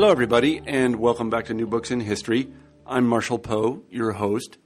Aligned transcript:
Hello, 0.00 0.10
everybody, 0.10 0.62
and 0.64 0.96
welcome 0.96 1.28
back 1.28 1.44
to 1.44 1.52
New 1.52 1.66
Books 1.66 1.90
in 1.90 2.00
History. 2.00 2.50
I'm 2.86 3.06
Marshall 3.06 3.38
Poe, 3.38 3.82
your 3.90 4.12
host. 4.12 4.56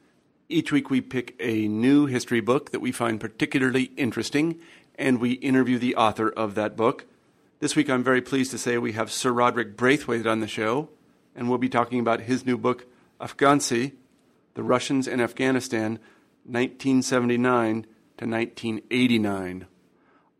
Each 0.48 0.70
week 0.70 0.90
we 0.90 1.00
pick 1.00 1.34
a 1.40 1.66
new 1.66 2.06
history 2.06 2.38
book 2.38 2.70
that 2.70 2.78
we 2.78 2.92
find 2.92 3.18
particularly 3.18 3.90
interesting, 3.96 4.60
and 4.94 5.20
we 5.20 5.32
interview 5.32 5.76
the 5.76 5.96
author 5.96 6.28
of 6.28 6.54
that 6.54 6.76
book. 6.76 7.06
This 7.58 7.74
week 7.74 7.90
I'm 7.90 8.04
very 8.04 8.22
pleased 8.22 8.52
to 8.52 8.58
say 8.58 8.78
we 8.78 8.92
have 8.92 9.10
Sir 9.10 9.32
Rodric 9.32 9.76
Braithwaite 9.76 10.24
on 10.24 10.38
the 10.38 10.46
show, 10.46 10.90
and 11.34 11.48
we'll 11.48 11.58
be 11.58 11.68
talking 11.68 11.98
about 11.98 12.20
his 12.20 12.46
new 12.46 12.56
book, 12.56 12.86
Afgantsy 13.20 13.94
The 14.54 14.62
Russians 14.62 15.08
in 15.08 15.20
Afghanistan, 15.20 15.98
1979 16.44 17.82
to 18.18 18.24
1989. 18.24 19.66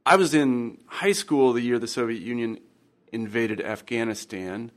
I 0.06 0.14
was 0.14 0.34
in 0.34 0.78
high 0.86 1.10
school 1.10 1.52
the 1.52 1.62
year 1.62 1.80
the 1.80 1.88
Soviet 1.88 2.22
Union 2.22 2.60
invaded 3.10 3.60
Afghanistan 3.60 4.70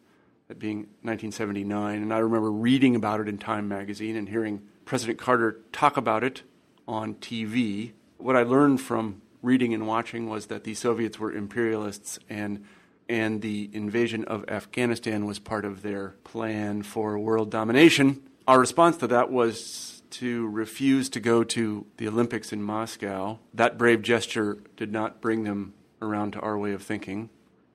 that 0.47 0.59
being 0.59 0.77
1979, 1.01 2.01
and 2.01 2.13
I 2.13 2.19
remember 2.19 2.51
reading 2.51 2.95
about 2.95 3.19
it 3.19 3.27
in 3.27 3.37
Time 3.37 3.67
magazine 3.67 4.15
and 4.15 4.29
hearing 4.29 4.61
President 4.85 5.19
Carter 5.19 5.59
talk 5.73 5.97
about 5.97 6.23
it 6.23 6.43
on 6.87 7.15
TV. 7.15 7.91
What 8.17 8.37
I 8.37 8.43
learned 8.43 8.79
from 8.79 9.21
reading 9.41 9.73
and 9.73 9.85
watching 9.85 10.29
was 10.29 10.45
that 10.45 10.63
the 10.63 10.73
Soviets 10.73 11.19
were 11.19 11.31
imperialists 11.31 12.19
and 12.29 12.63
and 13.09 13.41
the 13.41 13.69
invasion 13.71 14.25
of 14.25 14.43
Afghanistan 14.49 15.25
was 15.25 15.39
part 15.39 15.63
of 15.63 15.81
their 15.81 16.09
plan 16.25 16.83
for 16.83 17.17
world 17.17 17.49
domination. 17.49 18.21
Our 18.45 18.59
response 18.59 18.97
to 18.97 19.07
that 19.07 19.31
was 19.31 20.03
to 20.09 20.47
refuse 20.49 21.07
to 21.11 21.21
go 21.21 21.45
to 21.45 21.85
the 21.95 22.07
Olympics 22.09 22.51
in 22.51 22.61
Moscow. 22.61 23.39
That 23.53 23.77
brave 23.77 24.01
gesture 24.01 24.57
did 24.75 24.91
not 24.91 25.21
bring 25.21 25.45
them 25.45 25.73
around 26.01 26.33
to 26.33 26.41
our 26.41 26.57
way 26.57 26.73
of 26.73 26.83
thinking. 26.83 27.29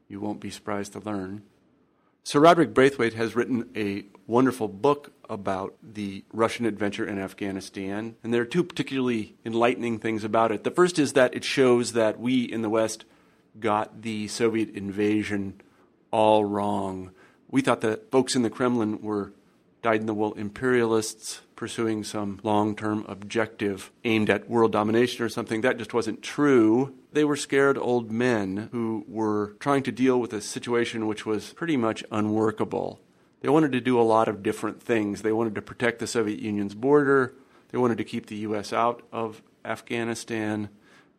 You 0.06 0.20
won't 0.20 0.40
be 0.40 0.50
surprised 0.50 0.92
to 0.92 1.00
learn. 1.00 1.42
Sir 2.24 2.38
Rodric 2.38 2.72
Braithwaite 2.72 3.14
has 3.14 3.34
written 3.34 3.68
a 3.74 4.04
wonderful 4.28 4.68
book 4.68 5.12
about 5.28 5.74
the 5.82 6.24
Russian 6.32 6.66
adventure 6.66 7.04
in 7.04 7.18
Afghanistan, 7.18 8.14
and 8.22 8.32
there 8.32 8.42
are 8.42 8.46
two 8.46 8.62
particularly 8.62 9.34
enlightening 9.44 9.98
things 9.98 10.22
about 10.22 10.52
it. 10.52 10.62
The 10.62 10.70
first 10.70 11.00
is 11.00 11.14
that 11.14 11.34
it 11.34 11.42
shows 11.42 11.94
that 11.94 12.20
we 12.20 12.42
in 12.42 12.62
the 12.62 12.70
West 12.70 13.04
got 13.58 14.02
the 14.02 14.28
Soviet 14.28 14.70
invasion 14.70 15.60
all 16.12 16.44
wrong. 16.44 17.10
We 17.48 17.60
thought 17.60 17.80
that 17.80 18.12
folks 18.12 18.36
in 18.36 18.42
the 18.42 18.50
Kremlin 18.50 19.02
were 19.02 19.32
dyed 19.82 20.00
in 20.00 20.06
the 20.06 20.14
wool 20.14 20.34
imperialists 20.34 21.40
pursuing 21.62 22.02
some 22.02 22.40
long 22.42 22.74
term 22.74 23.04
objective 23.06 23.92
aimed 24.02 24.28
at 24.28 24.50
world 24.50 24.72
domination 24.72 25.24
or 25.24 25.28
something. 25.28 25.60
That 25.60 25.78
just 25.78 25.94
wasn't 25.94 26.20
true. 26.20 26.92
They 27.12 27.22
were 27.22 27.36
scared 27.36 27.78
old 27.78 28.10
men 28.10 28.68
who 28.72 29.04
were 29.06 29.54
trying 29.60 29.84
to 29.84 29.92
deal 29.92 30.18
with 30.18 30.32
a 30.32 30.40
situation 30.40 31.06
which 31.06 31.24
was 31.24 31.52
pretty 31.52 31.76
much 31.76 32.02
unworkable. 32.10 32.98
They 33.42 33.48
wanted 33.48 33.70
to 33.70 33.80
do 33.80 34.00
a 34.00 34.02
lot 34.02 34.26
of 34.26 34.42
different 34.42 34.82
things. 34.82 35.22
They 35.22 35.30
wanted 35.30 35.54
to 35.54 35.62
protect 35.62 36.00
the 36.00 36.08
Soviet 36.08 36.40
Union's 36.40 36.74
border, 36.74 37.32
they 37.68 37.78
wanted 37.78 37.98
to 37.98 38.04
keep 38.04 38.26
the 38.26 38.38
U.S. 38.38 38.72
out 38.72 39.04
of 39.12 39.40
Afghanistan. 39.64 40.68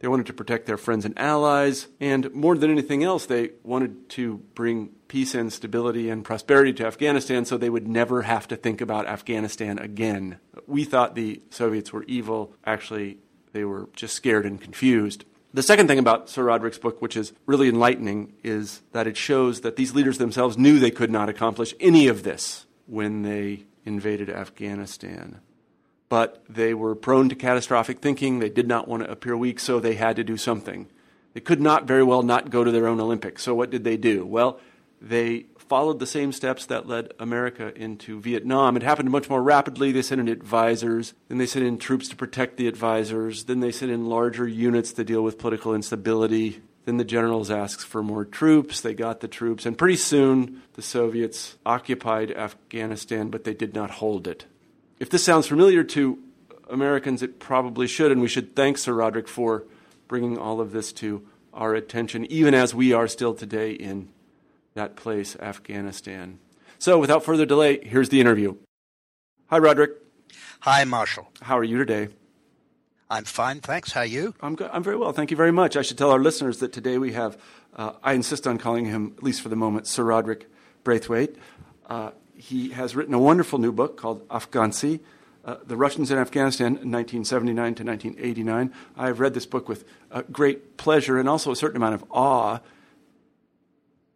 They 0.04 0.10
wanted 0.10 0.26
to 0.26 0.34
protect 0.34 0.66
their 0.66 0.76
friends 0.76 1.06
and 1.06 1.18
allies, 1.18 1.88
and 2.02 2.30
more 2.34 2.58
than 2.58 2.70
anything 2.70 3.06
else, 3.06 3.26
they 3.26 3.52
wanted 3.64 4.10
to 4.10 4.40
bring 4.54 4.90
peace 5.08 5.34
and 5.34 5.52
stability 5.52 6.10
and 6.10 6.26
prosperity 6.26 6.74
to 6.74 6.86
Afghanistan 6.86 7.46
so 7.46 7.56
they 7.56 7.70
would 7.70 7.88
never 7.88 8.24
have 8.24 8.46
to 8.50 8.58
think 8.58 8.82
about 8.82 9.08
Afghanistan 9.08 9.80
again. 9.80 10.40
We 10.68 10.84
thought 10.84 11.16
the 11.16 11.42
Soviets 11.52 11.94
were 11.94 12.04
evil. 12.04 12.54
Actually, 12.66 13.20
they 13.54 13.64
were 13.64 13.88
just 13.96 14.14
scared 14.14 14.46
and 14.46 14.60
confused. 14.60 15.24
The 15.54 15.64
second 15.64 15.88
thing 15.88 16.00
about 16.00 16.30
Sir 16.30 16.44
Rodric's 16.44 16.80
book, 16.80 17.02
which 17.02 17.16
is 17.16 17.32
really 17.46 17.70
enlightening, 17.70 18.34
is 18.44 18.82
that 18.92 19.08
it 19.08 19.16
shows 19.16 19.62
that 19.62 19.78
these 19.78 19.96
leaders 19.96 20.18
themselves 20.18 20.58
knew 20.58 20.80
they 20.80 20.92
could 20.92 21.12
not 21.12 21.30
accomplish 21.30 21.74
any 21.80 22.10
of 22.10 22.24
this 22.24 22.66
when 22.88 23.22
they 23.22 23.68
invaded 23.86 24.30
Afghanistan. 24.30 25.40
But 26.14 26.44
they 26.48 26.76
were 26.76 26.94
prone 26.94 27.30
to 27.30 27.36
catastrophic 27.36 28.00
thinking. 28.00 28.38
They 28.38 28.52
did 28.52 28.68
not 28.68 28.88
want 28.88 29.02
to 29.02 29.10
appear 29.10 29.36
weak, 29.36 29.60
so 29.60 29.80
they 29.80 29.96
had 29.96 30.16
to 30.18 30.24
do 30.24 30.38
something. 30.38 30.86
They 31.34 31.40
could 31.40 31.60
not 31.60 31.88
very 31.88 32.04
well 32.04 32.22
not 32.22 32.52
go 32.52 32.64
to 32.64 32.70
their 32.70 32.86
own 32.86 33.00
Olympics. 33.00 33.42
So 33.42 33.56
what 33.56 33.72
did 33.72 33.84
they 33.84 33.98
do? 33.98 34.24
Well, 34.24 34.60
they 35.02 35.48
followed 35.58 35.98
the 35.98 36.06
same 36.06 36.32
steps 36.32 36.68
that 36.68 36.86
led 36.88 37.14
America 37.18 37.74
into 37.76 38.22
Vietnam. 38.22 38.78
It 38.78 38.84
happened 38.84 39.10
much 39.10 39.28
more 39.28 39.42
rapidly. 39.42 39.92
They 39.92 40.04
sent 40.04 40.22
in 40.22 40.28
advisors, 40.28 41.16
then 41.30 41.40
they 41.40 41.48
sent 41.48 41.66
in 41.66 41.80
troops 41.80 42.10
to 42.10 42.16
protect 42.16 42.58
the 42.58 42.68
advisors, 42.68 43.46
then 43.46 43.62
they 43.62 43.72
sent 43.72 43.92
in 43.92 44.06
larger 44.06 44.48
units 44.48 44.94
to 44.94 45.04
deal 45.04 45.24
with 45.24 45.40
political 45.40 45.74
instability. 45.74 46.62
Then 46.86 46.98
the 46.98 47.06
generals 47.06 47.50
asked 47.50 47.88
for 47.88 48.04
more 48.04 48.24
troops. 48.24 48.82
They 48.82 48.94
got 48.94 49.22
the 49.22 49.28
troops. 49.28 49.66
And 49.66 49.76
pretty 49.76 49.96
soon, 49.96 50.62
the 50.74 50.84
Soviets 50.84 51.58
occupied 51.66 52.30
Afghanistan, 52.30 53.32
but 53.32 53.46
they 53.46 53.56
did 53.56 53.74
not 53.74 53.90
hold 53.90 54.28
it. 54.28 54.46
If 55.00 55.10
this 55.10 55.24
sounds 55.24 55.48
familiar 55.48 55.84
to 55.84 56.20
Americans, 56.70 57.22
it 57.22 57.40
probably 57.40 57.88
should, 57.88 58.12
and 58.12 58.22
we 58.22 58.28
should 58.28 58.56
thank 58.56 58.78
Sir 58.78 58.94
Rodric 58.94 59.28
for 59.28 59.66
bringing 60.08 60.38
all 60.38 60.62
of 60.62 60.72
this 60.72 60.92
to 60.94 61.28
our 61.54 61.76
attention, 61.76 62.26
even 62.26 62.54
as 62.54 62.74
we 62.74 62.94
are 62.94 63.08
still 63.08 63.34
today 63.34 63.72
in 63.72 64.10
that 64.74 64.96
place, 64.96 65.36
Afghanistan. 65.38 66.40
So, 66.80 67.00
without 67.00 67.24
further 67.24 67.46
delay, 67.46 67.84
here's 67.84 68.10
the 68.10 68.20
interview. 68.20 68.56
Hi, 69.48 69.60
Rodric. 69.60 69.92
Hi, 70.62 70.84
Marshall. 70.84 71.30
How 71.42 71.58
are 71.58 71.64
you 71.64 71.78
today? 71.78 72.10
I'm 73.10 73.26
fine, 73.26 73.60
thanks. 73.60 73.92
How 73.92 74.02
are 74.02 74.06
you? 74.06 74.34
I'm, 74.42 74.56
good. 74.56 74.70
I'm 74.74 74.82
very 74.82 74.98
well. 74.98 75.12
Thank 75.12 75.30
you 75.30 75.38
very 75.38 75.52
much. 75.52 75.78
I 75.78 75.84
should 75.84 75.98
tell 75.98 76.10
our 76.10 76.20
listeners 76.20 76.60
that 76.60 76.74
today 76.74 76.98
we 76.98 77.14
have, 77.14 77.38
uh, 77.76 77.94
I 78.02 78.14
insist 78.14 78.48
on 78.48 78.58
calling 78.58 78.86
him, 78.86 79.14
at 79.18 79.24
least 79.24 79.42
for 79.42 79.50
the 79.50 79.56
moment, 79.56 79.86
Sir 79.86 80.04
Rodric 80.04 80.50
Braithwaite. 80.84 81.36
Uh, 81.88 82.12
he 82.36 82.70
has 82.70 82.96
written 82.96 83.14
a 83.14 83.20
wonderful 83.20 83.60
new 83.60 83.72
book 83.72 83.98
called 83.98 84.28
Afgantsy, 84.28 85.00
uh, 85.46 85.58
The 85.66 85.76
Russians 85.76 86.12
in 86.12 86.18
Afghanistan, 86.18 86.74
1979 86.74 87.76
to 87.76 87.84
1989. 87.84 88.74
I've 88.98 89.20
read 89.20 89.34
this 89.34 89.46
book 89.46 89.68
with 89.68 89.86
uh, 90.12 90.24
great 90.32 90.78
pleasure 90.78 91.20
and 91.20 91.28
also 91.28 91.52
a 91.52 91.56
certain 91.56 91.78
amount 91.78 91.96
of 91.96 92.06
awe 92.10 92.60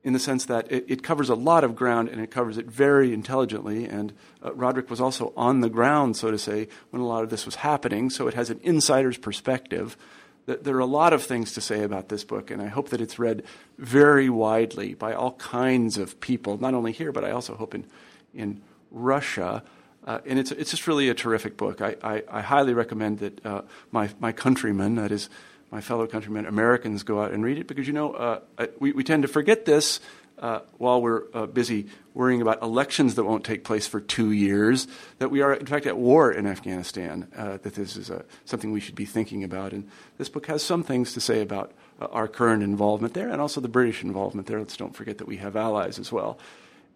in 0.03 0.13
the 0.13 0.19
sense 0.19 0.45
that 0.45 0.71
it, 0.71 0.85
it, 0.87 1.03
covers 1.03 1.27
a 1.27 1.35
lot 1.35 1.65
of 1.65 1.75
ground 1.75 2.07
and 2.07 2.21
it 2.21 2.31
covers 2.31 2.57
it 2.57 2.65
very 2.65 3.13
intelligently. 3.13 3.85
And 3.85 4.13
uh, 4.41 4.53
Roderick 4.53 4.89
was 4.89 5.01
also 5.01 5.33
on 5.35 5.59
the 5.59 5.69
ground, 5.69 6.15
so 6.15 6.31
to 6.31 6.37
say, 6.37 6.69
when 6.91 7.01
a 7.01 7.05
lot 7.05 7.23
of 7.23 7.29
this 7.29 7.45
was 7.45 7.55
happening, 7.55 8.09
so 8.09 8.27
it 8.27 8.33
has 8.33 8.49
an 8.49 8.61
insider's 8.63 9.17
perspective. 9.17 9.97
There 10.47 10.75
are 10.77 10.79
a 10.79 10.85
lot 10.85 11.11
of 11.11 11.23
things 11.23 11.51
to 11.53 11.61
say 11.61 11.83
about 11.83 12.07
this 12.07 12.23
book, 12.23 12.51
and 12.51 12.61
I 12.61 12.67
hope 12.67 12.89
that 12.89 13.01
it's 13.01 13.19
read 13.19 13.43
very 13.77 14.29
widely 14.29 14.93
by 14.93 15.13
all 15.13 15.33
kinds 15.33 15.97
of 15.97 16.19
people, 16.21 16.57
not 16.57 16.73
only 16.73 16.93
here, 16.93 17.11
but 17.11 17.25
I 17.25 17.31
also 17.31 17.53
hope 17.55 17.75
in, 17.75 17.85
in 18.33 18.61
Russia. 18.89 19.61
Uh, 20.05 20.19
and 20.25 20.39
it's, 20.39 20.53
it's 20.53 20.71
just 20.71 20.87
really 20.87 21.09
a 21.09 21.13
terrific 21.13 21.57
book. 21.57 21.81
I, 21.81 21.97
I, 22.01 22.23
I 22.31 22.41
highly 22.41 22.73
recommend 22.73 23.19
that 23.19 23.45
uh, 23.45 23.63
my, 23.91 24.09
my 24.21 24.31
countrymen, 24.31 24.95
that 24.95 25.11
is, 25.11 25.29
my 25.69 25.81
fellow 25.81 26.07
countrymen, 26.07 26.45
Americans, 26.45 27.03
go 27.03 27.21
out 27.21 27.31
and 27.31 27.43
read 27.43 27.57
it 27.57 27.67
because 27.67 27.85
you 27.85 27.93
know 27.93 28.13
uh, 28.13 28.39
we, 28.79 28.93
we 28.93 29.03
tend 29.03 29.23
to 29.23 29.27
forget 29.27 29.65
this 29.65 29.99
uh, 30.39 30.59
while 30.77 31.01
we're 31.01 31.23
uh, 31.33 31.45
busy 31.45 31.87
worrying 32.13 32.41
about 32.41 32.61
elections 32.61 33.15
that 33.15 33.23
won't 33.23 33.43
take 33.43 33.63
place 33.63 33.87
for 33.87 33.99
two 33.99 34.31
years. 34.31 34.87
That 35.19 35.29
we 35.29 35.41
are, 35.41 35.53
in 35.53 35.65
fact, 35.65 35.85
at 35.85 35.97
war 35.97 36.31
in 36.31 36.45
Afghanistan. 36.45 37.27
Uh, 37.35 37.57
that 37.57 37.75
this 37.75 37.95
is 37.95 38.09
uh, 38.09 38.23
something 38.45 38.71
we 38.71 38.79
should 38.79 38.95
be 38.95 39.05
thinking 39.05 39.43
about. 39.43 39.71
And 39.71 39.89
this 40.17 40.29
book 40.29 40.47
has 40.47 40.63
some 40.63 40.83
things 40.83 41.13
to 41.13 41.21
say 41.21 41.41
about 41.41 41.71
uh, 42.01 42.07
our 42.11 42.27
current 42.27 42.63
involvement 42.63 43.13
there 43.13 43.29
and 43.29 43.41
also 43.41 43.61
the 43.61 43.67
British 43.67 44.03
involvement 44.03 44.47
there. 44.47 44.59
Let's 44.59 44.77
don't 44.77 44.95
forget 44.95 45.17
that 45.17 45.27
we 45.27 45.37
have 45.37 45.55
allies 45.55 45.99
as 45.99 46.11
well 46.11 46.39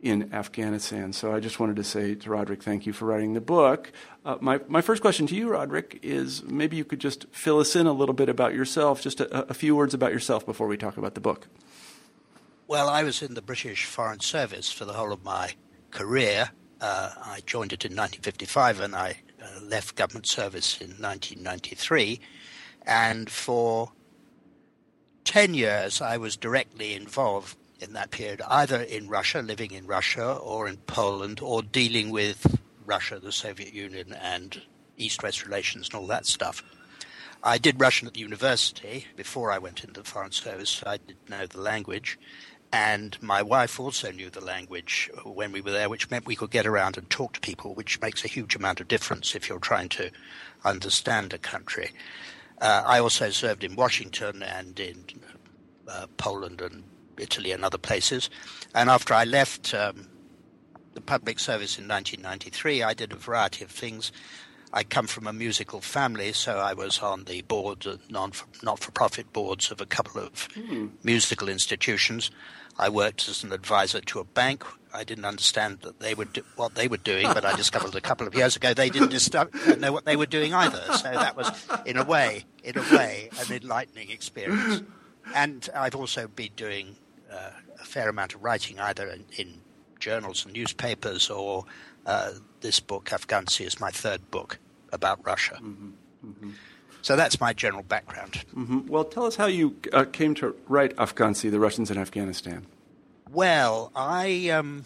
in 0.02 0.34
Afghanistan. 0.34 1.14
So 1.14 1.34
I 1.34 1.40
just 1.40 1.60
wanted 1.60 1.76
to 1.76 1.84
say 1.84 2.16
to 2.16 2.30
Rodric, 2.30 2.64
thank 2.64 2.86
you 2.86 2.94
for 2.94 3.06
writing 3.06 3.34
the 3.34 3.42
book. 3.42 3.92
Uh, 4.26 4.38
my, 4.42 4.60
my 4.68 4.82
first 4.82 5.02
question 5.02 5.28
to 5.28 5.36
you, 5.36 5.50
Rodric, 5.50 6.00
is 6.02 6.44
maybe 6.44 6.76
you 6.76 6.86
could 6.86 7.00
just 7.00 7.28
fill 7.32 7.60
us 7.60 7.76
in 7.76 7.86
a 7.86 7.94
little 7.94 8.16
bit 8.16 8.28
about 8.28 8.56
yourself, 8.56 9.02
just 9.02 9.22
a, 9.22 9.50
a 9.50 9.54
few 9.54 9.76
words 9.76 9.94
about 9.94 10.12
yourself 10.12 10.46
before 10.46 10.68
we 10.68 10.76
talk 10.76 10.98
about 10.98 11.14
the 11.14 11.22
book. 11.22 11.48
Well, 12.72 12.88
I 12.88 13.04
was 13.04 13.22
in 13.22 13.34
the 13.34 13.42
British 13.42 13.84
Foreign 13.84 14.22
Service 14.22 14.72
for 14.72 14.86
the 14.86 14.94
whole 14.94 15.12
of 15.12 15.26
my 15.26 15.56
career. 15.90 16.52
Uh, 16.80 17.12
I 17.22 17.42
joined 17.46 17.74
it 17.74 17.84
in 17.84 17.92
1955 17.92 18.80
and 18.80 18.96
I 18.96 19.18
uh, 19.44 19.60
left 19.62 19.98
government 19.98 20.26
service 20.26 20.80
in 20.80 20.92
1993. 20.92 22.22
And 22.84 23.30
for 23.30 23.92
10 25.26 25.54
years, 25.54 26.00
I 26.00 26.16
was 26.16 26.38
directly 26.38 26.94
involved 26.94 27.58
in 27.82 27.92
that 27.92 28.10
period, 28.10 28.42
either 28.48 28.82
in 28.82 29.10
Russia, 29.10 29.42
living 29.42 29.72
in 29.72 29.86
Russia, 29.86 30.32
or 30.32 30.66
in 30.70 30.78
Poland, 30.78 31.42
or 31.42 31.62
dealing 31.62 32.10
with 32.10 32.58
Russia, 32.86 33.20
the 33.20 33.34
Soviet 33.34 33.74
Union, 33.74 34.14
and 34.14 34.62
East 34.96 35.24
West 35.24 35.44
relations 35.44 35.90
and 35.90 35.96
all 35.96 36.08
that 36.08 36.26
stuff. 36.26 36.64
I 37.44 37.58
did 37.58 37.82
Russian 37.82 38.08
at 38.08 38.14
the 38.14 38.20
university 38.20 39.08
before 39.16 39.52
I 39.52 39.58
went 39.58 39.84
into 39.84 40.00
the 40.00 40.08
Foreign 40.08 40.32
Service. 40.32 40.84
I 40.86 40.98
did 40.98 41.18
know 41.28 41.48
the 41.48 41.60
language. 41.60 42.20
And 42.74 43.22
my 43.22 43.42
wife 43.42 43.80
also 43.80 44.12
knew 44.12 44.30
the 44.30 44.44
language 44.44 45.10
when 45.26 45.52
we 45.52 45.60
were 45.60 45.72
there, 45.72 45.90
which 45.90 46.10
meant 46.10 46.26
we 46.26 46.38
could 46.38 46.52
get 46.52 46.66
around 46.66 46.98
and 46.98 47.10
talk 47.10 47.34
to 47.34 47.40
people, 47.42 47.74
which 47.74 48.00
makes 48.00 48.24
a 48.24 48.30
huge 48.30 48.56
amount 48.56 48.80
of 48.80 48.88
difference 48.88 49.36
if 49.36 49.50
you're 49.50 49.60
trying 49.60 49.90
to 49.90 50.10
understand 50.64 51.34
a 51.34 51.38
country. 51.38 51.92
Uh, 52.62 52.84
I 52.86 53.00
also 53.00 53.30
served 53.30 53.64
in 53.64 53.76
Washington 53.76 54.42
and 54.42 54.80
in 54.80 55.04
uh, 55.88 56.08
Poland 56.18 56.62
and 56.62 56.84
Italy 57.18 57.52
and 57.52 57.66
other 57.66 57.78
places. 57.78 58.30
And 58.74 58.90
after 58.90 59.14
I 59.14 59.26
left 59.26 59.74
um, 59.74 60.08
the 60.94 61.02
public 61.02 61.40
service 61.40 61.78
in 61.78 61.88
1993, 61.88 62.84
I 62.84 62.94
did 62.94 63.12
a 63.12 63.18
variety 63.18 63.66
of 63.66 63.72
things. 63.72 64.12
I 64.74 64.84
come 64.84 65.08
from 65.08 65.28
a 65.28 65.34
musical 65.34 65.82
family, 65.82 66.32
so 66.32 66.58
I 66.60 66.74
was 66.74 67.00
on 67.00 67.26
the 67.26 67.42
board, 67.42 67.86
non 68.10 68.32
not 68.64 68.80
for 68.80 68.92
profit 68.92 69.34
boards 69.34 69.70
of 69.70 69.82
a 69.82 69.86
couple 69.86 70.22
of 70.22 70.48
mm. 70.50 70.92
musical 71.04 71.50
institutions. 71.50 72.32
I 72.82 72.90
worked 72.90 73.30
as 73.30 73.44
an 73.44 73.54
advisor 73.54 74.02
to 74.02 74.20
a 74.20 74.24
bank. 74.24 74.66
I 74.94 75.04
didn't 75.04 75.26
understand 75.26 75.80
that 75.84 76.00
they 76.00 76.16
were 76.16 76.26
do- 76.26 76.44
what 76.56 76.74
they 76.76 76.88
were 76.88 76.98
doing, 76.98 77.28
but 77.28 77.46
I 77.46 77.56
discovered 77.56 77.96
a 77.96 78.02
couple 78.02 78.28
of 78.28 78.34
years 78.36 78.56
ago 78.56 78.74
they 78.74 78.90
didn't 78.90 79.12
just 79.12 79.32
know 79.34 79.92
what 79.94 80.06
they 80.06 80.16
were 80.16 80.26
doing 80.26 80.54
either. 80.54 80.82
So 80.98 81.12
that 81.12 81.38
was, 81.38 81.50
in 81.86 81.96
a 81.96 82.04
way, 82.04 82.44
in 82.64 82.78
a 82.78 82.82
way, 82.82 83.30
an 83.40 83.54
enlightening 83.56 84.10
experience. 84.10 84.82
And 85.36 85.70
I've 85.76 85.96
also 85.96 86.28
been 86.28 86.50
doing 86.56 86.96
uh, 87.32 87.52
a 87.80 87.86
fair 87.86 88.10
amount 88.10 88.34
of 88.34 88.44
writing, 88.44 88.80
either 88.80 89.08
in, 89.08 89.26
in 89.38 89.62
journals 90.00 90.44
and 90.44 90.54
newspapers 90.54 91.30
or 91.30 91.66
uh, 92.06 92.32
this 92.62 92.80
book, 92.80 93.14
Afghanistan, 93.14 93.68
is 93.68 93.80
my 93.80 93.92
third 93.92 94.32
book 94.32 94.58
about 94.92 95.24
Russia. 95.26 95.60
Mm-hmm. 95.62 95.92
Mm-hmm. 96.26 96.50
So 97.02 97.16
that's 97.16 97.40
my 97.40 97.54
general 97.54 97.84
background. 97.84 98.44
Mm-hmm. 98.56 98.88
Well, 98.88 99.04
tell 99.04 99.26
us 99.26 99.36
how 99.36 99.48
you 99.48 99.76
uh, 99.92 100.06
came 100.06 100.36
to 100.36 100.56
write 100.68 100.96
Afgantsy, 100.98 101.50
the 101.50 101.60
Russians 101.60 101.90
in 101.90 101.98
Afghanistan. 101.98 102.66
Well, 103.32 103.92
I 103.96 104.50
um, 104.50 104.86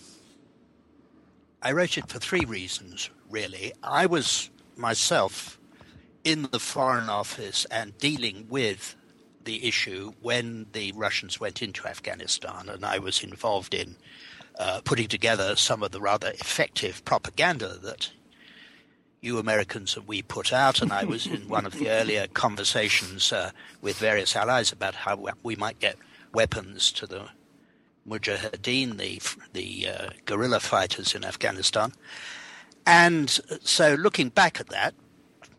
I 1.62 1.72
wrote 1.72 1.98
it 1.98 2.08
for 2.10 2.20
three 2.20 2.46
reasons, 2.46 3.10
really. 3.30 3.74
I 3.84 4.06
was 4.06 4.50
myself 4.78 5.60
in 6.24 6.44
the 6.52 6.60
Foreign 6.60 7.10
Office 7.10 7.66
and 7.66 7.98
dealing 7.98 8.48
with 8.50 8.96
the 9.44 9.68
issue 9.68 10.14
when 10.22 10.66
the 10.74 10.92
Russians 10.94 11.40
went 11.40 11.62
into 11.62 11.88
Afghanistan, 11.88 12.70
and 12.70 12.86
I 12.86 13.00
was 13.00 13.24
involved 13.24 13.74
in 13.74 13.96
uh, 14.60 14.82
putting 14.84 15.08
together 15.08 15.56
some 15.56 15.84
of 15.84 15.92
the 15.92 16.02
rather 16.02 16.30
effective 16.30 17.04
propaganda 17.06 17.78
that 17.84 18.12
you 19.26 19.40
Americans 19.40 19.96
that 19.96 20.08
we 20.08 20.22
put 20.22 20.54
out. 20.54 20.82
And 20.82 20.94
I 20.94 21.04
was 21.04 21.26
in 21.28 21.48
one 21.48 21.66
of 21.66 21.74
the 21.74 21.90
earlier 21.90 22.28
conversations 22.28 23.34
uh, 23.34 23.52
with 23.82 23.98
various 23.98 24.36
allies 24.36 24.72
about 24.72 24.96
how 24.96 25.28
we 25.44 25.56
might 25.56 25.80
get 25.80 25.98
weapons 26.34 26.92
to 26.94 27.08
the 27.08 27.30
Mujahideen, 28.08 28.98
the 28.98 29.20
the 29.54 29.88
uh, 29.90 30.10
guerrilla 30.26 30.60
fighters 30.60 31.16
in 31.16 31.26
Afghanistan. 31.26 31.92
And 32.86 33.30
so, 33.64 33.96
looking 33.96 34.30
back 34.30 34.60
at 34.60 34.70
that, 34.70 34.94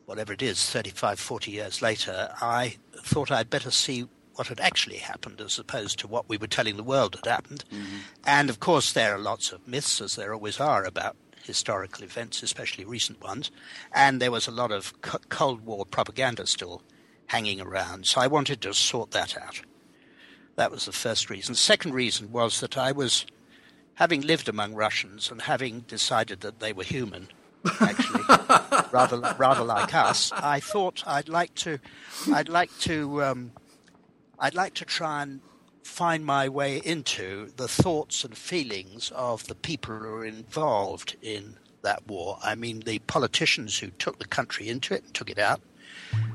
whatever 0.05 0.33
it 0.33 0.43
is, 0.43 0.71
35, 0.71 1.19
40 1.19 1.51
years 1.51 1.83
later, 1.83 2.33
I 2.41 2.77
thought 3.03 3.33
I'd 3.33 3.51
better 3.51 3.73
see 3.73 4.07
what 4.37 4.47
had 4.47 4.61
actually 4.61 4.99
happened 4.99 5.41
as 5.41 5.59
opposed 5.59 5.99
to 5.99 6.07
what 6.07 6.29
we 6.29 6.37
were 6.37 6.47
telling 6.47 6.77
the 6.77 6.85
world 6.85 7.17
had 7.17 7.31
happened. 7.31 7.65
Mm-hmm. 7.73 7.97
And 8.25 8.51
of 8.51 8.61
course, 8.61 8.93
there 8.93 9.15
are 9.15 9.19
lots 9.19 9.51
of 9.51 9.67
myths, 9.67 10.01
as 10.01 10.15
there 10.15 10.33
always 10.33 10.61
are, 10.61 10.85
about 10.85 11.17
historical 11.47 12.05
events, 12.05 12.43
especially 12.43 12.85
recent 12.85 13.23
ones. 13.23 13.51
And 13.93 14.21
there 14.21 14.31
was 14.31 14.47
a 14.47 14.53
lot 14.53 14.73
of 14.73 14.93
Cold 15.03 15.65
War 15.65 15.85
propaganda 15.87 16.47
still 16.47 16.83
hanging 17.27 17.61
around. 17.61 18.07
So 18.07 18.21
I 18.21 18.27
wanted 18.27 18.61
to 18.63 18.75
sort 18.75 19.11
that 19.13 19.37
out. 19.37 19.61
That 20.57 20.71
was 20.71 20.87
the 20.87 20.93
first 20.93 21.29
reason. 21.29 21.53
The 21.53 21.59
second 21.59 21.93
reason 21.93 22.33
was 22.33 22.61
that 22.61 22.79
I 22.79 22.93
was, 22.93 23.27
having 23.95 24.23
lived 24.23 24.49
among 24.49 24.75
Russians 24.75 25.31
and 25.31 25.43
having 25.43 25.81
decided 25.81 26.41
that 26.41 26.61
they 26.61 26.73
were 26.73 26.85
human, 26.85 27.29
actually, 27.81 28.23
rather 28.93 29.19
rather 29.39 29.65
like 29.65 29.95
us, 29.95 30.33
I 30.33 30.61
thought 30.61 31.03
I'd 31.07 31.29
like 31.29 31.55
to, 31.57 31.79
I'd 32.33 32.49
like 32.49 32.71
to 32.81 33.23
um, 33.23 33.53
I'd 34.39 34.55
like 34.55 34.75
to 34.75 34.85
try 34.85 35.23
and 35.23 35.41
find 35.87 36.27
my 36.27 36.49
way 36.49 36.79
into 36.85 37.53
the 37.57 37.69
thoughts 37.69 38.25
and 38.25 38.37
feelings 38.37 39.13
of 39.15 39.47
the 39.47 39.55
people 39.55 39.95
who 39.95 40.07
are 40.07 40.25
involved 40.25 41.17
in 41.23 41.57
that 41.83 42.07
war. 42.07 42.39
I 42.43 42.55
mean, 42.55 42.81
the 42.81 42.99
politicians 43.01 43.79
who 43.79 43.89
took 43.91 44.19
the 44.19 44.27
country 44.27 44.69
into 44.69 44.95
it 44.95 45.05
and 45.05 45.15
took 45.15 45.31
it 45.31 45.39
out. 45.39 45.61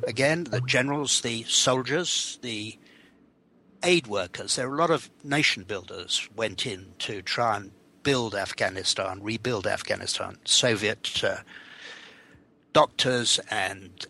Again, 0.08 0.46
the 0.46 0.62
generals, 0.62 1.22
the 1.22 1.44
soldiers, 1.44 2.40
the 2.42 2.78
aid 3.84 4.08
workers. 4.08 4.56
There 4.56 4.70
are 4.70 4.74
a 4.74 4.78
lot 4.78 4.92
of 4.92 5.10
nation 5.24 5.64
builders 5.64 6.28
went 6.36 6.66
in 6.66 6.94
to 7.00 7.22
try 7.22 7.58
and 7.58 7.72
build 8.04 8.34
Afghanistan, 8.34 9.22
rebuild 9.22 9.68
Afghanistan. 9.68 10.38
Soviet 10.46 11.24
uh, 11.24 11.38
doctors 12.74 13.40
and 13.50 14.06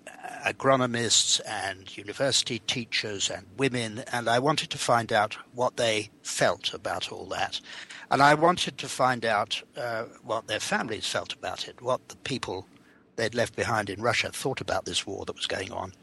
agronomists 0.45 1.39
and 1.47 1.95
university 1.97 2.59
teachers 2.59 3.29
and 3.29 3.45
women, 3.57 4.03
and 4.11 4.27
I 4.27 4.39
wanted 4.39 4.69
to 4.71 4.77
find 4.77 5.13
out 5.13 5.38
what 5.53 5.77
they 5.77 6.09
felt 6.23 6.73
about 6.73 7.11
all 7.11 7.25
that. 7.27 7.61
And 8.09 8.21
I 8.21 8.33
wanted 8.33 8.77
to 8.79 8.89
find 8.89 9.23
out 9.25 9.61
uh, 9.77 10.03
what 10.23 10.47
their 10.47 10.59
families 10.59 11.07
felt 11.07 11.33
about 11.33 11.67
it, 11.67 11.81
what 11.81 12.09
the 12.09 12.17
people 12.17 12.65
they'd 13.15 13.35
left 13.35 13.55
behind 13.55 13.89
in 13.89 14.01
Russia 14.01 14.31
thought 14.31 14.61
about 14.61 14.85
this 14.85 15.05
war 15.05 15.25
that 15.25 15.35
was 15.35 15.47
going 15.47 15.71
on. 15.71 15.93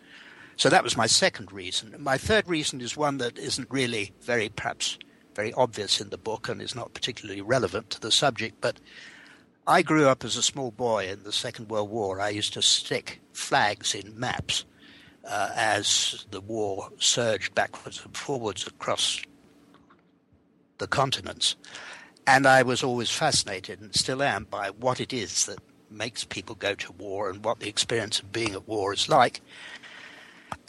So 0.57 0.69
that 0.69 0.85
was 0.85 0.97
my 0.97 1.07
second 1.07 1.53
reason. 1.53 1.95
My 1.99 2.19
third 2.19 2.49
reason 2.49 2.81
is 2.81 2.97
one 2.97 3.19
that 3.19 3.39
isn't 3.39 3.71
really 3.71 4.13
very, 4.23 4.49
perhaps, 4.49 4.99
very 5.35 5.53
obvious 5.53 6.01
in 6.01 6.11
the 6.11 6.19
book 6.19 6.49
and 6.49 6.61
is 6.61 6.75
not 6.75 6.95
particularly 6.95 7.41
relevant 7.41 7.91
to 7.91 8.01
the 8.01 8.11
subject, 8.11 8.57
but 8.61 8.81
I 9.69 9.83
grew 9.83 10.09
up 10.09 10.25
as 10.25 10.39
a 10.39 10.43
small 10.43 10.71
boy 10.71 11.09
in 11.09 11.25
the 11.25 11.33
Second 11.33 11.69
World 11.69 11.91
War. 11.91 12.23
I 12.23 12.31
used 12.31 12.55
to 12.55 12.63
stick 12.63 13.21
flags 13.35 13.95
in 13.95 14.19
maps 14.19 14.65
uh, 15.29 15.51
as 15.55 16.25
the 16.31 16.41
war 16.41 16.89
surged 16.99 17.55
backwards 17.55 18.03
and 18.03 18.17
forwards 18.17 18.67
across 18.67 19.21
the 20.79 20.87
continents. 20.87 21.55
And 22.27 22.47
I 22.47 22.63
was 22.63 22.83
always 22.83 23.11
fascinated, 23.11 23.83
and 23.83 23.95
still 23.95 24.23
am, 24.23 24.45
by 24.45 24.71
what 24.71 25.01
it 25.01 25.13
is 25.13 25.45
that 25.45 25.59
makes 25.91 26.25
people 26.25 26.55
go 26.55 26.75
to 26.75 26.93
war 26.93 27.29
and 27.29 27.45
what 27.45 27.61
the 27.61 27.69
experience 27.69 28.21
of 28.21 28.33
being 28.33 28.55
at 28.55 28.67
war 28.67 28.95
is 28.95 29.07
like. 29.07 29.43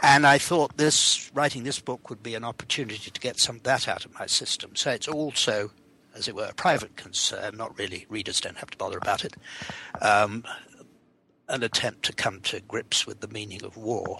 And 0.03 0.27
I 0.27 0.37
thought 0.37 0.75
this 0.75 1.31
writing 1.33 1.63
this 1.63 1.79
book 1.79 2.09
would 2.09 2.21
be 2.21 2.35
an 2.35 2.43
opportunity 2.43 3.11
to 3.11 3.21
get 3.21 3.39
some 3.39 3.57
of 3.57 3.63
that 3.63 3.87
out 3.87 4.03
of 4.03 4.13
my 4.19 4.25
system. 4.25 4.75
So 4.75 4.91
it's 4.91 5.07
also 5.07 5.71
as 6.19 6.27
it 6.27 6.35
were, 6.35 6.45
a 6.45 6.53
private 6.53 6.95
concern, 6.97 7.57
not 7.57 7.77
really, 7.79 8.05
readers 8.09 8.41
don't 8.41 8.57
have 8.57 8.69
to 8.69 8.77
bother 8.77 8.97
about 8.97 9.25
it, 9.25 9.35
um, 10.01 10.43
an 11.47 11.63
attempt 11.63 12.03
to 12.03 12.13
come 12.13 12.41
to 12.41 12.59
grips 12.59 13.07
with 13.07 13.21
the 13.21 13.27
meaning 13.27 13.63
of 13.63 13.77
war. 13.77 14.19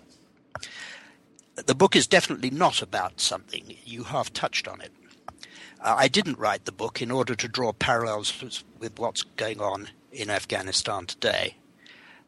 The 1.55 1.75
book 1.75 1.95
is 1.95 2.07
definitely 2.07 2.49
not 2.49 2.81
about 2.81 3.19
something. 3.19 3.75
You 3.83 4.05
half 4.05 4.31
touched 4.31 4.67
on 4.67 4.81
it. 4.81 4.93
Uh, 5.81 5.95
I 5.97 6.07
didn't 6.07 6.39
write 6.39 6.65
the 6.65 6.71
book 6.71 7.01
in 7.01 7.11
order 7.11 7.35
to 7.35 7.47
draw 7.47 7.73
parallels 7.73 8.33
with 8.79 8.97
what's 8.97 9.23
going 9.23 9.59
on 9.59 9.89
in 10.11 10.29
Afghanistan 10.29 11.05
today. 11.05 11.57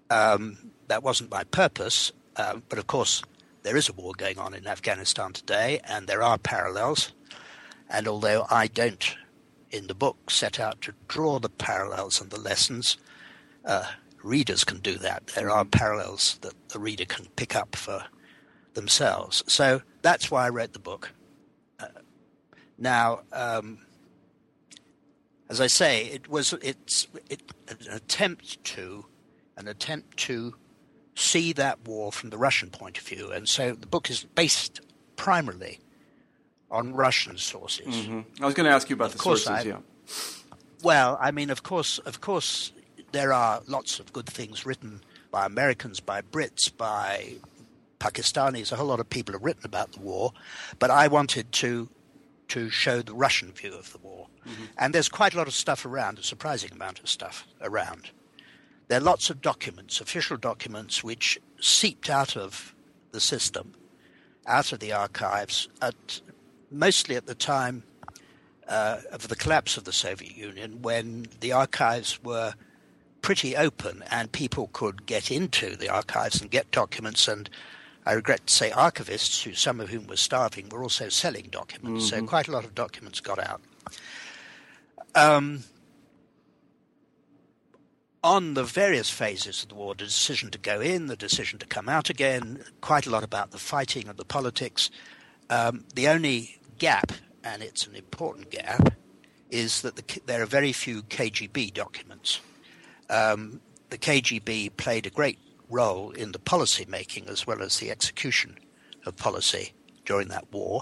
Um, 0.10 0.72
that 0.88 1.04
wasn't 1.04 1.32
my 1.32 1.46
purpose, 1.46 2.12
uh, 2.36 2.58
but 2.68 2.78
of 2.78 2.88
course, 2.88 3.24
there 3.64 3.78
is 3.78 3.88
a 3.88 3.94
war 3.94 4.14
going 4.18 4.38
on 4.38 4.54
in 4.54 4.68
Afghanistan 4.68 5.32
today, 5.32 5.80
and 5.86 6.08
there 6.08 6.24
are 6.24 6.38
parallels. 6.38 7.14
And 7.90 8.08
although 8.08 8.46
I 8.50 8.68
don't 8.68 9.16
in 9.72 9.88
the 9.88 9.96
book 9.96 10.30
set 10.30 10.60
out 10.60 10.82
to 10.82 10.94
draw 11.08 11.40
the 11.40 11.50
parallels 11.50 12.22
and 12.22 12.30
the 12.30 12.40
lessons. 12.40 12.98
Uh, 13.66 13.86
readers 14.24 14.64
can 14.64 14.80
do 14.80 14.98
that. 14.98 15.28
There 15.28 15.50
are 15.50 15.66
parallels 15.66 16.38
that 16.42 16.54
the 16.70 16.80
reader 16.80 17.06
can 17.06 17.26
pick 17.36 17.56
up 17.56 17.76
for 17.76 18.06
themselves. 18.74 19.44
So 19.48 19.82
that's 20.02 20.30
why 20.30 20.46
I 20.46 20.50
wrote 20.50 20.74
the 20.74 20.80
book. 20.80 21.12
Uh, 21.80 21.88
now, 22.78 23.22
um, 23.32 23.80
as 25.50 25.60
I 25.60 25.68
say, 25.68 26.06
it 26.06 26.30
was 26.30 26.54
it's 26.62 27.08
it, 27.30 27.42
an 27.68 27.78
attempt 27.92 28.64
to 28.64 29.06
an 29.58 29.68
attempt 29.68 30.18
to 30.18 30.56
see 31.16 31.52
that 31.54 31.86
war 31.86 32.12
from 32.12 32.30
the 32.30 32.38
Russian 32.38 32.70
point 32.70 32.98
of 32.98 33.04
view, 33.04 33.32
and 33.32 33.48
so 33.48 33.74
the 33.74 33.88
book 33.88 34.10
is 34.10 34.24
based 34.24 34.80
primarily 35.18 35.80
on 36.72 36.94
Russian 36.94 37.38
sources. 37.38 37.88
Mm-hmm. 37.88 38.44
I 38.44 38.46
was 38.46 38.56
going 38.56 38.66
to 38.66 38.74
ask 38.74 38.90
you 38.90 38.96
about 38.96 39.10
of 39.10 39.18
the 39.18 39.20
sources. 39.20 39.48
I, 39.48 39.62
yeah. 39.62 39.78
Well, 40.82 41.18
I 41.22 41.32
mean, 41.32 41.50
of 41.50 41.64
course, 41.64 42.00
of 42.00 42.22
course, 42.22 42.72
there 43.12 43.34
are 43.34 43.62
lots 43.68 44.00
of 44.00 44.12
good 44.14 44.26
things 44.26 44.66
written 44.66 45.02
by 45.30 45.46
Americans, 45.46 46.00
by 46.00 46.22
Brits, 46.22 46.76
by 46.76 47.36
Pakistanis, 48.00 48.72
a 48.72 48.76
whole 48.76 48.88
lot 48.88 49.00
of 49.00 49.10
people 49.10 49.34
have 49.34 49.44
written 49.44 49.64
about 49.64 49.92
the 49.92 50.00
war, 50.00 50.34
but 50.80 50.90
I 50.90 51.08
wanted 51.08 51.52
to 51.54 51.88
to 52.48 52.70
show 52.70 53.02
the 53.02 53.14
Russian 53.14 53.54
view 53.54 53.74
of 53.74 53.94
the 53.94 53.98
war. 54.00 54.28
Mm-hmm. 54.46 54.64
And 54.78 54.94
there's 54.94 55.08
quite 55.08 55.34
a 55.34 55.38
lot 55.38 55.48
of 55.48 55.54
stuff 55.54 55.86
around, 55.86 56.20
a 56.20 56.24
surprising 56.24 56.74
amount 56.74 57.00
of 57.00 57.08
stuff 57.08 57.48
around. 57.62 58.12
There 58.90 58.98
are 58.98 59.04
lots 59.04 59.30
of 59.30 59.42
documents, 59.42 60.02
official 60.02 60.36
documents, 60.36 61.02
which 61.02 61.40
seeped 61.62 62.10
out 62.10 62.36
of 62.36 62.76
the 63.14 63.22
system, 63.22 63.72
out 64.46 64.74
of 64.74 64.80
the 64.80 64.92
archives, 64.92 65.70
at 65.82 66.20
mostly 66.72 67.16
at 67.16 67.26
the 67.26 67.36
time 67.36 67.84
uh, 68.68 69.02
of 69.12 69.28
the 69.28 69.36
collapse 69.36 69.78
of 69.78 69.84
the 69.84 69.94
Soviet 69.94 70.36
Union, 70.36 70.82
when 70.82 71.28
the 71.42 71.52
archives 71.52 72.24
were 72.24 72.54
pretty 73.22 73.56
open 73.56 74.04
and 74.10 74.32
people 74.32 74.70
could 74.74 75.06
get 75.06 75.30
into 75.30 75.76
the 75.76 75.90
archives 75.90 76.42
and 76.42 76.50
get 76.50 76.72
documents. 76.72 77.28
And 77.28 77.50
I 78.06 78.14
regret 78.14 78.48
to 78.48 78.54
say, 78.54 78.72
archivists, 78.72 79.44
who 79.44 79.54
some 79.54 79.80
of 79.80 79.90
whom 79.90 80.08
were 80.08 80.18
starving, 80.18 80.70
were 80.70 80.84
also 80.84 81.10
selling 81.10 81.50
documents. 81.52 82.06
Mm-hmm. 82.06 82.26
So 82.26 82.28
quite 82.28 82.48
a 82.48 82.52
lot 82.52 82.66
of 82.66 82.74
documents 82.74 83.20
got 83.20 83.40
out. 83.40 83.62
Um, 85.14 85.64
on 88.24 88.54
the 88.54 88.64
various 88.64 89.10
phases 89.10 89.64
of 89.64 89.70
the 89.70 89.76
war, 89.76 89.96
the 89.96 90.06
decision 90.06 90.52
to 90.52 90.58
go 90.58 90.80
in, 90.80 91.08
the 91.08 91.16
decision 91.16 91.60
to 91.60 91.66
come 91.66 91.90
out 91.90 92.10
again, 92.10 92.64
quite 92.80 93.06
a 93.06 93.10
lot 93.10 93.24
about 93.24 93.52
the 93.52 93.58
fighting 93.58 94.08
and 94.08 94.18
the 94.18 94.26
politics. 94.26 94.90
Um, 95.50 95.86
the 95.96 96.08
only 96.08 96.60
gap, 96.82 97.12
and 97.44 97.62
it's 97.62 97.86
an 97.86 97.96
important 97.96 98.50
gap, 98.50 98.96
is 99.52 99.84
that 99.84 99.96
the, 99.98 100.22
there 100.26 100.42
are 100.42 100.48
very 100.48 100.74
few 100.74 101.04
KGB 101.04 101.72
documents. 101.76 102.42
Um, 103.08 103.62
the 103.92 104.00
KGB 104.00 104.76
played 104.78 105.06
a 105.06 105.12
great 105.12 105.38
role 105.70 106.10
in 106.10 106.32
the 106.32 106.40
policy 106.40 106.86
making 106.90 107.28
as 107.30 107.46
well 107.46 107.62
as 107.62 107.78
the 107.78 107.92
execution 107.92 108.58
of 109.06 109.16
policy 109.16 109.74
during 110.06 110.30
that 110.30 110.52
war, 110.52 110.82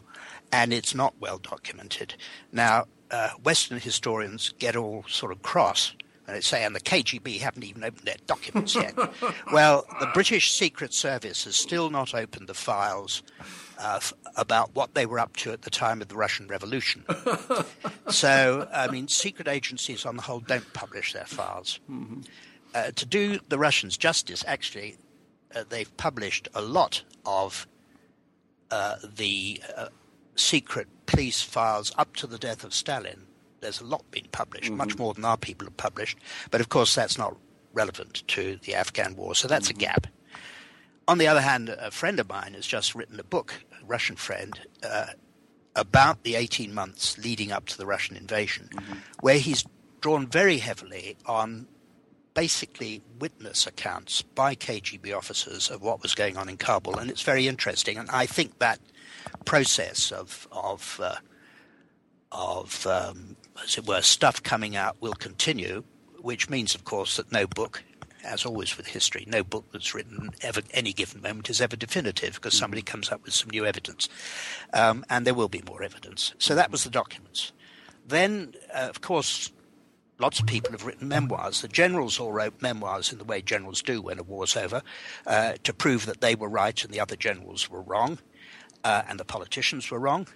and 0.53 0.72
it's 0.72 0.96
not 0.96 1.15
well 1.20 1.38
documented. 1.38 2.15
Now, 2.53 2.86
uh, 3.12 3.32
Western 3.44 3.79
historians 3.79 4.53
get 4.58 4.77
all 4.77 5.03
sort 5.10 5.34
of 5.34 5.41
cross 5.41 5.94
and 6.27 6.38
they 6.38 6.41
say, 6.41 6.63
and 6.63 6.75
the 6.75 6.79
KGB 6.79 7.39
haven't 7.39 7.63
even 7.63 7.84
opened 7.84 8.06
their 8.06 8.15
documents 8.27 8.75
yet. 8.75 8.94
well, 9.51 9.84
the 10.00 10.06
British 10.13 10.51
Secret 10.51 10.94
Service 10.94 11.46
has 11.46 11.56
still 11.56 11.89
not 11.89 12.13
opened 12.13 12.48
the 12.48 12.53
files 12.53 13.24
uh, 13.79 13.95
f- 13.98 14.13
about 14.36 14.75
what 14.75 14.93
they 14.93 15.05
were 15.05 15.19
up 15.19 15.36
to 15.38 15.51
at 15.51 15.62
the 15.63 15.69
time 15.69 16.01
of 16.01 16.09
the 16.09 16.15
Russian 16.15 16.48
Revolution. 16.48 17.05
so, 18.09 18.67
I 18.74 18.88
mean, 18.88 19.07
secret 19.07 19.48
agencies 19.48 20.05
on 20.05 20.17
the 20.17 20.21
whole 20.21 20.41
don't 20.41 20.74
publish 20.74 21.13
their 21.13 21.25
files. 21.25 21.79
Mm-hmm. 21.89 22.21
Uh, 22.75 22.91
to 22.91 23.05
do 23.05 23.39
the 23.50 23.57
Russians 23.57 23.98
justice, 23.98 24.43
actually, 24.48 24.98
uh, 25.55 25.63
they've 25.67 25.95
published 25.98 26.48
a 26.53 26.62
lot 26.62 27.03
of 27.25 27.67
uh, 28.69 28.98
the 29.15 29.62
uh, 29.75 29.88
secret 30.36 30.88
police 31.05 31.41
files 31.41 31.91
up 31.98 32.15
to 32.17 32.27
the 32.27 32.38
death 32.38 32.63
of 32.63 32.74
Stalin. 32.74 33.24
There's 33.62 33.81
a 33.81 33.86
lot 33.86 34.09
being 34.12 34.27
published, 34.31 34.65
mm-hmm. 34.65 34.77
much 34.77 34.98
more 34.98 35.13
than 35.13 35.25
our 35.25 35.38
people 35.38 35.65
have 35.65 35.77
published. 35.77 36.17
But 36.51 36.62
of 36.62 36.69
course, 36.69 36.93
that's 36.93 37.17
not 37.17 37.36
relevant 37.74 38.27
to 38.27 38.59
the 38.63 38.75
Afghan 38.75 39.15
war, 39.15 39.36
so 39.36 39.48
that's 39.48 39.69
mm-hmm. 39.69 39.79
a 39.79 39.81
gap. 39.81 40.07
On 41.07 41.17
the 41.17 41.27
other 41.27 41.41
hand, 41.41 41.69
a 41.69 41.89
friend 41.89 42.19
of 42.19 42.29
mine 42.29 42.53
has 42.53 42.67
just 42.67 42.93
written 42.93 43.19
a 43.19 43.24
book, 43.24 43.55
Russian 43.89 44.15
friend, 44.15 44.60
uh, 44.84 45.08
about 45.75 46.24
the 46.24 46.36
18 46.36 46.74
months 46.74 47.17
leading 47.17 47.51
up 47.51 47.65
to 47.67 47.77
the 47.77 47.86
Russian 47.86 48.15
invasion, 48.15 48.69
mm-hmm. 48.74 49.00
where 49.22 49.39
he's 49.39 49.65
drawn 50.01 50.27
very 50.27 50.60
heavily 50.60 51.17
on 51.25 51.67
basically 52.34 53.01
witness 53.19 53.67
accounts 53.67 54.22
by 54.22 54.55
KGB 54.55 55.15
officers 55.15 55.69
of 55.69 55.81
what 55.81 56.01
was 56.01 56.15
going 56.15 56.38
on 56.38 56.48
in 56.48 56.58
Kabul, 56.58 56.98
and 56.98 57.10
it's 57.10 57.24
very 57.24 57.48
interesting. 57.48 57.98
And 57.98 58.10
I 58.10 58.25
think 58.25 58.60
that 58.60 58.79
process 59.46 60.12
of 60.12 60.48
of 60.51 61.00
uh, 61.03 61.15
of 62.31 62.86
um, 62.88 63.36
as 63.63 63.77
it 63.77 63.88
were 63.88 64.01
stuff 64.01 64.41
coming 64.41 64.75
out 64.75 65.01
will 65.01 65.13
continue, 65.13 65.84
which 66.22 66.50
means, 66.50 66.75
of 66.75 66.84
course, 66.84 67.17
that 67.17 67.31
no 67.31 67.48
book, 67.48 67.84
as 68.24 68.46
always 68.46 68.78
with 68.78 68.88
history, 68.88 69.26
no 69.28 69.44
book 69.44 69.66
that's 69.72 69.94
written 69.94 70.32
ever 70.42 70.62
any 70.72 70.94
given 70.94 71.22
moment 71.22 71.50
is 71.50 71.62
ever 71.62 71.76
definitive 71.76 72.36
because 72.36 72.54
mm-hmm. 72.54 72.60
somebody 72.60 72.82
comes 72.82 73.12
up 73.12 73.24
with 73.24 73.34
some 73.34 73.50
new 73.50 73.66
evidence, 73.66 74.10
um, 74.74 75.06
and 75.10 75.26
there 75.26 75.34
will 75.34 75.50
be 75.50 75.64
more 75.68 75.84
evidence. 75.84 76.34
So 76.38 76.56
that 76.56 76.72
was 76.72 76.84
the 76.84 76.90
documents. 76.90 77.52
Then, 78.08 78.56
uh, 78.74 78.88
of 78.90 79.02
course, 79.02 79.52
lots 80.18 80.40
of 80.40 80.48
people 80.48 80.72
have 80.72 80.86
written 80.86 81.08
memoirs. 81.08 81.62
The 81.62 81.68
generals 81.68 82.20
all 82.20 82.32
wrote 82.32 82.62
memoirs 82.62 83.12
in 83.12 83.20
the 83.20 83.24
way 83.24 83.42
generals 83.42 83.82
do 83.82 84.02
when 84.02 84.20
a 84.20 84.24
war's 84.24 84.58
over, 84.58 84.82
uh, 85.28 85.54
to 85.64 85.74
prove 85.74 86.06
that 86.06 86.22
they 86.22 86.36
were 86.36 86.50
right 86.50 86.84
and 86.84 86.94
the 86.94 87.00
other 87.00 87.16
generals 87.16 87.70
were 87.70 87.82
wrong 87.82 88.20
uh, 88.84 89.04
and 89.08 89.20
the 89.20 89.26
politicians 89.26 89.90
were 89.90 90.00
wrong. 90.00 90.28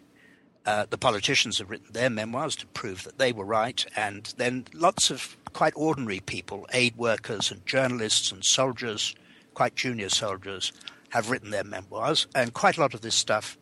Uh, 0.66 0.86
the 0.90 0.98
politicians 0.98 1.58
have 1.58 1.70
written 1.70 1.92
their 1.92 2.10
memoirs 2.10 2.56
to 2.56 2.66
prove 2.68 3.04
that 3.04 3.18
they 3.18 3.34
were 3.34 3.46
right, 3.46 3.86
and 3.98 4.34
then 4.38 4.66
lots 4.74 5.12
of 5.12 5.36
quite 5.54 5.74
ordinary 5.76 6.20
people, 6.20 6.68
aid 6.74 6.96
workers 6.96 7.52
and 7.52 7.66
journalists 7.66 8.32
and 8.32 8.44
soldiers, 8.44 9.16
quite 9.54 9.76
junior 9.76 10.10
soldiers, 10.10 10.74
have 11.10 11.30
written 11.30 11.52
their 11.52 11.64
memoirs, 11.64 12.28
and 12.36 12.54
quite 12.54 12.78
a 12.78 12.82
lot 12.82 12.94
of 12.94 13.02
this 13.02 13.16
stuff 13.16 13.58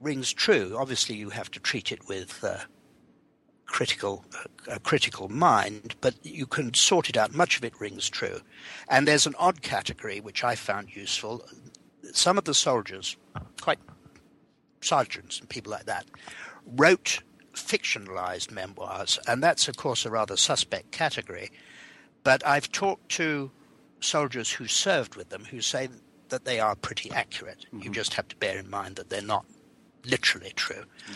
rings 0.00 0.32
true. 0.32 0.76
Obviously, 0.76 1.14
you 1.16 1.30
have 1.30 1.50
to 1.52 1.60
treat 1.60 1.92
it 1.92 2.06
with 2.08 2.42
uh, 2.42 2.58
critical 3.66 4.24
a 4.66 4.80
critical 4.80 5.28
mind, 5.28 5.94
but 6.00 6.14
you 6.24 6.46
can 6.46 6.74
sort 6.74 7.08
it 7.08 7.16
out. 7.16 7.34
Much 7.34 7.56
of 7.56 7.64
it 7.64 7.80
rings 7.80 8.08
true, 8.08 8.40
and 8.88 9.06
there's 9.06 9.26
an 9.26 9.34
odd 9.38 9.62
category 9.62 10.20
which 10.20 10.42
I 10.42 10.54
found 10.54 10.94
useful 10.94 11.44
some 12.12 12.38
of 12.38 12.44
the 12.44 12.54
soldiers, 12.54 13.16
quite 13.60 13.78
sergeants 14.80 15.40
and 15.40 15.48
people 15.48 15.70
like 15.70 15.86
that, 15.86 16.06
wrote 16.76 17.20
fictionalized 17.58 18.50
memoirs, 18.50 19.18
and 19.26 19.42
that's, 19.42 19.68
of 19.68 19.76
course, 19.76 20.04
a 20.04 20.10
rather 20.10 20.36
suspect 20.36 20.92
category. 20.92 21.50
But 22.24 22.46
I've 22.46 22.70
talked 22.72 23.10
to 23.12 23.50
soldiers 24.00 24.50
who 24.50 24.66
served 24.66 25.16
with 25.16 25.30
them 25.30 25.44
who 25.44 25.60
say 25.60 25.88
that 26.28 26.44
they 26.44 26.60
are 26.60 26.74
pretty 26.76 27.10
accurate. 27.10 27.66
Mm-hmm. 27.66 27.82
You 27.82 27.90
just 27.90 28.14
have 28.14 28.28
to 28.28 28.36
bear 28.36 28.58
in 28.58 28.70
mind 28.70 28.96
that 28.96 29.10
they're 29.10 29.22
not 29.22 29.46
literally 30.04 30.52
true. 30.54 30.84
Mm-hmm. 30.84 31.14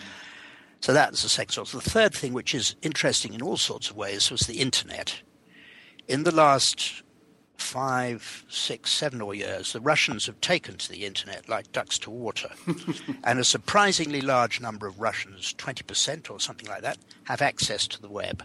So 0.81 0.93
that's 0.93 1.23
the 1.23 1.29
second 1.29 1.53
source. 1.53 1.73
The 1.73 1.81
third 1.81 2.13
thing, 2.13 2.33
which 2.33 2.55
is 2.55 2.75
interesting 2.83 3.35
in 3.35 3.43
all 3.43 3.57
sorts 3.57 3.91
of 3.91 3.97
ways, 3.97 4.31
was 4.31 4.43
the 4.43 4.61
internet. 4.61 5.23
In 6.09 6.25
the 6.25 6.35
last 6.35 7.02
five, 7.63 8.45
six, 8.49 8.91
seven 8.91 9.21
or 9.21 9.35
years, 9.35 9.73
the 9.73 9.81
Russians 9.81 10.27
have 10.27 10.41
taken 10.41 10.77
to 10.77 10.89
the 10.91 11.07
internet 11.07 11.49
like 11.49 11.73
ducks 11.73 11.99
to 12.01 12.11
water. 12.11 12.51
and 13.25 13.39
a 13.39 13.45
surprisingly 13.45 14.21
large 14.21 14.61
number 14.61 14.87
of 14.87 15.01
Russians, 15.01 15.55
20% 15.57 16.31
or 16.31 16.41
something 16.41 16.69
like 16.69 16.83
that, 16.83 16.99
have 17.25 17.41
access 17.41 17.87
to 17.87 18.03
the 18.03 18.11
web. 18.11 18.45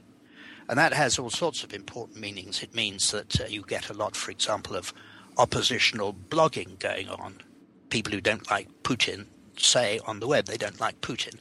And 0.70 0.78
that 0.78 0.94
has 0.94 1.18
all 1.18 1.30
sorts 1.30 1.64
of 1.64 1.74
important 1.74 2.20
meanings. 2.20 2.62
It 2.62 2.76
means 2.76 3.12
that 3.12 3.42
uh, 3.42 3.46
you 3.46 3.64
get 3.64 3.90
a 3.90 3.94
lot, 3.94 4.16
for 4.16 4.32
example, 4.32 4.76
of 4.76 4.94
oppositional 5.38 6.14
blogging 6.14 6.80
going 6.80 7.10
on. 7.10 7.42
People 7.90 8.14
who 8.14 8.22
don't 8.22 8.50
like 8.50 8.68
Putin 8.84 9.28
say 9.58 10.00
on 10.06 10.20
the 10.20 10.28
web 10.28 10.46
they 10.46 10.58
don't 10.58 10.80
like 10.80 11.02
Putin. 11.02 11.36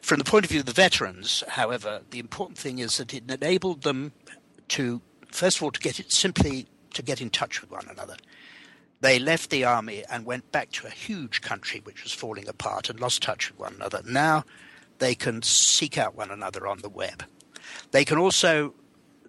From 0.00 0.18
the 0.18 0.24
point 0.24 0.44
of 0.44 0.50
view 0.50 0.60
of 0.60 0.66
the 0.66 0.72
veterans, 0.72 1.42
however, 1.48 2.02
the 2.10 2.20
important 2.20 2.58
thing 2.58 2.78
is 2.78 2.96
that 2.98 3.12
it 3.12 3.28
enabled 3.30 3.82
them 3.82 4.12
to, 4.68 5.00
first 5.32 5.56
of 5.56 5.62
all, 5.64 5.72
to 5.72 5.80
get 5.80 5.98
it 5.98 6.12
simply 6.12 6.68
to 6.96 7.02
get 7.02 7.20
in 7.20 7.30
touch 7.30 7.60
with 7.60 7.70
one 7.70 7.86
another. 7.88 8.16
They 9.00 9.18
left 9.18 9.50
the 9.50 9.64
army 9.64 10.04
and 10.10 10.24
went 10.24 10.50
back 10.52 10.70
to 10.72 10.86
a 10.86 10.90
huge 10.90 11.42
country 11.42 11.80
which 11.84 12.02
was 12.02 12.12
falling 12.12 12.48
apart 12.48 12.88
and 12.88 12.98
lost 12.98 13.22
touch 13.22 13.50
with 13.50 13.60
one 13.60 13.74
another. 13.74 14.02
Now 14.04 14.44
they 14.98 15.14
can 15.14 15.42
seek 15.42 15.98
out 15.98 16.16
one 16.16 16.30
another 16.30 16.66
on 16.66 16.78
the 16.78 16.88
web. 16.88 17.24
They 17.90 18.04
can 18.04 18.18
also 18.18 18.74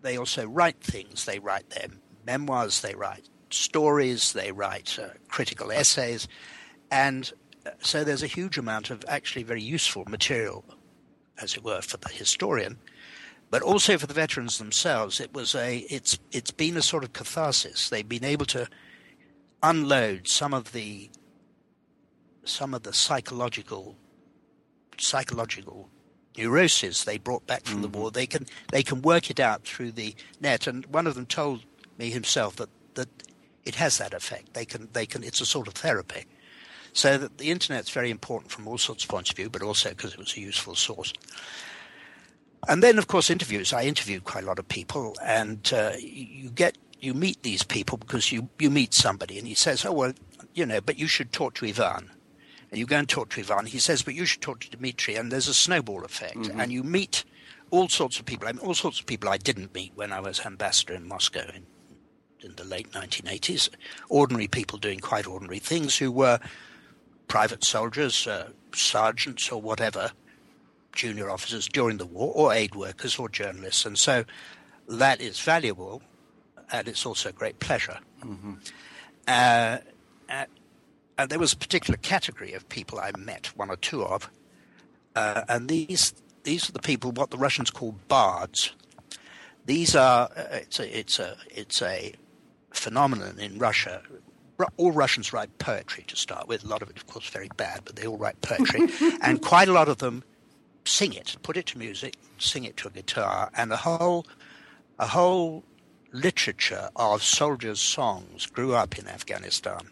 they 0.02 0.18
also 0.18 0.46
write 0.48 0.80
things. 0.80 1.26
They 1.26 1.40
write 1.40 1.70
their 1.70 1.88
memoirs. 2.26 2.82
They 2.82 2.96
write 2.96 3.28
stories. 3.50 4.34
They 4.34 4.52
write 4.52 4.98
uh, 5.00 5.10
critical 5.28 5.72
essays, 5.72 6.28
and 6.92 7.32
uh, 7.66 7.72
so 7.80 8.04
there's 8.04 8.24
a 8.24 8.28
huge 8.28 8.58
amount 8.58 8.90
of 8.90 9.04
actually 9.08 9.44
very 9.44 9.62
useful 9.62 10.06
material, 10.08 10.64
as 11.42 11.56
it 11.56 11.64
were, 11.64 11.82
for 11.82 11.98
the 11.98 12.10
historian 12.10 12.78
but 13.50 13.62
also 13.62 13.98
for 13.98 14.08
the 14.08 14.14
veterans 14.14 14.58
themselves, 14.58 15.20
it 15.20 15.34
was 15.34 15.56
a 15.56 15.80
it's 15.90 16.20
it's 16.32 16.52
been 16.52 16.78
a 16.78 16.82
sort 16.82 17.04
of 17.04 17.14
catharsis. 17.14 17.90
They've 17.90 18.08
been 18.08 18.26
able 18.26 18.46
to 18.48 18.68
unload 19.64 20.28
some 20.28 20.54
of 20.54 20.72
the 20.74 21.10
some 22.44 22.74
of 22.74 22.84
the 22.84 22.94
psychological 22.94 23.96
psychological 24.98 25.90
neuroses 26.38 27.04
they 27.04 27.18
brought 27.18 27.46
back 27.48 27.64
from 27.64 27.82
mm-hmm. 27.82 27.92
the 27.92 27.98
war. 27.98 28.12
They 28.12 28.28
can 28.28 28.46
they 28.72 28.84
can 28.84 29.02
work 29.02 29.30
it 29.30 29.40
out 29.40 29.64
through 29.64 29.92
the 29.94 30.16
net. 30.42 30.68
And 30.68 30.86
one 30.88 31.08
of 31.08 31.16
them 31.16 31.26
told 31.26 31.64
me 31.98 32.10
himself 32.10 32.58
that 32.58 32.70
that 32.96 33.10
it 33.66 33.76
has 33.76 33.98
that 33.98 34.14
effect. 34.14 34.54
They 34.54 34.66
can 34.66 34.90
they 34.94 35.06
can 35.06 35.24
it's 35.24 35.42
a 35.42 35.46
sort 35.46 35.68
of 35.68 35.74
therapy. 35.74 36.26
So 36.94 37.18
that 37.18 37.38
the 37.38 37.52
internet's 37.52 37.92
very 37.92 38.10
important 38.10 38.52
from 38.52 38.68
all 38.68 38.78
sorts 38.78 39.04
of 39.04 39.10
points 39.10 39.30
of 39.30 39.36
view, 39.36 39.50
but 39.50 39.62
also 39.62 39.90
because 39.90 40.14
it 40.14 40.20
was 40.20 40.36
a 40.36 40.42
useful 40.42 40.74
source. 40.74 41.14
And 42.68 42.84
then, 42.84 42.98
of 42.98 43.08
course, 43.08 43.30
interviews. 43.30 43.74
I 43.74 43.84
interviewed 43.84 44.26
quite 44.26 44.44
a 44.44 44.48
lot 44.48 44.60
of 44.60 44.68
people, 44.68 45.16
and 45.24 45.72
uh, 45.74 45.94
you 46.00 46.50
get 46.50 46.78
you 47.00 47.14
meet 47.14 47.44
these 47.44 47.64
people 47.64 47.98
because 47.98 48.32
you 48.32 48.50
you 48.60 48.70
meet 48.70 48.94
somebody, 48.94 49.38
and 49.38 49.48
he 49.48 49.56
says, 49.56 49.86
"Oh 49.86 49.94
well, 49.94 50.14
you 50.58 50.66
know, 50.66 50.82
but 50.82 50.98
you 50.98 51.08
should 51.08 51.32
talk 51.32 51.54
to 51.56 51.68
Ivan. 51.68 52.10
And 52.72 52.80
you 52.80 52.86
go 52.86 52.98
and 52.98 53.08
talk 53.08 53.30
to 53.30 53.42
Ivan. 53.42 53.68
He 53.68 53.80
says, 53.80 54.02
but 54.02 54.16
you 54.16 54.26
should 54.26 54.42
talk 54.42 54.60
to 54.62 54.70
Dmitri. 54.70 55.16
And 55.16 55.32
there's 55.32 55.48
a 55.48 55.54
snowball 55.54 56.04
effect. 56.04 56.36
Mm-hmm. 56.36 56.60
And 56.60 56.72
you 56.72 56.84
meet 56.84 57.24
all 57.70 57.88
sorts 57.88 58.20
of 58.20 58.26
people. 58.26 58.48
I 58.48 58.52
mean, 58.52 58.66
all 58.66 58.74
sorts 58.74 59.00
of 59.00 59.06
people 59.06 59.30
I 59.30 59.38
didn't 59.38 59.74
meet 59.74 59.94
when 59.96 60.12
I 60.12 60.20
was 60.20 60.46
ambassador 60.46 60.94
in 60.94 61.08
Moscow 61.08 61.46
in, 61.54 61.66
in 62.42 62.56
the 62.56 62.64
late 62.64 62.92
1980s. 62.92 63.70
Ordinary 64.10 64.48
people 64.48 64.80
doing 64.80 65.00
quite 65.00 65.28
ordinary 65.28 65.60
things 65.60 65.98
who 65.98 66.12
were 66.12 66.40
private 67.28 67.64
soldiers, 67.64 68.26
uh, 68.26 68.50
sergeants, 68.74 69.52
or 69.52 69.62
whatever, 69.62 70.12
junior 70.98 71.30
officers 71.30 71.70
during 71.70 71.98
the 71.98 72.06
war, 72.06 72.34
or 72.36 72.52
aid 72.52 72.76
workers, 72.76 73.18
or 73.18 73.30
journalists. 73.30 73.86
And 73.86 73.98
so 73.98 74.26
that 74.90 75.22
is 75.22 75.40
valuable, 75.40 76.02
and 76.72 76.88
it's 76.88 77.06
also 77.06 77.30
a 77.30 77.32
great 77.32 77.60
pleasure. 77.60 78.00
Mm-hmm. 78.26 78.54
Uh, 79.28 79.78
uh, 80.30 80.46
and 81.18 81.30
there 81.30 81.40
was 81.40 81.54
a 81.54 81.58
particular 81.58 81.98
category 81.98 82.54
of 82.54 82.68
people 82.68 83.00
I 83.00 83.12
met, 83.18 83.48
one 83.56 83.70
or 83.70 83.78
two 83.78 84.04
of, 84.04 84.30
uh, 85.16 85.44
and 85.48 85.70
these 85.70 86.14
these 86.44 86.70
are 86.70 86.72
the 86.72 86.80
people 86.80 87.12
what 87.12 87.32
the 87.32 87.38
Russians 87.38 87.70
call 87.70 87.96
bards. 88.08 88.74
These 89.66 89.96
are 89.96 90.30
uh, 90.36 90.44
it's 90.52 90.80
a 90.80 91.00
it's 91.00 91.20
a 91.20 91.38
it's 91.50 91.82
a 91.82 92.14
phenomenon 92.72 93.40
in 93.40 93.58
Russia. 93.58 94.02
All 94.78 94.92
Russians 94.92 95.34
write 95.34 95.56
poetry 95.60 96.04
to 96.08 96.16
start 96.16 96.48
with. 96.48 96.64
A 96.64 96.68
lot 96.68 96.82
of 96.82 96.90
it, 96.90 96.98
of 96.98 97.06
course, 97.06 97.30
very 97.30 97.50
bad, 97.58 97.82
but 97.86 97.96
they 97.96 98.08
all 98.08 98.18
write 98.18 98.42
poetry, 98.42 98.88
and 99.22 99.42
quite 99.42 99.68
a 99.68 99.74
lot 99.74 99.88
of 99.88 99.98
them 99.98 100.24
sing 100.88 101.14
it, 101.14 101.36
put 101.44 101.58
it 101.58 101.68
to 101.68 101.78
music, 101.78 102.16
sing 102.38 102.64
it 102.64 102.78
to 102.78 102.88
a 102.88 102.92
guitar, 102.92 103.50
and 103.56 103.72
a 103.72 103.78
whole 103.78 104.26
a 105.00 105.08
whole 105.08 105.64
literature 106.12 106.90
of 106.96 107.22
soldiers' 107.22 107.80
songs 107.80 108.48
grew 108.48 108.74
up 108.74 108.98
in 108.98 109.08
Afghanistan. 109.08 109.90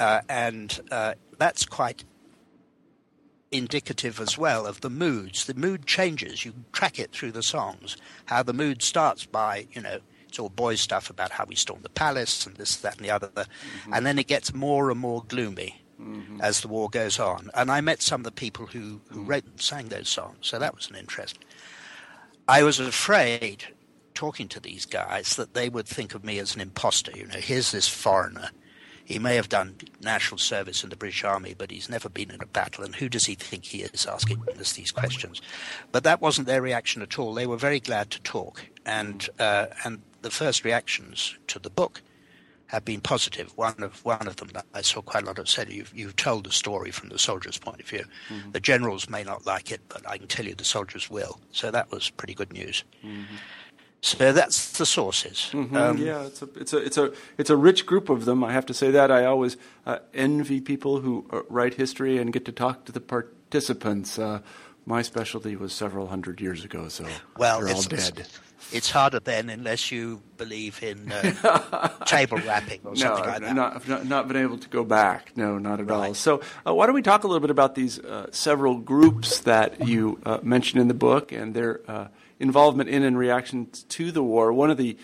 Uh, 0.00 0.20
and 0.28 0.80
uh, 0.90 1.14
that's 1.38 1.64
quite 1.64 2.04
indicative 3.52 4.20
as 4.20 4.38
well 4.38 4.66
of 4.66 4.80
the 4.80 4.90
moods. 4.90 5.44
The 5.44 5.54
mood 5.54 5.86
changes. 5.86 6.44
You 6.44 6.54
track 6.72 6.98
it 6.98 7.12
through 7.12 7.32
the 7.32 7.42
songs. 7.42 7.96
How 8.26 8.42
the 8.42 8.52
mood 8.52 8.82
starts 8.82 9.26
by, 9.26 9.66
you 9.72 9.82
know, 9.82 9.98
it's 10.28 10.38
all 10.38 10.48
boys 10.48 10.80
stuff 10.80 11.10
about 11.10 11.32
how 11.32 11.44
we 11.44 11.56
stormed 11.56 11.82
the 11.82 11.90
palace 11.90 12.46
and 12.46 12.56
this, 12.56 12.76
that, 12.76 12.96
and 12.96 13.04
the 13.04 13.10
other. 13.10 13.28
Mm-hmm. 13.28 13.94
And 13.94 14.06
then 14.06 14.18
it 14.18 14.26
gets 14.26 14.54
more 14.54 14.90
and 14.90 14.98
more 14.98 15.24
gloomy. 15.26 15.79
As 16.40 16.60
the 16.60 16.68
war 16.68 16.88
goes 16.88 17.18
on. 17.18 17.50
And 17.54 17.70
I 17.70 17.80
met 17.80 18.02
some 18.02 18.20
of 18.20 18.24
the 18.24 18.32
people 18.32 18.66
who, 18.66 19.00
who 19.08 19.20
mm-hmm. 19.20 19.26
wrote 19.26 19.44
and 19.44 19.60
sang 19.60 19.88
those 19.88 20.08
songs. 20.08 20.38
So 20.40 20.58
that 20.58 20.74
was 20.74 20.90
an 20.90 20.96
interest. 20.96 21.38
I 22.48 22.62
was 22.62 22.80
afraid 22.80 23.64
talking 24.14 24.48
to 24.48 24.60
these 24.60 24.86
guys 24.86 25.36
that 25.36 25.54
they 25.54 25.68
would 25.68 25.86
think 25.86 26.14
of 26.14 26.24
me 26.24 26.38
as 26.38 26.54
an 26.54 26.60
impostor. 26.60 27.12
You 27.14 27.26
know, 27.26 27.38
here's 27.38 27.70
this 27.72 27.88
foreigner 27.88 28.50
he 29.10 29.18
may 29.18 29.34
have 29.34 29.48
done 29.48 29.74
national 30.00 30.38
service 30.38 30.84
in 30.84 30.90
the 30.90 30.94
British 30.94 31.24
Army, 31.24 31.52
but 31.58 31.72
he's 31.72 31.88
never 31.88 32.08
been 32.08 32.30
in 32.30 32.40
a 32.40 32.46
battle. 32.46 32.84
And 32.84 32.94
who 32.94 33.08
does 33.08 33.26
he 33.26 33.34
think 33.34 33.64
he 33.64 33.82
is 33.82 34.06
asking 34.06 34.44
us 34.56 34.74
these 34.74 34.92
questions? 34.92 35.42
But 35.90 36.04
that 36.04 36.20
wasn't 36.20 36.46
their 36.46 36.62
reaction 36.62 37.02
at 37.02 37.18
all. 37.18 37.34
They 37.34 37.46
were 37.46 37.56
very 37.56 37.80
glad 37.80 38.10
to 38.10 38.22
talk. 38.22 38.66
And, 38.86 39.28
uh, 39.40 39.66
and 39.84 40.02
the 40.22 40.30
first 40.30 40.64
reactions 40.64 41.36
to 41.48 41.58
the 41.58 41.70
book 41.70 42.02
have 42.70 42.84
been 42.84 43.00
positive. 43.00 43.56
One 43.56 43.82
of 43.82 44.04
one 44.04 44.28
of 44.28 44.36
them 44.36 44.48
that 44.54 44.64
I 44.74 44.82
saw 44.82 45.02
quite 45.02 45.24
a 45.24 45.26
lot 45.26 45.38
of 45.38 45.48
said, 45.48 45.72
"You've 45.72 45.92
you've 45.94 46.16
told 46.16 46.44
the 46.44 46.52
story 46.52 46.92
from 46.92 47.08
the 47.08 47.18
soldier's 47.18 47.58
point 47.58 47.80
of 47.80 47.86
view. 47.86 48.04
Mm-hmm. 48.28 48.52
The 48.52 48.60
generals 48.60 49.10
may 49.10 49.24
not 49.24 49.44
like 49.44 49.72
it, 49.72 49.80
but 49.88 50.08
I 50.08 50.18
can 50.18 50.28
tell 50.28 50.46
you 50.46 50.54
the 50.54 50.64
soldiers 50.64 51.10
will." 51.10 51.40
So 51.50 51.70
that 51.72 51.90
was 51.90 52.10
pretty 52.10 52.34
good 52.34 52.52
news. 52.52 52.84
Mm-hmm. 53.04 53.36
So 54.02 54.32
that's 54.32 54.78
the 54.78 54.86
sources. 54.86 55.50
Mm-hmm. 55.52 55.76
Um, 55.76 55.96
yeah, 55.98 56.22
it's 56.22 56.42
a 56.42 56.48
it's 56.54 56.72
a 56.72 56.78
it's 56.78 56.98
a 56.98 57.12
it's 57.38 57.50
a 57.50 57.56
rich 57.56 57.86
group 57.86 58.08
of 58.08 58.24
them. 58.24 58.44
I 58.44 58.52
have 58.52 58.66
to 58.66 58.74
say 58.74 58.92
that 58.92 59.10
I 59.10 59.24
always 59.24 59.56
uh, 59.84 59.98
envy 60.14 60.60
people 60.60 61.00
who 61.00 61.26
uh, 61.32 61.42
write 61.48 61.74
history 61.74 62.18
and 62.18 62.32
get 62.32 62.44
to 62.44 62.52
talk 62.52 62.84
to 62.84 62.92
the 62.92 63.00
participants. 63.00 64.16
Uh, 64.16 64.40
my 64.86 65.02
specialty 65.02 65.56
was 65.56 65.72
several 65.72 66.06
hundred 66.06 66.40
years 66.40 66.64
ago, 66.64 66.88
so 66.88 67.04
well, 67.36 67.60
they're 67.60 67.74
all 67.74 67.82
dead. 67.82 68.26
It's 68.72 68.90
harder 68.90 69.20
then, 69.20 69.50
unless 69.50 69.90
you 69.90 70.22
believe 70.36 70.82
in 70.82 71.10
uh, 71.10 71.88
table 72.06 72.38
rapping 72.38 72.80
or 72.84 72.96
something 72.96 73.24
no, 73.24 73.30
like 73.30 73.40
that. 73.40 73.54
Not, 73.54 73.88
not, 73.88 74.06
not 74.06 74.28
been 74.28 74.36
able 74.36 74.58
to 74.58 74.68
go 74.68 74.84
back. 74.84 75.32
No, 75.36 75.58
not 75.58 75.80
at 75.80 75.86
right. 75.86 76.08
all. 76.08 76.14
So, 76.14 76.40
uh, 76.66 76.74
why 76.74 76.86
don't 76.86 76.94
we 76.94 77.02
talk 77.02 77.24
a 77.24 77.26
little 77.26 77.40
bit 77.40 77.50
about 77.50 77.74
these 77.74 77.98
uh, 77.98 78.28
several 78.30 78.76
groups 78.76 79.40
that 79.40 79.86
you 79.86 80.20
mentioned 80.42 80.80
in 80.80 80.88
the 80.88 80.94
book 80.94 81.32
and 81.32 81.54
their 81.54 81.80
involvement 82.40 82.88
in 82.88 83.04
and 83.04 83.16
reaction 83.16 83.68
to 83.90 84.10
the 84.10 84.22
war. 84.22 84.52
One 84.52 84.70
of 84.70 84.78
the 84.78 84.96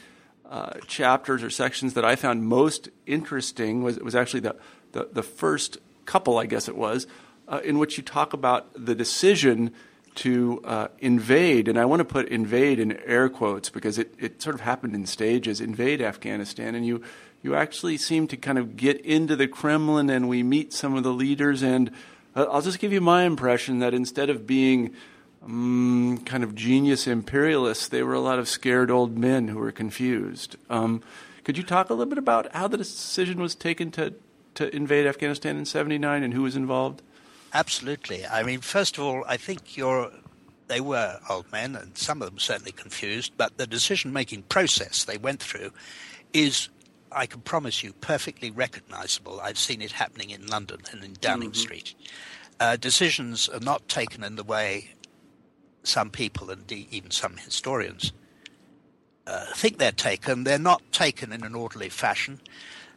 uh, 0.50 0.79
chapters 0.87 1.42
or 1.42 1.50
sections 1.50 1.94
that 1.94 2.05
I 2.05 2.16
found 2.16 2.44
most 2.44 2.88
interesting 3.07 3.83
was 3.83 3.98
was 3.98 4.14
actually 4.16 4.40
the 4.40 4.57
the, 4.92 5.09
the 5.12 5.22
first 5.22 5.79
couple, 6.07 6.38
I 6.38 6.46
guess 6.46 6.68
it 6.68 6.76
was, 6.76 7.07
uh, 7.48 7.61
in 7.62 7.79
which 7.79 7.98
you 7.98 8.02
talk 8.02 8.33
about 8.33 8.68
the 8.74 8.94
decision 8.94 9.72
to 10.16 10.61
uh, 10.64 10.88
invade, 10.98 11.68
and 11.68 11.79
I 11.79 11.85
want 11.85 12.00
to 12.00 12.05
put 12.05 12.29
invade 12.29 12.79
in 12.79 12.92
air 13.05 13.29
quotes 13.29 13.70
because 13.70 13.98
it, 13.98 14.14
it 14.18 14.42
sort 14.42 14.55
of 14.55 14.61
happened 14.62 14.94
in 14.94 15.07
stages, 15.07 15.61
invade 15.61 16.02
Afghanistan, 16.02 16.74
and 16.74 16.87
you 16.87 17.02
you 17.42 17.55
actually 17.55 17.96
seem 17.96 18.26
to 18.29 18.37
kind 18.37 18.59
of 18.59 18.76
get 18.76 19.00
into 19.02 19.37
the 19.37 19.46
Kremlin, 19.46 20.11
and 20.11 20.29
we 20.29 20.42
meet 20.42 20.72
some 20.72 20.94
of 20.94 21.05
the 21.05 21.12
leaders, 21.12 21.62
and 21.62 21.90
uh, 22.35 22.46
I'll 22.50 22.62
just 22.62 22.79
give 22.79 22.92
you 22.92 23.00
my 23.00 23.22
impression 23.24 23.79
that 23.79 23.94
instead 23.94 24.31
of 24.31 24.46
being 24.46 24.94
um, 25.44 26.22
kind 26.24 26.42
of 26.42 26.55
genius 26.55 27.07
imperialists, 27.07 27.88
they 27.88 28.02
were 28.02 28.14
a 28.14 28.20
lot 28.20 28.38
of 28.38 28.48
scared 28.48 28.90
old 28.90 29.16
men 29.16 29.48
who 29.48 29.59
were 29.59 29.70
confused. 29.70 30.57
Um, 30.68 31.02
could 31.44 31.57
you 31.57 31.62
talk 31.62 31.88
a 31.88 31.94
little 31.94 32.11
bit 32.11 32.18
about 32.18 32.52
how 32.52 32.66
the 32.66 32.76
decision 32.76 33.40
was 33.40 33.55
taken 33.55 33.92
to, 33.92 34.14
to 34.55 34.74
invade 34.74 35.07
Afghanistan 35.07 35.57
in 35.57 35.64
79 35.64 36.24
and 36.24 36.35
who 36.35 36.42
was 36.42 36.57
involved? 36.57 37.02
Absolutely. 37.56 38.26
I 38.26 38.42
mean, 38.42 38.60
first 38.60 38.98
of 38.98 39.04
all, 39.04 39.24
I 39.26 39.38
think 39.38 39.78
you're, 39.78 40.10
they 40.68 40.82
were 40.82 41.18
old 41.30 41.50
men, 41.50 41.74
and 41.74 41.96
some 41.96 42.20
of 42.20 42.28
them 42.28 42.38
certainly 42.38 42.72
confused, 42.72 43.32
but 43.38 43.56
the 43.56 43.66
decision 43.66 44.12
making 44.12 44.42
process 44.42 45.04
they 45.04 45.16
went 45.16 45.42
through 45.42 45.70
is, 46.34 46.68
I 47.10 47.24
can 47.24 47.40
promise 47.40 47.82
you, 47.82 47.94
perfectly 47.94 48.50
recognizable. 48.50 49.40
I've 49.40 49.56
seen 49.56 49.80
it 49.80 49.92
happening 49.92 50.30
in 50.30 50.46
London 50.46 50.80
and 50.92 51.02
in 51.02 51.16
Downing 51.18 51.52
mm-hmm. 51.52 51.60
Street. 51.60 51.94
Uh, 52.60 52.76
decisions 52.76 53.48
are 53.48 53.60
not 53.60 53.88
taken 53.88 54.22
in 54.22 54.36
the 54.36 54.44
way 54.44 54.90
some 55.82 56.10
people 56.10 56.50
and 56.50 56.70
even 56.70 57.10
some 57.10 57.38
historians 57.38 58.12
uh, 59.26 59.46
think 59.54 59.78
they're 59.78 59.92
taken. 59.92 60.44
They're 60.44 60.58
not 60.58 60.82
taken 60.92 61.32
in 61.32 61.42
an 61.42 61.54
orderly 61.54 61.88
fashion. 61.88 62.38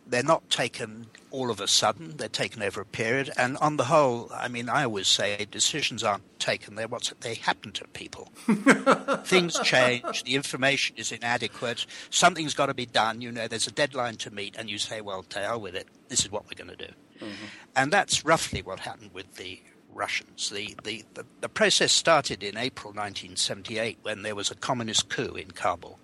They're 0.09 0.23
not 0.23 0.49
taken 0.49 1.07
all 1.31 1.51
of 1.51 1.59
a 1.59 1.67
sudden. 1.67 2.17
They're 2.17 2.27
taken 2.27 2.61
over 2.63 2.81
a 2.81 2.85
period. 2.85 3.31
And 3.37 3.57
on 3.57 3.77
the 3.77 3.85
whole, 3.85 4.31
I 4.33 4.47
mean, 4.47 4.69
I 4.69 4.83
always 4.83 5.07
say 5.07 5.47
decisions 5.49 6.03
aren't 6.03 6.39
taken. 6.39 6.75
They're 6.75 6.87
what's 6.87 7.13
they 7.21 7.35
happen 7.35 7.71
to 7.73 7.87
people. 7.89 8.31
Things 9.25 9.59
change. 9.59 10.23
The 10.23 10.35
information 10.35 10.95
is 10.97 11.11
inadequate. 11.11 11.85
Something's 12.09 12.53
got 12.53 12.67
to 12.67 12.73
be 12.73 12.85
done. 12.85 13.21
You 13.21 13.31
know, 13.31 13.47
there's 13.47 13.67
a 13.67 13.71
deadline 13.71 14.15
to 14.17 14.31
meet, 14.31 14.55
and 14.57 14.69
you 14.69 14.77
say, 14.77 15.01
"Well, 15.01 15.23
to 15.23 15.39
hell 15.39 15.61
with 15.61 15.75
it. 15.75 15.87
This 16.07 16.21
is 16.21 16.31
what 16.31 16.45
we're 16.45 16.63
going 16.63 16.75
to 16.75 16.87
do." 16.87 16.93
Mm-hmm. 17.19 17.45
And 17.75 17.93
that's 17.93 18.25
roughly 18.25 18.61
what 18.61 18.79
happened 18.79 19.11
with 19.13 19.35
the 19.35 19.61
Russians. 19.93 20.49
The, 20.49 20.75
the, 20.83 21.03
the, 21.13 21.25
the, 21.41 21.49
process 21.49 21.91
started 21.91 22.43
in 22.43 22.57
April 22.57 22.93
1978 22.93 23.97
when 24.01 24.21
there 24.21 24.35
was 24.35 24.51
a 24.51 24.55
communist 24.55 25.09
coup 25.09 25.35
in 25.35 25.51
Kabul. 25.51 25.99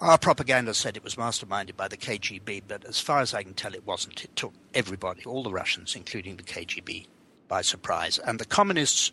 Our 0.00 0.16
propaganda 0.16 0.74
said 0.74 0.96
it 0.96 1.02
was 1.02 1.16
masterminded 1.16 1.76
by 1.76 1.88
the 1.88 1.96
KGB, 1.96 2.62
but 2.68 2.84
as 2.84 3.00
far 3.00 3.20
as 3.20 3.34
I 3.34 3.42
can 3.42 3.54
tell, 3.54 3.74
it 3.74 3.84
wasn't. 3.84 4.24
It 4.24 4.36
took 4.36 4.54
everybody, 4.72 5.24
all 5.24 5.42
the 5.42 5.50
Russians, 5.50 5.96
including 5.96 6.36
the 6.36 6.44
KGB, 6.44 7.08
by 7.48 7.62
surprise. 7.62 8.18
And 8.18 8.38
the 8.38 8.44
communists 8.44 9.10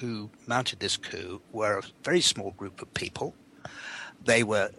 who 0.00 0.30
mounted 0.46 0.80
this 0.80 0.96
coup 0.96 1.40
were 1.52 1.78
a 1.78 1.82
very 2.02 2.20
small 2.20 2.50
group 2.50 2.82
of 2.82 2.92
people. 2.94 3.34
They 4.24 4.42
were 4.42 4.70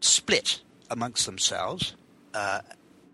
split 0.00 0.62
amongst 0.90 1.26
themselves, 1.26 1.96
uh, 2.32 2.62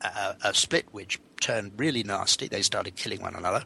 a, 0.01 0.37
a 0.45 0.55
split 0.55 0.87
which 0.93 1.19
turned 1.43 1.73
really 1.77 2.03
nasty. 2.03 2.49
They 2.49 2.63
started 2.63 2.97
killing 2.97 3.21
one 3.21 3.35
another. 3.35 3.65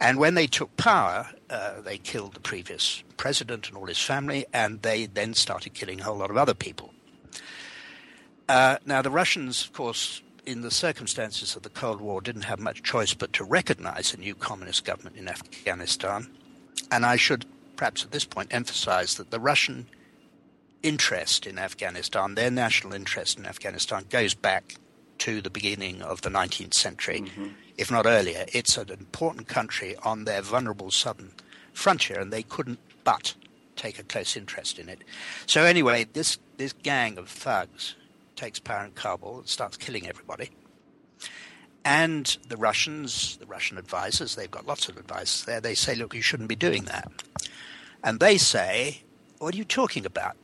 And 0.00 0.18
when 0.18 0.34
they 0.34 0.48
took 0.48 0.76
power, 0.76 1.28
uh, 1.48 1.80
they 1.82 1.98
killed 1.98 2.34
the 2.34 2.40
previous 2.40 3.04
president 3.16 3.68
and 3.68 3.76
all 3.76 3.86
his 3.86 4.02
family, 4.02 4.44
and 4.52 4.82
they 4.82 5.06
then 5.06 5.34
started 5.34 5.74
killing 5.74 6.00
a 6.00 6.04
whole 6.04 6.16
lot 6.16 6.30
of 6.30 6.36
other 6.36 6.54
people. 6.54 6.92
Uh, 8.48 8.78
now, 8.84 9.00
the 9.02 9.10
Russians, 9.10 9.64
of 9.64 9.72
course, 9.72 10.20
in 10.44 10.62
the 10.62 10.70
circumstances 10.70 11.54
of 11.54 11.62
the 11.62 11.70
Cold 11.70 12.00
War, 12.00 12.20
didn't 12.20 12.42
have 12.42 12.58
much 12.58 12.82
choice 12.82 13.14
but 13.14 13.32
to 13.34 13.44
recognize 13.44 14.12
a 14.12 14.18
new 14.18 14.34
communist 14.34 14.84
government 14.84 15.16
in 15.16 15.28
Afghanistan. 15.28 16.28
And 16.90 17.06
I 17.06 17.16
should 17.16 17.46
perhaps 17.76 18.04
at 18.04 18.10
this 18.10 18.24
point 18.24 18.52
emphasize 18.52 19.14
that 19.14 19.30
the 19.30 19.40
Russian 19.40 19.86
interest 20.82 21.46
in 21.46 21.58
Afghanistan, 21.58 22.34
their 22.34 22.50
national 22.50 22.92
interest 22.92 23.38
in 23.38 23.46
Afghanistan, 23.46 24.04
goes 24.10 24.34
back 24.34 24.76
to 25.18 25.40
the 25.40 25.50
beginning 25.50 26.02
of 26.02 26.22
the 26.22 26.30
19th 26.30 26.74
century, 26.74 27.20
mm-hmm. 27.20 27.48
if 27.78 27.90
not 27.90 28.06
earlier. 28.06 28.44
It's 28.52 28.76
an 28.76 28.90
important 28.90 29.48
country 29.48 29.96
on 30.02 30.24
their 30.24 30.42
vulnerable 30.42 30.90
southern 30.90 31.32
frontier, 31.72 32.20
and 32.20 32.32
they 32.32 32.42
couldn't 32.42 32.78
but 33.04 33.34
take 33.76 33.98
a 33.98 34.02
close 34.02 34.36
interest 34.36 34.78
in 34.78 34.88
it. 34.88 35.02
So 35.46 35.62
anyway, 35.64 36.04
this 36.12 36.38
this 36.56 36.72
gang 36.72 37.18
of 37.18 37.28
thugs 37.28 37.96
takes 38.36 38.58
power 38.58 38.84
in 38.84 38.92
Kabul 38.92 39.38
and 39.38 39.48
starts 39.48 39.76
killing 39.76 40.06
everybody. 40.06 40.50
And 41.84 42.36
the 42.48 42.56
Russians, 42.56 43.36
the 43.36 43.46
Russian 43.46 43.76
advisors, 43.76 44.36
they've 44.36 44.50
got 44.50 44.66
lots 44.66 44.88
of 44.88 44.96
advice 44.96 45.42
there, 45.42 45.60
they 45.60 45.74
say, 45.74 45.94
look, 45.94 46.14
you 46.14 46.22
shouldn't 46.22 46.48
be 46.48 46.56
doing 46.56 46.84
that. 46.84 47.10
And 48.02 48.20
they 48.20 48.38
say, 48.38 49.02
what 49.38 49.54
are 49.54 49.58
you 49.58 49.64
talking 49.64 50.06
about? 50.06 50.36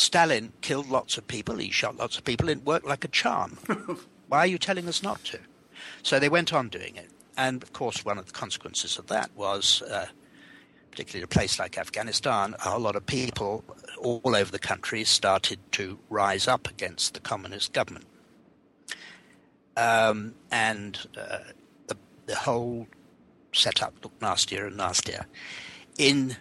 Stalin 0.00 0.52
killed 0.60 0.88
lots 0.88 1.18
of 1.18 1.26
people, 1.26 1.56
he 1.56 1.70
shot 1.70 1.96
lots 1.96 2.16
of 2.18 2.24
people, 2.24 2.48
it 2.48 2.64
worked 2.64 2.86
like 2.86 3.04
a 3.04 3.08
charm. 3.08 3.58
Why 4.28 4.38
are 4.38 4.46
you 4.46 4.58
telling 4.58 4.88
us 4.88 5.02
not 5.02 5.24
to? 5.24 5.38
So 6.02 6.18
they 6.18 6.28
went 6.28 6.52
on 6.52 6.68
doing 6.68 6.96
it. 6.96 7.10
And 7.36 7.62
of 7.62 7.72
course, 7.72 8.04
one 8.04 8.18
of 8.18 8.26
the 8.26 8.32
consequences 8.32 8.98
of 8.98 9.06
that 9.06 9.30
was, 9.36 9.82
uh, 9.82 10.06
particularly 10.90 11.20
in 11.20 11.24
a 11.24 11.28
place 11.28 11.58
like 11.58 11.78
Afghanistan, 11.78 12.54
a 12.58 12.70
whole 12.70 12.80
lot 12.80 12.96
of 12.96 13.06
people 13.06 13.64
all 13.98 14.34
over 14.34 14.50
the 14.50 14.58
country 14.58 15.04
started 15.04 15.58
to 15.72 15.98
rise 16.10 16.48
up 16.48 16.68
against 16.68 17.14
the 17.14 17.20
communist 17.20 17.72
government. 17.72 18.06
Um, 19.76 20.34
and 20.50 20.98
uh, 21.16 21.38
the, 21.86 21.96
the 22.26 22.34
whole 22.34 22.88
setup 23.52 23.94
looked 24.02 24.20
nastier 24.20 24.66
and 24.66 24.76
nastier. 24.76 25.26
In 25.96 26.36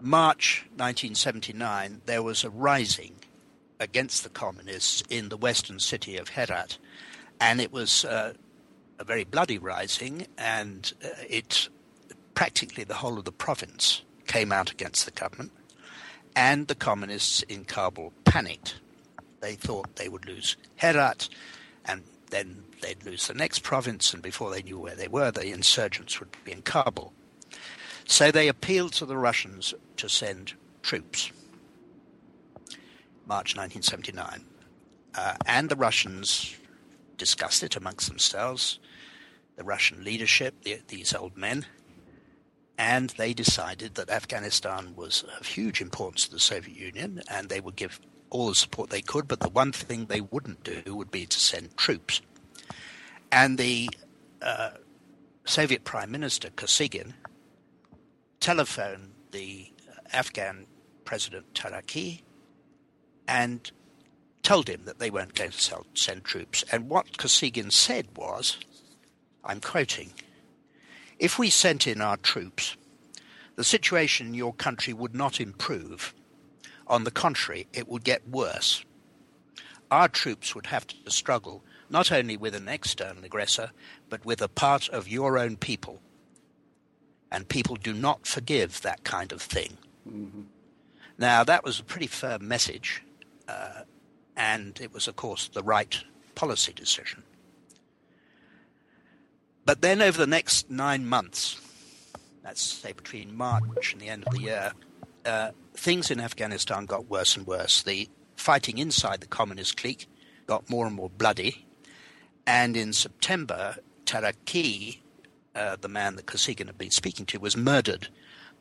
March 0.00 0.64
1979, 0.76 2.02
there 2.06 2.22
was 2.22 2.44
a 2.44 2.50
rising 2.50 3.14
against 3.80 4.22
the 4.22 4.28
communists 4.28 5.02
in 5.08 5.28
the 5.28 5.36
western 5.36 5.78
city 5.78 6.16
of 6.16 6.30
Herat, 6.30 6.78
and 7.40 7.60
it 7.60 7.72
was 7.72 8.04
uh, 8.04 8.34
a 8.98 9.04
very 9.04 9.24
bloody 9.24 9.58
rising, 9.58 10.26
and 10.36 10.92
uh, 11.04 11.08
it 11.28 11.68
practically 12.34 12.84
the 12.84 12.94
whole 12.94 13.18
of 13.18 13.24
the 13.24 13.32
province 13.32 14.02
came 14.26 14.52
out 14.52 14.70
against 14.70 15.04
the 15.04 15.10
government, 15.10 15.52
and 16.36 16.66
the 16.68 16.74
communists 16.74 17.42
in 17.42 17.64
Kabul 17.64 18.12
panicked. 18.24 18.76
They 19.40 19.54
thought 19.54 19.96
they 19.96 20.08
would 20.08 20.26
lose 20.26 20.56
Herat, 20.76 21.28
and 21.84 22.02
then 22.30 22.64
they'd 22.80 23.04
lose 23.04 23.26
the 23.26 23.34
next 23.34 23.60
province, 23.60 24.12
and 24.12 24.22
before 24.22 24.50
they 24.50 24.62
knew 24.62 24.78
where 24.78 24.96
they 24.96 25.08
were, 25.08 25.30
the 25.30 25.52
insurgents 25.52 26.18
would 26.20 26.30
be 26.44 26.52
in 26.52 26.62
Kabul. 26.62 27.12
So 28.06 28.30
they 28.30 28.48
appealed 28.48 28.92
to 28.94 29.06
the 29.06 29.16
Russians 29.16 29.74
to 29.96 30.08
send 30.08 30.54
troops. 30.82 31.30
March 33.26 33.56
1979. 33.56 34.44
Uh, 35.14 35.34
and 35.46 35.68
the 35.68 35.76
Russians 35.76 36.56
discussed 37.16 37.62
it 37.62 37.76
amongst 37.76 38.08
themselves, 38.08 38.78
the 39.56 39.64
Russian 39.64 40.04
leadership, 40.04 40.54
the, 40.62 40.80
these 40.88 41.14
old 41.14 41.36
men, 41.36 41.64
and 42.76 43.10
they 43.10 43.32
decided 43.32 43.94
that 43.94 44.10
Afghanistan 44.10 44.94
was 44.96 45.24
of 45.38 45.46
huge 45.46 45.80
importance 45.80 46.26
to 46.26 46.32
the 46.32 46.40
Soviet 46.40 46.76
Union 46.76 47.22
and 47.30 47.48
they 47.48 47.60
would 47.60 47.76
give 47.76 48.00
all 48.30 48.48
the 48.48 48.54
support 48.54 48.90
they 48.90 49.00
could, 49.00 49.28
but 49.28 49.38
the 49.40 49.48
one 49.48 49.70
thing 49.70 50.06
they 50.06 50.20
wouldn't 50.20 50.64
do 50.64 50.94
would 50.94 51.10
be 51.10 51.24
to 51.24 51.38
send 51.38 51.76
troops. 51.76 52.20
And 53.30 53.58
the 53.58 53.88
uh, 54.42 54.70
Soviet 55.44 55.84
Prime 55.84 56.10
Minister 56.10 56.50
Kosygin 56.50 57.12
telephoned 58.44 59.10
the 59.32 59.72
Afghan 60.12 60.66
President 61.06 61.54
Taraki 61.54 62.20
and 63.26 63.72
told 64.42 64.68
him 64.68 64.82
that 64.84 64.98
they 64.98 65.08
weren't 65.08 65.32
going 65.34 65.50
to 65.50 65.82
send 65.94 66.24
troops. 66.24 66.62
And 66.70 66.90
what 66.90 67.16
Kosygin 67.16 67.72
said 67.72 68.06
was, 68.14 68.58
I'm 69.42 69.62
quoting, 69.62 70.12
if 71.18 71.38
we 71.38 71.48
sent 71.48 71.86
in 71.86 72.02
our 72.02 72.18
troops, 72.18 72.76
the 73.56 73.64
situation 73.64 74.26
in 74.26 74.34
your 74.34 74.52
country 74.52 74.92
would 74.92 75.14
not 75.14 75.40
improve. 75.40 76.12
On 76.86 77.04
the 77.04 77.10
contrary, 77.10 77.66
it 77.72 77.88
would 77.88 78.04
get 78.04 78.28
worse. 78.28 78.84
Our 79.90 80.08
troops 80.08 80.54
would 80.54 80.66
have 80.66 80.86
to 80.86 81.10
struggle 81.10 81.64
not 81.88 82.12
only 82.12 82.36
with 82.36 82.54
an 82.54 82.68
external 82.68 83.24
aggressor, 83.24 83.70
but 84.10 84.26
with 84.26 84.42
a 84.42 84.48
part 84.48 84.90
of 84.90 85.08
your 85.08 85.38
own 85.38 85.56
people. 85.56 86.02
And 87.34 87.48
people 87.48 87.74
do 87.74 87.92
not 87.92 88.28
forgive 88.28 88.82
that 88.82 89.02
kind 89.02 89.32
of 89.32 89.42
thing. 89.42 89.76
Mm-hmm. 90.08 90.42
Now, 91.18 91.42
that 91.42 91.64
was 91.64 91.80
a 91.80 91.82
pretty 91.82 92.06
firm 92.06 92.46
message, 92.46 93.02
uh, 93.48 93.82
and 94.36 94.78
it 94.80 94.92
was, 94.92 95.08
of 95.08 95.16
course, 95.16 95.48
the 95.48 95.64
right 95.64 95.98
policy 96.36 96.72
decision. 96.72 97.24
But 99.64 99.82
then, 99.82 100.00
over 100.00 100.16
the 100.16 100.28
next 100.28 100.70
nine 100.70 101.06
months, 101.06 101.60
that's 102.44 102.62
say 102.62 102.92
between 102.92 103.36
March 103.36 103.92
and 103.92 104.00
the 104.00 104.10
end 104.10 104.22
of 104.28 104.34
the 104.34 104.40
year, 104.40 104.72
uh, 105.24 105.50
things 105.74 106.12
in 106.12 106.20
Afghanistan 106.20 106.86
got 106.86 107.10
worse 107.10 107.36
and 107.36 107.48
worse. 107.48 107.82
The 107.82 108.08
fighting 108.36 108.78
inside 108.78 109.20
the 109.20 109.26
communist 109.26 109.76
clique 109.76 110.06
got 110.46 110.70
more 110.70 110.86
and 110.86 110.94
more 110.94 111.10
bloody. 111.10 111.66
And 112.46 112.76
in 112.76 112.92
September, 112.92 113.74
Taraki, 114.06 114.98
uh, 115.54 115.76
the 115.80 115.88
man 115.88 116.16
that 116.16 116.26
Kosygin 116.26 116.66
had 116.66 116.78
been 116.78 116.90
speaking 116.90 117.26
to, 117.26 117.38
was 117.38 117.56
murdered 117.56 118.08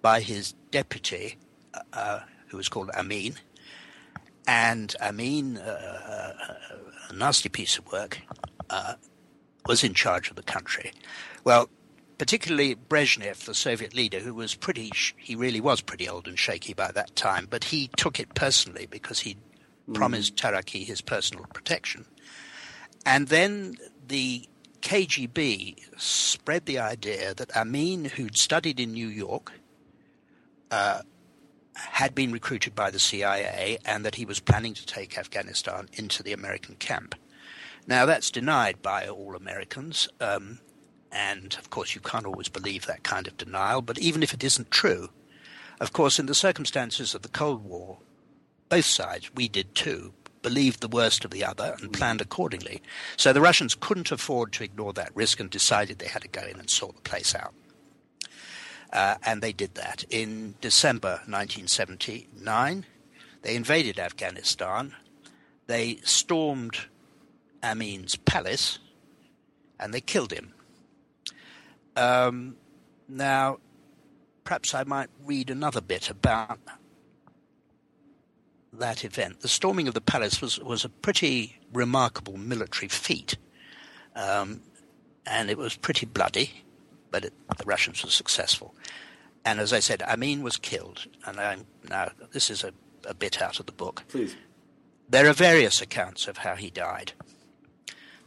by 0.01 0.21
his 0.21 0.53
deputy, 0.71 1.37
uh, 1.73 1.79
uh 1.93 2.19
who 2.47 2.57
was 2.57 2.69
called 2.69 2.91
Amin. 2.91 3.35
And 4.47 4.95
Amin, 5.01 5.57
uh, 5.57 6.33
uh, 6.39 6.75
a 7.09 7.13
nasty 7.13 7.49
piece 7.49 7.77
of 7.77 7.91
work, 7.91 8.19
was 9.65 9.83
in 9.83 9.93
charge 9.93 10.29
of 10.29 10.35
the 10.35 10.43
country. 10.43 10.91
Well, 11.43 11.69
particularly 12.17 12.75
Brezhnev, 12.75 13.45
the 13.45 13.53
Soviet 13.53 13.93
leader, 13.93 14.19
who 14.19 14.33
was 14.33 14.55
pretty, 14.55 14.91
he 15.17 15.35
really 15.35 15.61
was 15.61 15.81
pretty 15.81 16.07
old 16.07 16.27
and 16.27 16.37
shaky 16.37 16.73
by 16.73 16.91
that 16.91 17.15
time, 17.15 17.47
but 17.49 17.65
he 17.65 17.89
took 17.97 18.19
it 18.19 18.33
personally 18.35 18.87
because 18.89 19.19
he 19.19 19.37
mm. 19.89 19.93
promised 19.93 20.35
Taraki 20.35 20.85
his 20.85 21.01
personal 21.01 21.45
protection. 21.53 22.05
And 23.05 23.27
then 23.27 23.75
the 24.07 24.47
KGB 24.83 25.77
spread 25.97 26.65
the 26.65 26.77
idea 26.77 27.33
that 27.33 27.55
Amin, 27.55 28.05
who'd 28.05 28.37
studied 28.37 28.81
in 28.81 28.91
New 28.91 29.07
York, 29.07 29.53
uh, 30.69 31.01
had 31.73 32.13
been 32.13 32.33
recruited 32.33 32.75
by 32.75 32.91
the 32.91 32.99
CIA 32.99 33.77
and 33.85 34.05
that 34.05 34.15
he 34.15 34.25
was 34.25 34.41
planning 34.41 34.73
to 34.73 34.85
take 34.85 35.17
Afghanistan 35.17 35.87
into 35.93 36.21
the 36.21 36.33
American 36.33 36.75
camp. 36.75 37.15
Now, 37.87 38.05
that's 38.05 38.29
denied 38.29 38.81
by 38.81 39.07
all 39.07 39.35
Americans, 39.35 40.09
um, 40.19 40.59
and 41.11 41.55
of 41.55 41.69
course, 41.69 41.95
you 41.95 42.01
can't 42.01 42.25
always 42.25 42.49
believe 42.49 42.85
that 42.85 43.03
kind 43.03 43.25
of 43.25 43.37
denial, 43.37 43.81
but 43.81 43.99
even 43.99 44.21
if 44.21 44.33
it 44.33 44.43
isn't 44.43 44.69
true, 44.69 45.09
of 45.79 45.93
course, 45.93 46.19
in 46.19 46.25
the 46.25 46.35
circumstances 46.35 47.15
of 47.15 47.21
the 47.21 47.29
Cold 47.29 47.63
War, 47.63 47.99
both 48.67 48.85
sides, 48.85 49.33
we 49.33 49.47
did 49.47 49.75
too, 49.75 50.13
believed 50.43 50.81
the 50.81 50.87
worst 50.87 51.25
of 51.25 51.31
the 51.31 51.43
other 51.43 51.75
and 51.79 51.89
mm. 51.89 51.93
planned 51.93 52.21
accordingly. 52.21 52.81
So 53.17 53.33
the 53.33 53.41
Russians 53.41 53.73
couldn't 53.73 54.11
afford 54.11 54.51
to 54.53 54.63
ignore 54.63 54.93
that 54.93 55.15
risk 55.15 55.39
and 55.39 55.49
decided 55.49 55.97
they 55.97 56.07
had 56.07 56.21
to 56.21 56.27
go 56.27 56.43
in 56.43 56.59
and 56.59 56.69
sort 56.69 56.95
the 56.95 57.01
place 57.01 57.33
out. 57.33 57.53
Uh, 58.91 59.15
and 59.25 59.41
they 59.41 59.51
did 59.53 59.73
that. 59.73 60.03
In 60.11 60.53
December 60.61 61.21
1979, 61.25 62.85
they 63.41 63.55
invaded 63.55 63.97
Afghanistan. 63.97 64.93
They 65.65 65.97
stormed 66.03 66.77
Amin's 67.63 68.15
palace 68.15 68.77
and 69.79 69.93
they 69.93 70.01
killed 70.01 70.31
him. 70.31 70.53
Um, 71.95 72.57
now, 73.07 73.57
perhaps 74.43 74.73
I 74.75 74.83
might 74.83 75.09
read 75.25 75.49
another 75.49 75.81
bit 75.81 76.09
about 76.09 76.59
that 78.79 79.05
event. 79.05 79.41
The 79.41 79.47
storming 79.47 79.87
of 79.87 79.93
the 79.93 80.01
palace 80.01 80.41
was, 80.41 80.59
was 80.59 80.83
a 80.83 80.89
pretty 80.89 81.59
remarkable 81.71 82.37
military 82.37 82.87
feat, 82.89 83.37
um, 84.15 84.61
and 85.25 85.49
it 85.49 85.57
was 85.57 85.75
pretty 85.75 86.05
bloody, 86.05 86.63
but 87.11 87.25
it, 87.25 87.33
the 87.57 87.65
Russians 87.65 88.03
were 88.03 88.09
successful. 88.09 88.75
And 89.45 89.59
as 89.59 89.73
I 89.73 89.79
said, 89.79 90.01
Amin 90.03 90.41
was 90.41 90.57
killed, 90.57 91.05
and 91.25 91.39
I'm, 91.39 91.65
now 91.89 92.09
this 92.31 92.49
is 92.49 92.63
a, 92.63 92.71
a 93.07 93.13
bit 93.13 93.41
out 93.41 93.59
of 93.59 93.65
the 93.65 93.71
book. 93.71 94.03
Please. 94.07 94.35
There 95.09 95.27
are 95.27 95.33
various 95.33 95.81
accounts 95.81 96.27
of 96.27 96.37
how 96.37 96.55
he 96.55 96.69
died. 96.69 97.13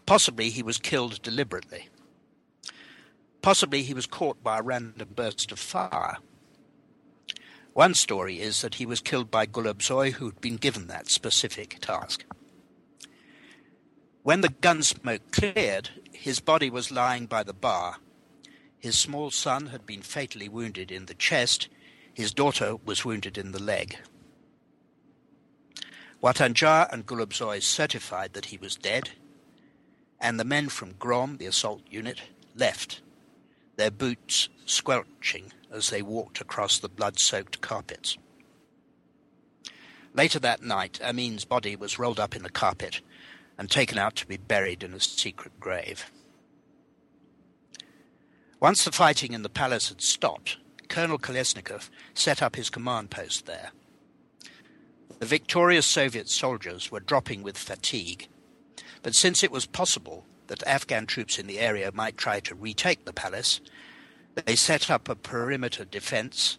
Possibly 0.05 0.51
he 0.51 0.63
was 0.63 0.79
killed 0.79 1.21
deliberately. 1.23 1.89
Possibly 3.43 3.83
he 3.83 3.95
was 3.95 4.07
caught 4.07 4.43
by 4.43 4.59
a 4.59 4.63
random 4.63 5.09
burst 5.15 5.51
of 5.53 5.59
fire 5.59 6.19
one 7.77 7.93
story 7.93 8.41
is 8.41 8.63
that 8.63 8.77
he 8.77 8.87
was 8.87 9.03
killed 9.03 9.31
by 9.31 9.45
Gulubzoy, 9.45 10.13
who'd 10.13 10.41
been 10.41 10.57
given 10.57 10.87
that 10.87 11.11
specific 11.11 11.77
task. 11.83 12.25
When 14.23 14.41
the 14.41 14.49
gun 14.49 14.83
smoke 14.83 15.31
cleared, 15.31 15.91
his 16.11 16.41
body 16.41 16.71
was 16.71 16.91
lying 16.91 17.27
by 17.27 17.43
the 17.43 17.53
bar. 17.53 17.99
His 18.79 18.99
small 18.99 19.31
son 19.31 19.67
had 19.67 19.85
been 19.85 20.01
fatally 20.01 20.49
wounded 20.49 20.91
in 20.91 21.05
the 21.05 21.13
chest. 21.13 21.69
His 22.15 22.33
daughter 22.33 22.77
was 22.77 23.05
wounded 23.05 23.37
in 23.37 23.53
the 23.53 23.63
leg. 23.63 23.99
Watanjar 26.23 26.89
and 26.91 27.05
Gulubzoy 27.05 27.63
certified 27.63 28.33
that 28.33 28.47
he 28.47 28.57
was 28.57 28.77
dead, 28.77 29.11
and 30.19 30.41
the 30.41 30.45
men 30.45 30.71
from 30.71 30.95
Grom, 30.95 31.37
the 31.37 31.45
assault 31.45 31.83
unit, 31.91 32.23
left, 32.55 33.03
their 33.77 33.91
boots 33.91 34.49
squelching 34.65 35.53
as 35.73 35.91
they 35.91 36.03
walked 36.03 36.41
across 36.41 36.79
the 36.79 36.89
blood 36.89 37.19
soaked 37.19 37.61
carpets. 37.61 38.17
Later 40.15 40.39
that 40.39 40.63
night, 40.63 40.99
Amin's 41.03 41.45
body 41.45 41.77
was 41.77 41.99
rolled 41.99 42.19
up 42.19 42.35
in 42.35 42.43
the 42.43 42.51
carpet 42.51 43.01
and 43.59 43.71
taken 43.71 43.99
out 43.99 44.17
to 44.17 44.27
be 44.27 44.37
buried 44.37 44.83
in 44.83 44.95
a 44.95 45.01
secret 45.01 45.59
grave. 45.61 46.11
Once 48.61 48.85
the 48.85 48.93
fighting 48.93 49.33
in 49.33 49.43
the 49.43 49.51
palace 49.51 49.91
had 49.91 50.01
stopped, 50.01 50.57
Colonel 50.89 51.19
Kolesnikov 51.19 51.91
set 52.15 52.43
up 52.43 52.57
his 52.57 52.71
command 52.71 53.11
post 53.11 53.45
there. 53.45 53.71
The 55.19 55.27
victorious 55.27 55.87
Soviet 55.87 56.29
soldiers 56.29 56.91
were 56.91 57.01
dropping 57.01 57.43
with 57.43 57.59
fatigue, 57.59 58.29
but 59.03 59.15
since 59.15 59.43
it 59.43 59.51
was 59.51 59.67
possible 59.67 60.25
that 60.47 60.67
Afghan 60.67 61.07
troops 61.07 61.39
in 61.39 61.47
the 61.47 61.59
area 61.59 61.91
might 61.93 62.17
try 62.17 62.41
to 62.41 62.55
retake 62.55 63.05
the 63.05 63.13
palace, 63.13 63.61
they 64.45 64.57
set 64.57 64.91
up 64.91 65.09
a 65.09 65.15
perimeter 65.15 65.85
defense, 65.85 66.59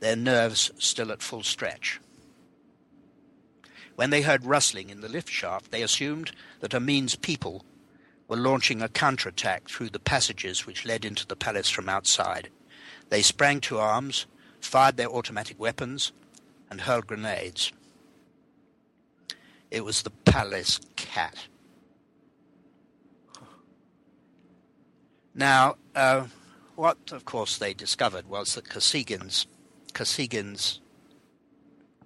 their 0.00 0.16
nerves 0.16 0.70
still 0.78 1.12
at 1.12 1.22
full 1.22 1.42
stretch. 1.42 2.00
When 3.96 4.10
they 4.10 4.22
heard 4.22 4.44
rustling 4.44 4.90
in 4.90 5.00
the 5.00 5.08
lift 5.08 5.28
shaft, 5.28 5.70
they 5.70 5.82
assumed 5.82 6.32
that 6.60 6.74
Amin's 6.74 7.16
people 7.16 7.64
were 8.28 8.36
launching 8.36 8.80
a 8.80 8.88
counterattack 8.88 9.68
through 9.68 9.90
the 9.90 9.98
passages 9.98 10.66
which 10.66 10.86
led 10.86 11.04
into 11.04 11.26
the 11.26 11.36
palace 11.36 11.68
from 11.68 11.88
outside. 11.88 12.48
They 13.08 13.22
sprang 13.22 13.60
to 13.62 13.78
arms, 13.78 14.26
fired 14.60 14.96
their 14.96 15.08
automatic 15.08 15.58
weapons, 15.58 16.12
and 16.70 16.82
hurled 16.82 17.06
grenades. 17.06 17.72
It 19.70 19.84
was 19.84 20.02
the 20.02 20.10
palace 20.10 20.80
cat. 20.96 21.46
Now, 25.34 25.76
uh, 25.94 26.26
what, 26.78 27.10
of 27.10 27.24
course, 27.24 27.58
they 27.58 27.74
discovered 27.74 28.28
was 28.28 28.54
that 28.54 28.68
Kosygin's, 28.68 29.48
Kosygin's 29.94 30.80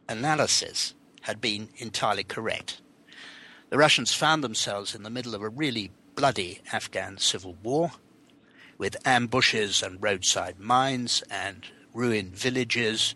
analysis 0.09 0.95
had 1.21 1.43
been 1.43 1.69
entirely 1.77 2.25
correct. 2.25 2.81
The 3.69 3.77
Russians 3.77 4.15
found 4.15 4.43
themselves 4.43 4.95
in 4.95 5.03
the 5.03 5.11
middle 5.11 5.35
of 5.35 5.43
a 5.43 5.49
really 5.51 5.91
bloody 6.15 6.63
Afghan 6.73 7.19
civil 7.19 7.55
war 7.63 7.93
with 8.79 8.97
ambushes 9.07 9.83
and 9.83 10.03
roadside 10.03 10.59
mines 10.59 11.23
and 11.31 11.67
ruined 11.93 12.35
villages 12.35 13.15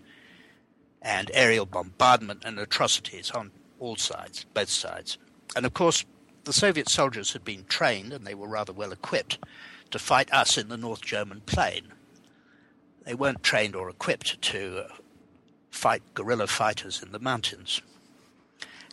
and 1.01 1.31
aerial 1.33 1.65
bombardment 1.65 2.43
and 2.45 2.59
atrocities 2.59 3.31
on 3.31 3.51
all 3.79 3.97
sides, 3.97 4.45
both 4.53 4.69
sides. 4.69 5.17
And 5.57 5.65
of 5.65 5.73
course, 5.73 6.05
the 6.45 6.53
Soviet 6.53 6.91
soldiers 6.91 7.33
had 7.33 7.47
been 7.47 7.65
trained 7.65 8.13
and 8.13 8.27
they 8.27 8.35
were 8.35 8.47
rather 8.47 8.75
well 8.75 8.93
equipped 8.93 9.39
to 9.91 9.99
fight 9.99 10.33
us 10.33 10.59
in 10.59 10.69
the 10.69 10.77
North 10.77 11.03
German 11.03 11.43
plain. 11.47 11.93
They 13.05 13.15
weren't 13.15 13.43
trained 13.43 13.77
or 13.77 13.89
equipped 13.89 14.41
to 14.43 14.85
fight 15.71 16.03
guerrilla 16.15 16.47
fighters 16.47 17.03
in 17.03 17.13
the 17.13 17.19
mountains 17.19 17.81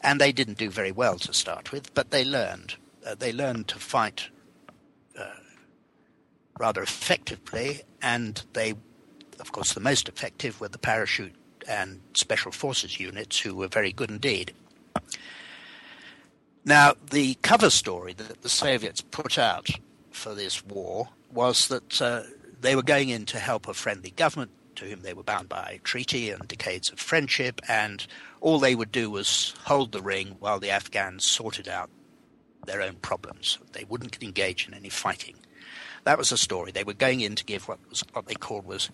and 0.03 0.19
they 0.19 0.32
didn't 0.32 0.58
do 0.58 0.69
very 0.69 0.91
well 0.91 1.17
to 1.17 1.34
start 1.34 1.71
with, 1.71 1.93
but 1.93 2.12
they 2.12 2.25
learned. 2.25 2.75
Uh, 3.06 3.15
they 3.15 3.32
learned 3.32 3.67
to 3.69 3.79
fight 3.79 4.27
uh, 5.17 5.25
rather 6.60 6.84
effectively, 6.84 7.82
and 8.01 8.43
they, 8.53 8.73
of 9.39 9.51
course, 9.53 9.73
the 9.73 9.79
most 9.79 10.10
effective 10.10 10.60
were 10.60 10.67
the 10.67 10.77
parachute 10.77 11.34
and 11.67 12.01
special 12.13 12.51
forces 12.51 12.99
units, 12.99 13.39
who 13.39 13.56
were 13.56 13.69
very 13.69 13.93
good 13.93 14.12
indeed. 14.12 14.53
Now, 16.65 16.95
the 17.10 17.36
cover 17.36 17.69
story 17.69 18.13
that 18.13 18.41
the 18.41 18.49
Soviets 18.49 19.01
put 19.01 19.38
out 19.38 19.69
for 20.13 20.34
this 20.34 20.65
war 20.65 21.10
was 21.32 21.67
that 21.67 22.02
uh, 22.02 22.23
they 22.62 22.76
were 22.76 22.84
going 22.84 23.10
in 23.10 23.26
to 23.26 23.39
help 23.39 23.67
a 23.67 23.73
friendly 23.73 24.12
government 24.12 24.52
to 24.76 24.86
whom 24.86 25.02
they 25.02 25.13
were 25.13 25.23
bound 25.23 25.49
by 25.49 25.80
treaty 25.84 26.30
and 26.30 26.47
decades 26.47 26.89
of 26.89 26.99
friendship, 26.99 27.62
and 27.67 28.08
all 28.41 28.60
they 28.60 28.76
would 28.76 28.91
do 28.91 29.10
was 29.10 29.54
hold 29.65 29.91
the 29.91 30.02
ring 30.02 30.36
while 30.39 30.60
the 30.60 30.69
Afghans 30.69 31.23
sorted 31.23 31.67
out 31.67 31.89
their 32.65 32.82
own 32.82 32.95
problems. 32.95 33.60
They 33.73 33.84
wouldn't 33.84 34.21
engage 34.23 34.67
in 34.67 34.73
any 34.73 34.89
fighting. 34.89 35.36
That 36.06 36.17
was 36.17 36.30
the 36.30 36.38
story. 36.38 36.71
They 36.71 36.84
were 36.84 36.93
going 36.93 37.21
in 37.21 37.36
to 37.36 37.45
give 37.45 37.67
what 37.67 37.80
was 37.89 38.04
what 38.13 38.28
they 38.28 38.36
called 38.36 38.65
was 38.65 38.89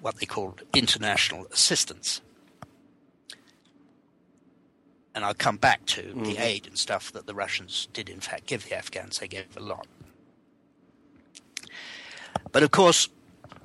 what 0.00 0.16
they 0.16 0.26
called 0.26 0.62
international 0.74 1.46
assistance. 1.52 2.20
And 5.14 5.24
I'll 5.24 5.34
come 5.34 5.58
back 5.58 5.84
to 5.86 6.02
mm-hmm. 6.02 6.24
the 6.24 6.38
aid 6.38 6.66
and 6.66 6.78
stuff 6.78 7.12
that 7.12 7.26
the 7.26 7.34
Russians 7.34 7.88
did 7.92 8.08
in 8.08 8.20
fact 8.20 8.46
give 8.46 8.68
the 8.68 8.76
Afghans. 8.76 9.18
They 9.18 9.28
gave 9.28 9.56
a 9.56 9.60
lot. 9.60 9.86
But 12.52 12.62
of 12.62 12.70
course, 12.70 13.08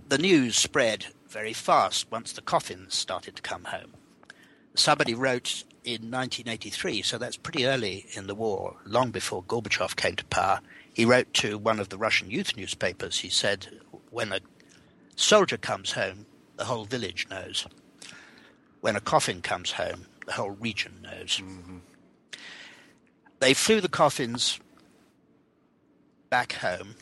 the 0.07 0.17
news 0.17 0.57
spread 0.57 1.07
very 1.27 1.53
fast 1.53 2.09
once 2.09 2.31
the 2.31 2.41
coffins 2.41 2.95
started 2.95 3.35
to 3.35 3.41
come 3.41 3.65
home. 3.65 3.93
Somebody 4.75 5.13
wrote 5.13 5.65
in 5.83 6.09
1983, 6.09 7.01
so 7.01 7.17
that's 7.17 7.37
pretty 7.37 7.65
early 7.65 8.05
in 8.13 8.27
the 8.27 8.35
war, 8.35 8.77
long 8.85 9.11
before 9.11 9.43
Gorbachev 9.43 9.95
came 9.97 10.15
to 10.15 10.25
power. 10.25 10.61
He 10.93 11.05
wrote 11.05 11.33
to 11.35 11.57
one 11.57 11.79
of 11.79 11.89
the 11.89 11.97
Russian 11.97 12.31
youth 12.31 12.55
newspapers. 12.55 13.19
He 13.19 13.29
said, 13.29 13.67
When 14.09 14.31
a 14.31 14.39
soldier 15.15 15.57
comes 15.57 15.91
home, 15.91 16.25
the 16.55 16.65
whole 16.65 16.85
village 16.85 17.27
knows. 17.29 17.67
When 18.81 18.95
a 18.95 19.01
coffin 19.01 19.41
comes 19.41 19.71
home, 19.73 20.05
the 20.25 20.33
whole 20.33 20.51
region 20.51 20.99
knows. 21.01 21.41
Mm-hmm. 21.43 21.77
They 23.39 23.53
flew 23.53 23.81
the 23.81 23.89
coffins 23.89 24.59
back 26.29 26.53
home 26.53 26.95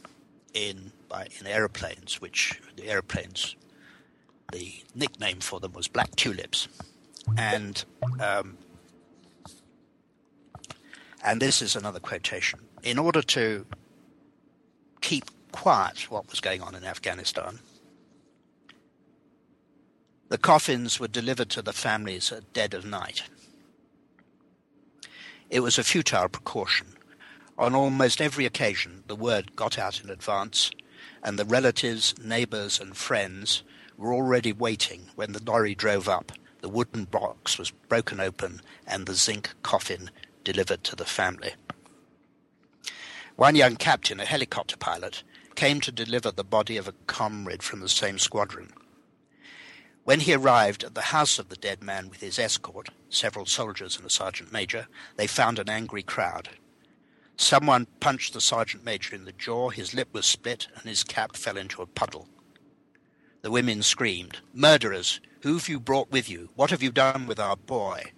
in 0.54 0.92
in 1.40 1.48
aeroplanes, 1.48 2.22
which 2.22 2.62
the 2.76 2.88
aeroplanes 2.88 3.56
the 4.52 4.74
nickname 4.94 5.40
for 5.40 5.60
them 5.60 5.74
was 5.74 5.88
Black 5.88 6.16
Tulips, 6.16 6.68
and 7.38 7.84
um, 8.20 8.58
and 11.24 11.42
this 11.42 11.62
is 11.62 11.76
another 11.76 12.00
quotation. 12.00 12.60
In 12.84 13.00
order 13.00 13.22
to 13.22 13.66
keep 15.02 15.26
quiet 15.52 16.10
what 16.12 16.30
was 16.30 16.40
going 16.40 16.62
on 16.62 16.76
in 16.76 16.84
Afghanistan, 16.84 17.60
the 20.30 20.38
coffins 20.38 21.00
were 21.00 21.08
delivered 21.08 21.50
to 21.50 21.62
the 21.62 21.74
families 21.74 22.32
at 22.32 22.54
dead 22.54 22.74
of 22.74 22.86
night. 22.86 23.24
It 25.50 25.62
was 25.62 25.78
a 25.78 25.84
futile 25.84 26.30
precaution. 26.30 26.88
On 27.58 27.74
almost 27.74 28.20
every 28.20 28.46
occasion, 28.46 29.04
the 29.08 29.16
word 29.16 29.56
got 29.56 29.80
out 29.80 30.04
in 30.04 30.10
advance, 30.10 30.72
and 31.26 31.40
the 31.40 31.44
relatives, 31.44 32.14
neighbors, 32.24 32.80
and 32.80 32.96
friends 32.96 33.64
were 33.98 34.14
already 34.14 34.54
waiting 34.54 35.10
when 35.16 35.34
the 35.34 35.44
lorry 35.44 35.74
drove 35.74 36.08
up. 36.08 36.32
The 36.62 36.70
wooden 36.70 37.06
box 37.06 37.58
was 37.58 37.72
broken 37.72 38.20
open 38.20 38.62
and 38.86 39.06
the 39.06 39.16
zinc 39.16 39.50
coffin 39.64 40.12
delivered 40.44 40.84
to 40.84 40.96
the 40.96 41.04
family. 41.04 41.56
One 43.36 43.56
young 43.56 43.76
captain, 43.76 44.20
a 44.20 44.26
helicopter 44.26 44.78
pilot, 44.78 45.24
came 45.56 45.82
to 45.82 45.92
deliver 45.92 46.32
the 46.32 46.44
body 46.44 46.78
of 46.78 46.88
a 46.88 46.94
comrade 47.08 47.64
from 47.64 47.80
the 47.80 47.90
same 47.90 48.20
squadron. 48.20 48.72
When 50.04 50.20
he 50.20 50.34
arrived 50.34 50.84
at 50.84 50.94
the 50.94 51.02
house 51.02 51.40
of 51.40 51.50
the 51.50 51.56
dead 51.56 51.82
man 51.82 52.08
with 52.08 52.22
his 52.22 52.38
escort, 52.38 52.90
several 53.10 53.48
soldiers 53.48 53.98
and 53.98 54.06
a 54.06 54.10
sergeant 54.12 54.52
major, 54.52 54.88
they 55.16 55.26
found 55.26 55.58
an 55.58 55.70
angry 55.70 56.04
crowd. 56.04 56.50
Someone 57.38 57.88
punched 58.00 58.34
the 58.34 58.42
sergeant 58.42 58.84
major 58.84 59.16
in 59.16 59.26
the 59.26 59.32
jaw, 59.32 59.70
his 59.70 59.94
lip 59.94 60.10
was 60.14 60.26
split, 60.26 60.68
and 60.76 60.84
his 60.86 61.04
cap 61.04 61.36
fell 61.36 61.58
into 61.58 61.82
a 61.82 61.88
puddle. 61.88 62.28
The 63.42 63.52
women 63.52 63.84
screamed, 63.84 64.40
Murderers! 64.54 65.20
Who've 65.42 65.70
you 65.70 65.80
brought 65.80 66.12
with 66.12 66.30
you? 66.30 66.50
What 66.56 66.72
have 66.72 66.82
you 66.82 66.92
done 66.92 67.28
with 67.28 67.40
our 67.40 67.56
boy? 67.56 68.14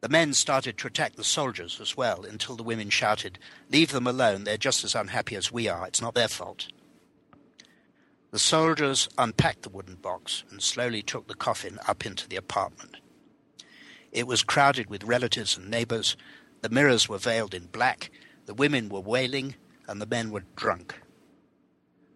The 0.00 0.08
men 0.08 0.32
started 0.32 0.78
to 0.78 0.86
attack 0.86 1.16
the 1.16 1.24
soldiers 1.24 1.80
as 1.80 1.96
well 1.96 2.24
until 2.24 2.56
the 2.56 2.62
women 2.62 2.90
shouted, 2.90 3.38
Leave 3.70 3.90
them 3.90 4.06
alone, 4.06 4.44
they're 4.44 4.56
just 4.56 4.84
as 4.84 4.94
unhappy 4.94 5.34
as 5.34 5.50
we 5.50 5.68
are, 5.68 5.86
it's 5.86 6.00
not 6.00 6.14
their 6.14 6.28
fault. 6.28 6.68
The 8.30 8.38
soldiers 8.38 9.08
unpacked 9.18 9.62
the 9.62 9.70
wooden 9.70 9.96
box 9.96 10.44
and 10.50 10.62
slowly 10.62 11.02
took 11.02 11.26
the 11.26 11.34
coffin 11.34 11.78
up 11.88 12.06
into 12.06 12.28
the 12.28 12.36
apartment. 12.36 12.96
It 14.12 14.26
was 14.26 14.42
crowded 14.42 14.88
with 14.88 15.04
relatives 15.04 15.56
and 15.56 15.68
neighbors. 15.68 16.16
The 16.62 16.68
mirrors 16.68 17.08
were 17.08 17.18
veiled 17.18 17.54
in 17.54 17.66
black, 17.66 18.10
the 18.46 18.54
women 18.54 18.88
were 18.88 19.00
wailing, 19.00 19.54
and 19.86 20.00
the 20.00 20.06
men 20.06 20.30
were 20.30 20.44
drunk. 20.56 20.94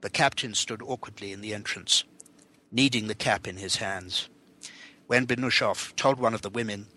The 0.01 0.11
captain 0.11 0.55
stood 0.55 0.83
awkwardly 0.83 1.33
in 1.33 1.41
the 1.41 1.55
entrance, 1.55 2.05
kneading 2.71 3.07
the 3.07 3.15
cap 3.15 3.47
in 3.47 3.57
his 3.57 3.77
hands. 3.77 4.29
When 5.07 5.27
Benushov 5.27 5.97
told 5.97 6.19
one 6.19 6.35
of 6.35 6.43
the 6.43 6.51
women 6.51 6.89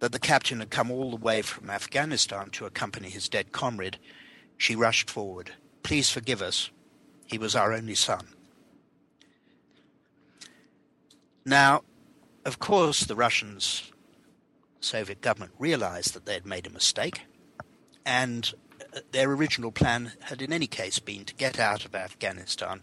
that 0.00 0.12
the 0.12 0.18
captain 0.18 0.60
had 0.60 0.70
come 0.70 0.90
all 0.90 1.10
the 1.10 1.16
way 1.16 1.42
from 1.42 1.70
Afghanistan 1.70 2.50
to 2.50 2.66
accompany 2.66 3.10
his 3.10 3.28
dead 3.28 3.52
comrade, 3.52 3.98
she 4.56 4.76
rushed 4.76 5.10
forward. 5.10 5.52
Please 5.82 6.10
forgive 6.10 6.42
us. 6.42 6.70
He 7.26 7.38
was 7.38 7.54
our 7.54 7.72
only 7.72 7.94
son. 7.94 8.28
Now, 11.44 11.82
of 12.44 12.58
course, 12.58 13.00
the 13.00 13.16
Russians, 13.16 13.92
Soviet 14.80 15.20
government, 15.20 15.52
realized 15.58 16.14
that 16.14 16.26
they 16.26 16.34
had 16.34 16.46
made 16.46 16.66
a 16.66 16.70
mistake 16.70 17.22
and 18.06 18.54
uh, 18.94 19.00
their 19.12 19.30
original 19.30 19.72
plan 19.72 20.12
had 20.20 20.40
in 20.40 20.52
any 20.52 20.66
case 20.66 20.98
been 20.98 21.24
to 21.24 21.34
get 21.34 21.58
out 21.58 21.84
of 21.84 21.94
Afghanistan 21.94 22.80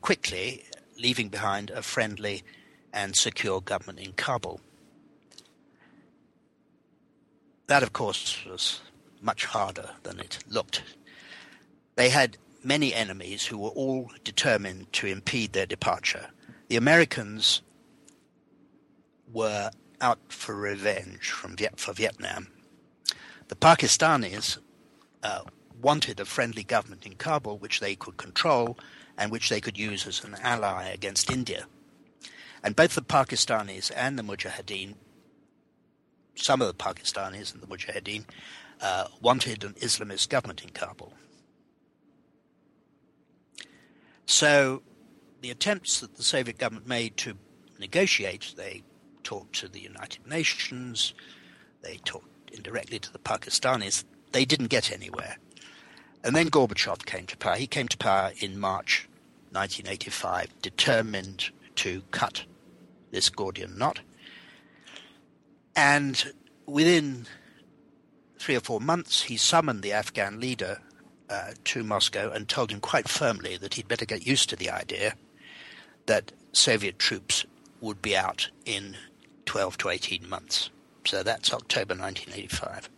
quickly, 0.00 0.64
leaving 0.98 1.28
behind 1.28 1.70
a 1.70 1.82
friendly 1.82 2.42
and 2.92 3.16
secure 3.16 3.60
government 3.60 3.98
in 3.98 4.12
Kabul. 4.12 4.60
that, 7.66 7.82
of 7.82 7.92
course, 7.92 8.44
was 8.44 8.80
much 9.20 9.46
harder 9.46 9.90
than 10.02 10.20
it 10.20 10.38
looked. 10.48 10.82
They 11.96 12.10
had 12.10 12.36
many 12.62 12.92
enemies 12.92 13.46
who 13.46 13.58
were 13.58 13.70
all 13.70 14.10
determined 14.22 14.92
to 14.94 15.06
impede 15.06 15.52
their 15.52 15.66
departure. 15.66 16.26
The 16.68 16.76
Americans 16.76 17.62
were 19.32 19.70
out 20.04 20.18
for 20.28 20.54
revenge 20.54 21.30
from 21.30 21.56
Viet- 21.56 21.80
for 21.80 21.94
Vietnam. 21.94 22.48
The 23.48 23.56
Pakistanis 23.56 24.58
uh, 25.22 25.42
wanted 25.80 26.20
a 26.20 26.26
friendly 26.26 26.62
government 26.62 27.06
in 27.06 27.14
Kabul 27.14 27.58
which 27.58 27.80
they 27.80 27.94
could 27.96 28.16
control 28.18 28.78
and 29.16 29.32
which 29.32 29.48
they 29.48 29.60
could 29.60 29.78
use 29.78 30.06
as 30.06 30.22
an 30.22 30.36
ally 30.42 30.84
against 30.88 31.30
India. 31.30 31.64
And 32.62 32.76
both 32.76 32.94
the 32.94 33.02
Pakistanis 33.02 33.90
and 33.94 34.18
the 34.18 34.22
Mujahideen, 34.22 34.94
some 36.34 36.60
of 36.60 36.68
the 36.68 36.74
Pakistanis 36.74 37.52
and 37.54 37.62
the 37.62 37.66
Mujahideen, 37.66 38.24
uh, 38.80 39.06
wanted 39.22 39.64
an 39.64 39.74
Islamist 39.74 40.28
government 40.28 40.62
in 40.62 40.70
Kabul. 40.70 41.12
So 44.26 44.82
the 45.40 45.50
attempts 45.50 46.00
that 46.00 46.16
the 46.16 46.22
Soviet 46.22 46.58
government 46.58 46.86
made 46.86 47.16
to 47.18 47.36
negotiate, 47.78 48.54
they 48.56 48.82
talked 49.24 49.56
to 49.56 49.68
the 49.68 49.80
United 49.80 50.26
Nations, 50.26 51.14
they 51.82 51.96
talked 52.04 52.50
indirectly 52.52 52.98
to 53.00 53.12
the 53.12 53.18
Pakistanis, 53.18 54.04
they 54.32 54.44
didn't 54.44 54.68
get 54.68 54.92
anywhere. 54.92 55.38
And 56.22 56.34
then 56.34 56.48
Gorbachev 56.48 57.04
came 57.04 57.26
to 57.26 57.36
power. 57.36 57.56
He 57.56 57.66
came 57.66 57.88
to 57.88 57.98
power 57.98 58.32
in 58.38 58.58
March 58.58 59.08
1985, 59.50 60.62
determined 60.62 61.50
to 61.76 62.02
cut 62.10 62.44
this 63.10 63.28
Gordian 63.28 63.76
knot. 63.76 64.00
And 65.76 66.32
within 66.66 67.26
three 68.38 68.56
or 68.56 68.60
four 68.60 68.80
months, 68.80 69.22
he 69.22 69.36
summoned 69.36 69.82
the 69.82 69.92
Afghan 69.92 70.40
leader 70.40 70.80
uh, 71.28 71.52
to 71.64 71.84
Moscow 71.84 72.30
and 72.30 72.48
told 72.48 72.70
him 72.70 72.80
quite 72.80 73.08
firmly 73.08 73.56
that 73.56 73.74
he'd 73.74 73.88
better 73.88 74.04
get 74.04 74.26
used 74.26 74.48
to 74.50 74.56
the 74.56 74.70
idea 74.70 75.14
that 76.06 76.32
Soviet 76.52 76.98
troops 76.98 77.44
would 77.80 78.00
be 78.00 78.16
out 78.16 78.50
in 78.64 78.96
12 79.54 79.78
to 79.78 79.88
18 79.88 80.28
months. 80.28 80.70
So 81.06 81.22
that's 81.22 81.52
October 81.52 81.94
1985. 81.94 82.90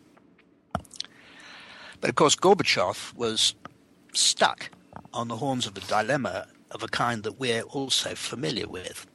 But 2.00 2.08
of 2.08 2.16
course, 2.16 2.34
Gorbachev 2.34 3.14
was 3.14 3.54
stuck 4.14 4.70
on 5.12 5.28
the 5.28 5.36
horns 5.36 5.66
of 5.66 5.76
a 5.76 5.80
dilemma 5.80 6.46
of 6.70 6.82
a 6.82 6.88
kind 6.88 7.24
that 7.24 7.38
we're 7.38 7.60
also 7.60 8.14
familiar 8.14 8.66
with. 8.66 9.06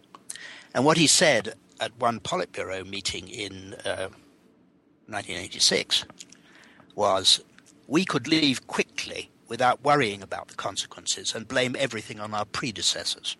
And 0.75 0.85
what 0.85 0.97
he 0.97 1.07
said 1.07 1.55
at 1.79 1.97
one 1.97 2.19
Politburo 2.19 2.87
meeting 2.87 3.27
in 3.27 3.73
uh, 3.85 4.09
1986 5.07 6.05
was 6.93 7.43
we 7.87 8.05
could 8.05 8.27
leave 8.27 8.67
quickly 8.67 9.31
without 9.47 9.83
worrying 9.83 10.21
about 10.21 10.49
the 10.49 10.53
consequences 10.53 11.33
and 11.33 11.47
blame 11.47 11.75
everything 11.79 12.19
on 12.19 12.35
our 12.35 12.45
predecessors. 12.45 13.35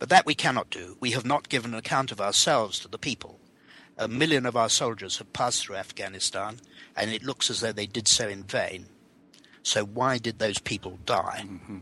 But 0.00 0.08
that 0.08 0.26
we 0.26 0.34
cannot 0.34 0.70
do. 0.70 0.96
We 0.98 1.12
have 1.12 1.26
not 1.26 1.50
given 1.50 1.72
an 1.72 1.78
account 1.78 2.10
of 2.10 2.20
ourselves 2.20 2.80
to 2.80 2.88
the 2.88 2.98
people. 2.98 3.38
A 3.98 4.08
million 4.08 4.46
of 4.46 4.56
our 4.56 4.70
soldiers 4.70 5.18
have 5.18 5.32
passed 5.34 5.62
through 5.62 5.76
Afghanistan, 5.76 6.56
and 6.96 7.10
it 7.10 7.22
looks 7.22 7.50
as 7.50 7.60
though 7.60 7.70
they 7.70 7.86
did 7.86 8.08
so 8.08 8.26
in 8.26 8.42
vain. 8.42 8.86
So 9.62 9.84
why 9.84 10.16
did 10.16 10.38
those 10.38 10.58
people 10.58 10.98
die? 11.04 11.44
Mm-hmm. 11.44 11.78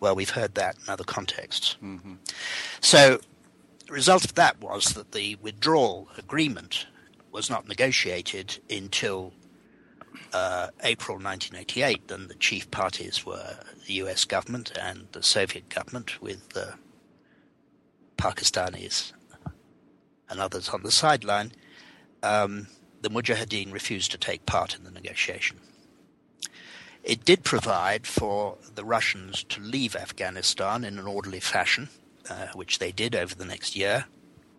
Well, 0.00 0.16
we've 0.16 0.30
heard 0.30 0.56
that 0.56 0.76
in 0.82 0.92
other 0.92 1.04
contexts. 1.04 1.76
Mm-hmm. 1.80 2.14
So 2.80 3.20
the 3.86 3.92
result 3.92 4.24
of 4.24 4.34
that 4.34 4.60
was 4.60 4.94
that 4.94 5.12
the 5.12 5.36
withdrawal 5.36 6.08
agreement 6.18 6.86
was 7.30 7.48
not 7.48 7.68
negotiated 7.68 8.58
until 8.68 9.32
uh, 10.32 10.68
April 10.82 11.16
1988, 11.16 12.08
then 12.08 12.28
the 12.28 12.34
chief 12.34 12.70
parties 12.70 13.26
were 13.26 13.58
the 13.86 13.94
US 13.94 14.24
government 14.24 14.72
and 14.80 15.06
the 15.12 15.22
Soviet 15.22 15.68
government, 15.68 16.20
with 16.22 16.50
the 16.50 16.74
Pakistanis 18.16 19.12
and 20.28 20.40
others 20.40 20.68
on 20.68 20.82
the 20.82 20.90
sideline. 20.90 21.52
Um, 22.22 22.68
the 23.00 23.10
Mujahideen 23.10 23.72
refused 23.72 24.10
to 24.12 24.18
take 24.18 24.46
part 24.46 24.76
in 24.76 24.84
the 24.84 24.90
negotiation. 24.90 25.58
It 27.02 27.24
did 27.24 27.44
provide 27.44 28.06
for 28.06 28.58
the 28.74 28.84
Russians 28.84 29.42
to 29.44 29.60
leave 29.60 29.96
Afghanistan 29.96 30.84
in 30.84 30.98
an 30.98 31.06
orderly 31.06 31.40
fashion, 31.40 31.88
uh, 32.28 32.48
which 32.54 32.78
they 32.78 32.92
did 32.92 33.14
over 33.14 33.34
the 33.34 33.46
next 33.46 33.74
year, 33.74 34.04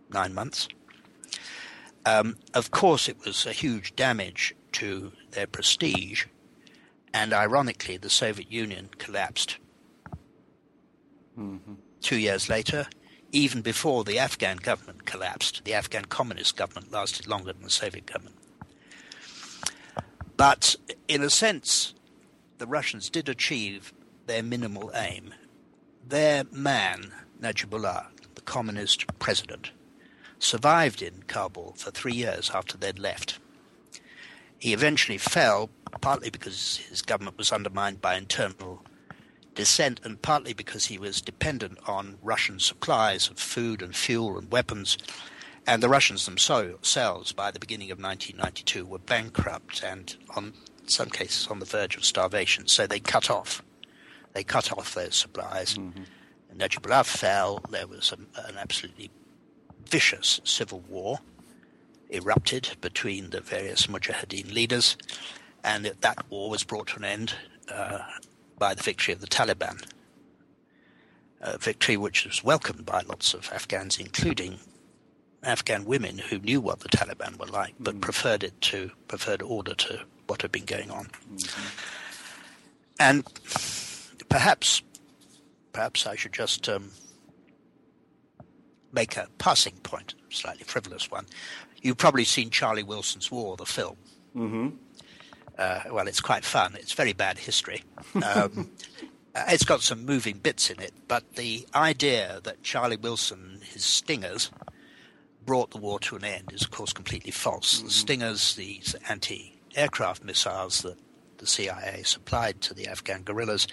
nine 0.09 0.33
months. 0.33 0.67
Um, 2.03 2.37
of 2.53 2.71
course, 2.71 3.07
it 3.07 3.17
was 3.23 3.45
a 3.45 3.53
huge 3.53 3.95
damage 3.95 4.55
to 4.73 5.11
their 5.31 5.47
prestige, 5.47 6.25
and 7.13 7.33
ironically, 7.33 7.97
the 7.97 8.09
Soviet 8.09 8.51
Union 8.51 8.89
collapsed 8.97 9.57
mm-hmm. 11.37 11.73
two 12.01 12.17
years 12.17 12.49
later. 12.49 12.87
Even 13.33 13.61
before 13.61 14.03
the 14.03 14.19
Afghan 14.19 14.57
government 14.57 15.05
collapsed, 15.05 15.63
the 15.63 15.73
Afghan 15.73 16.05
communist 16.05 16.57
government 16.57 16.91
lasted 16.91 17.27
longer 17.27 17.53
than 17.53 17.63
the 17.63 17.69
Soviet 17.69 18.05
government. 18.05 18.35
But 20.35 20.75
in 21.07 21.21
a 21.21 21.29
sense, 21.29 21.93
the 22.57 22.67
Russians 22.67 23.09
did 23.09 23.29
achieve 23.29 23.93
their 24.25 24.43
minimal 24.43 24.91
aim. 24.95 25.33
Their 26.07 26.43
man, 26.51 27.11
Najibullah, 27.41 28.07
the 28.35 28.41
communist 28.41 29.05
president, 29.19 29.71
survived 30.39 31.01
in 31.01 31.23
Kabul 31.27 31.73
for 31.77 31.91
three 31.91 32.13
years 32.13 32.51
after 32.53 32.77
they'd 32.77 32.99
left. 32.99 33.39
He 34.61 34.73
eventually 34.73 35.17
fell, 35.17 35.71
partly 36.01 36.29
because 36.29 36.77
his 36.87 37.01
government 37.01 37.35
was 37.35 37.51
undermined 37.51 37.99
by 37.99 38.15
internal 38.15 38.83
dissent, 39.55 39.99
and 40.03 40.21
partly 40.21 40.53
because 40.53 40.85
he 40.85 40.99
was 40.99 41.19
dependent 41.19 41.79
on 41.87 42.19
Russian 42.21 42.59
supplies 42.59 43.27
of 43.27 43.39
food 43.39 43.81
and 43.81 43.95
fuel 43.95 44.37
and 44.37 44.51
weapons. 44.51 44.99
And 45.65 45.81
the 45.81 45.89
Russians 45.89 46.25
themselves, 46.25 47.33
by 47.33 47.49
the 47.49 47.57
beginning 47.57 47.89
of 47.89 47.99
1992, 47.99 48.85
were 48.85 48.99
bankrupt 48.99 49.81
and, 49.83 50.15
on 50.35 50.53
some 50.85 51.09
cases, 51.09 51.47
on 51.47 51.57
the 51.57 51.65
verge 51.65 51.97
of 51.97 52.05
starvation. 52.05 52.67
So 52.67 52.85
they 52.85 52.99
cut 52.99 53.31
off, 53.31 53.63
they 54.33 54.43
cut 54.43 54.71
off 54.71 54.93
those 54.93 55.15
supplies. 55.15 55.73
Mm-hmm. 55.73 56.03
Najibullah 56.55 57.05
fell. 57.05 57.61
There 57.71 57.87
was 57.87 58.13
a, 58.13 58.47
an 58.47 58.57
absolutely 58.59 59.09
vicious 59.89 60.39
civil 60.43 60.81
war 60.81 61.19
erupted 62.11 62.75
between 62.81 63.31
the 63.31 63.41
various 63.41 63.87
Mujahideen 63.87 64.53
leaders, 64.53 64.97
and 65.63 65.85
that 65.85 66.29
war 66.29 66.49
was 66.49 66.63
brought 66.63 66.87
to 66.87 66.97
an 66.97 67.05
end 67.05 67.33
uh, 67.73 67.99
by 68.57 68.73
the 68.73 68.83
victory 68.83 69.13
of 69.13 69.21
the 69.21 69.27
Taliban. 69.27 69.83
A 71.41 71.57
victory 71.57 71.97
which 71.97 72.25
was 72.25 72.43
welcomed 72.43 72.85
by 72.85 73.01
lots 73.01 73.33
of 73.33 73.51
Afghans, 73.51 73.97
including 73.97 74.59
Afghan 75.43 75.85
women 75.85 76.19
who 76.19 76.37
knew 76.39 76.61
what 76.61 76.81
the 76.81 76.89
Taliban 76.89 77.37
were 77.39 77.47
like, 77.47 77.73
but 77.79 77.95
mm. 77.95 78.01
preferred 78.01 78.43
it 78.43 78.59
to 78.61 78.91
preferred 79.07 79.41
order 79.41 79.73
to 79.73 80.01
what 80.27 80.43
had 80.43 80.51
been 80.51 80.65
going 80.65 80.91
on. 80.91 81.05
Mm-hmm. 81.05 81.67
And 82.99 83.23
perhaps, 84.29 84.83
perhaps 85.73 86.05
I 86.05 86.15
should 86.15 86.33
just 86.33 86.69
um, 86.69 86.91
make 88.93 89.17
a 89.17 89.27
passing 89.39 89.73
point, 89.81 90.13
slightly 90.29 90.63
frivolous 90.63 91.09
one. 91.09 91.25
You've 91.81 91.97
probably 91.97 92.25
seen 92.25 92.49
Charlie 92.49 92.83
Wilson's 92.83 93.31
War, 93.31 93.57
the 93.57 93.65
film. 93.65 93.97
Mm-hmm. 94.35 94.69
Uh, 95.57 95.81
well, 95.91 96.07
it's 96.07 96.21
quite 96.21 96.45
fun. 96.45 96.75
It's 96.75 96.93
very 96.93 97.13
bad 97.13 97.37
history. 97.37 97.83
Um, 98.15 98.23
uh, 99.35 99.45
it's 99.49 99.63
got 99.63 99.81
some 99.81 100.05
moving 100.05 100.37
bits 100.37 100.69
in 100.69 100.79
it, 100.81 100.93
but 101.07 101.35
the 101.35 101.67
idea 101.75 102.39
that 102.43 102.63
Charlie 102.63 102.97
Wilson, 102.97 103.59
his 103.63 103.83
Stingers, 103.83 104.51
brought 105.45 105.71
the 105.71 105.77
war 105.77 105.99
to 105.99 106.15
an 106.15 106.23
end 106.23 106.51
is, 106.53 106.61
of 106.63 106.71
course, 106.71 106.93
completely 106.93 107.31
false. 107.31 107.77
Mm-hmm. 107.77 107.85
The 107.87 107.91
Stingers, 107.93 108.55
these 108.55 108.95
anti-aircraft 109.09 110.23
missiles 110.23 110.81
that 110.81 110.97
the 111.37 111.47
CIA 111.47 112.03
supplied 112.03 112.61
to 112.61 112.73
the 112.73 112.87
Afghan 112.87 113.23
guerrillas, 113.23 113.67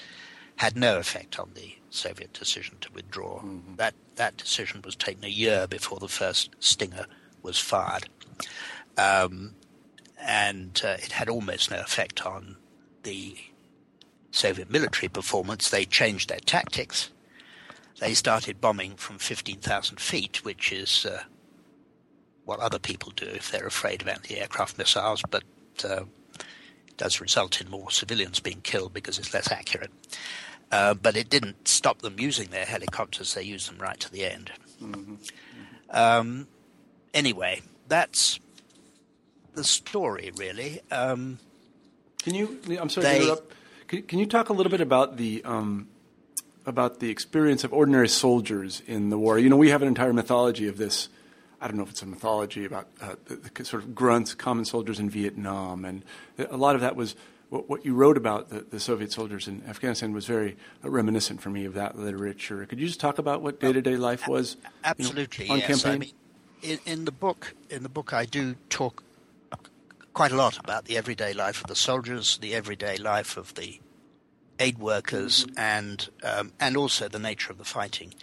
had 0.56 0.76
no 0.76 0.98
effect 0.98 1.38
on 1.38 1.52
the 1.54 1.76
Soviet 1.90 2.32
decision 2.32 2.76
to 2.80 2.92
withdraw. 2.92 3.40
Mm-hmm. 3.40 3.76
That 3.76 3.94
that 4.16 4.36
decision 4.36 4.82
was 4.84 4.96
taken 4.96 5.24
a 5.24 5.28
year 5.28 5.66
before 5.68 6.00
the 6.00 6.08
first 6.08 6.50
Stinger 6.58 7.06
was 7.48 7.58
fired. 7.58 8.08
Um, 8.98 9.54
and 10.20 10.80
uh, 10.84 10.96
it 10.98 11.12
had 11.12 11.30
almost 11.30 11.70
no 11.70 11.80
effect 11.80 12.26
on 12.26 12.56
the 13.04 13.36
Soviet 14.30 14.70
military 14.70 15.08
performance. 15.08 15.70
They 15.70 15.86
changed 15.86 16.28
their 16.28 16.40
tactics. 16.40 17.10
They 18.00 18.12
started 18.12 18.60
bombing 18.60 18.96
from 18.96 19.18
15,000 19.18 19.98
feet, 19.98 20.44
which 20.44 20.72
is 20.72 21.06
uh, 21.06 21.22
what 22.44 22.60
other 22.60 22.78
people 22.78 23.12
do 23.16 23.26
if 23.26 23.50
they're 23.50 23.66
afraid 23.66 24.02
of 24.02 24.08
anti 24.08 24.36
aircraft 24.38 24.76
missiles, 24.76 25.22
but 25.30 25.44
uh, 25.88 26.04
does 26.98 27.20
result 27.20 27.62
in 27.62 27.70
more 27.70 27.90
civilians 27.90 28.40
being 28.40 28.60
killed 28.60 28.92
because 28.92 29.18
it's 29.18 29.32
less 29.32 29.50
accurate. 29.50 29.90
Uh, 30.70 30.92
but 30.92 31.16
it 31.16 31.30
didn't 31.30 31.66
stop 31.66 32.02
them 32.02 32.16
using 32.20 32.50
their 32.50 32.66
helicopters, 32.66 33.32
they 33.32 33.42
used 33.42 33.70
them 33.70 33.78
right 33.78 33.98
to 33.98 34.12
the 34.12 34.26
end. 34.26 34.52
Mm-hmm. 34.82 35.14
Mm-hmm. 35.14 35.16
Um, 35.90 36.48
anyway, 37.18 37.60
that's 37.88 38.38
the 39.54 39.64
story, 39.64 40.32
really. 40.36 40.80
Um, 40.90 41.38
can 42.22 42.34
you? 42.34 42.58
I'm 42.80 42.88
sorry 42.88 43.06
they, 43.06 43.18
to 43.18 43.24
interrupt. 43.24 43.52
Can, 43.88 44.02
can, 44.02 44.18
you 44.18 44.26
talk 44.26 44.48
a 44.48 44.52
little 44.52 44.70
bit 44.70 44.80
about 44.80 45.16
the 45.16 45.42
um, 45.44 45.88
about 46.64 47.00
the 47.00 47.10
experience 47.10 47.64
of 47.64 47.72
ordinary 47.72 48.08
soldiers 48.08 48.82
in 48.86 49.10
the 49.10 49.18
war? 49.18 49.38
You 49.38 49.48
know, 49.48 49.56
we 49.56 49.70
have 49.70 49.82
an 49.82 49.88
entire 49.88 50.12
mythology 50.12 50.68
of 50.68 50.78
this. 50.78 51.08
I 51.60 51.66
don't 51.66 51.76
know 51.76 51.82
if 51.82 51.90
it's 51.90 52.02
a 52.02 52.06
mythology 52.06 52.64
about 52.64 52.86
uh, 53.00 53.16
the, 53.26 53.36
the, 53.36 53.64
sort 53.64 53.82
of 53.82 53.92
grunts, 53.92 54.32
common 54.32 54.64
soldiers 54.64 55.00
in 55.00 55.10
Vietnam, 55.10 55.84
and 55.84 56.04
a 56.38 56.56
lot 56.56 56.76
of 56.76 56.82
that 56.82 56.94
was 56.94 57.16
what, 57.50 57.68
what 57.68 57.84
you 57.84 57.94
wrote 57.94 58.16
about 58.16 58.50
the, 58.50 58.60
the, 58.60 58.78
Soviet 58.78 59.10
soldiers 59.10 59.48
in 59.48 59.64
Afghanistan 59.66 60.12
was 60.12 60.24
very 60.24 60.56
uh, 60.84 60.90
reminiscent 60.90 61.40
for 61.40 61.50
me 61.50 61.64
of 61.64 61.74
that 61.74 61.98
literature. 61.98 62.64
Could 62.66 62.78
you 62.78 62.86
just 62.86 63.00
talk 63.00 63.18
about 63.18 63.42
what 63.42 63.58
day 63.58 63.72
to 63.72 63.82
day 63.82 63.96
life 63.96 64.28
was? 64.28 64.56
Absolutely, 64.84 65.46
you 65.46 65.48
know, 65.48 65.54
on 65.54 65.60
yes. 65.60 65.82
campaign? 65.82 65.92
I 65.92 65.98
mean, 65.98 66.12
in, 66.62 66.78
in, 66.86 67.04
the 67.04 67.12
book, 67.12 67.54
in 67.70 67.82
the 67.82 67.88
book, 67.88 68.12
I 68.12 68.24
do 68.24 68.56
talk 68.68 69.02
quite 70.12 70.32
a 70.32 70.36
lot 70.36 70.58
about 70.58 70.86
the 70.86 70.96
everyday 70.96 71.32
life 71.32 71.60
of 71.60 71.68
the 71.68 71.76
soldiers, 71.76 72.38
the 72.38 72.54
everyday 72.54 72.96
life 72.96 73.36
of 73.36 73.54
the 73.54 73.80
aid 74.58 74.78
workers, 74.78 75.44
mm-hmm. 75.44 75.58
and 75.58 76.08
um, 76.22 76.52
and 76.58 76.76
also 76.76 77.08
the 77.08 77.18
nature 77.18 77.52
of 77.52 77.58
the 77.58 77.64
fighting. 77.64 78.14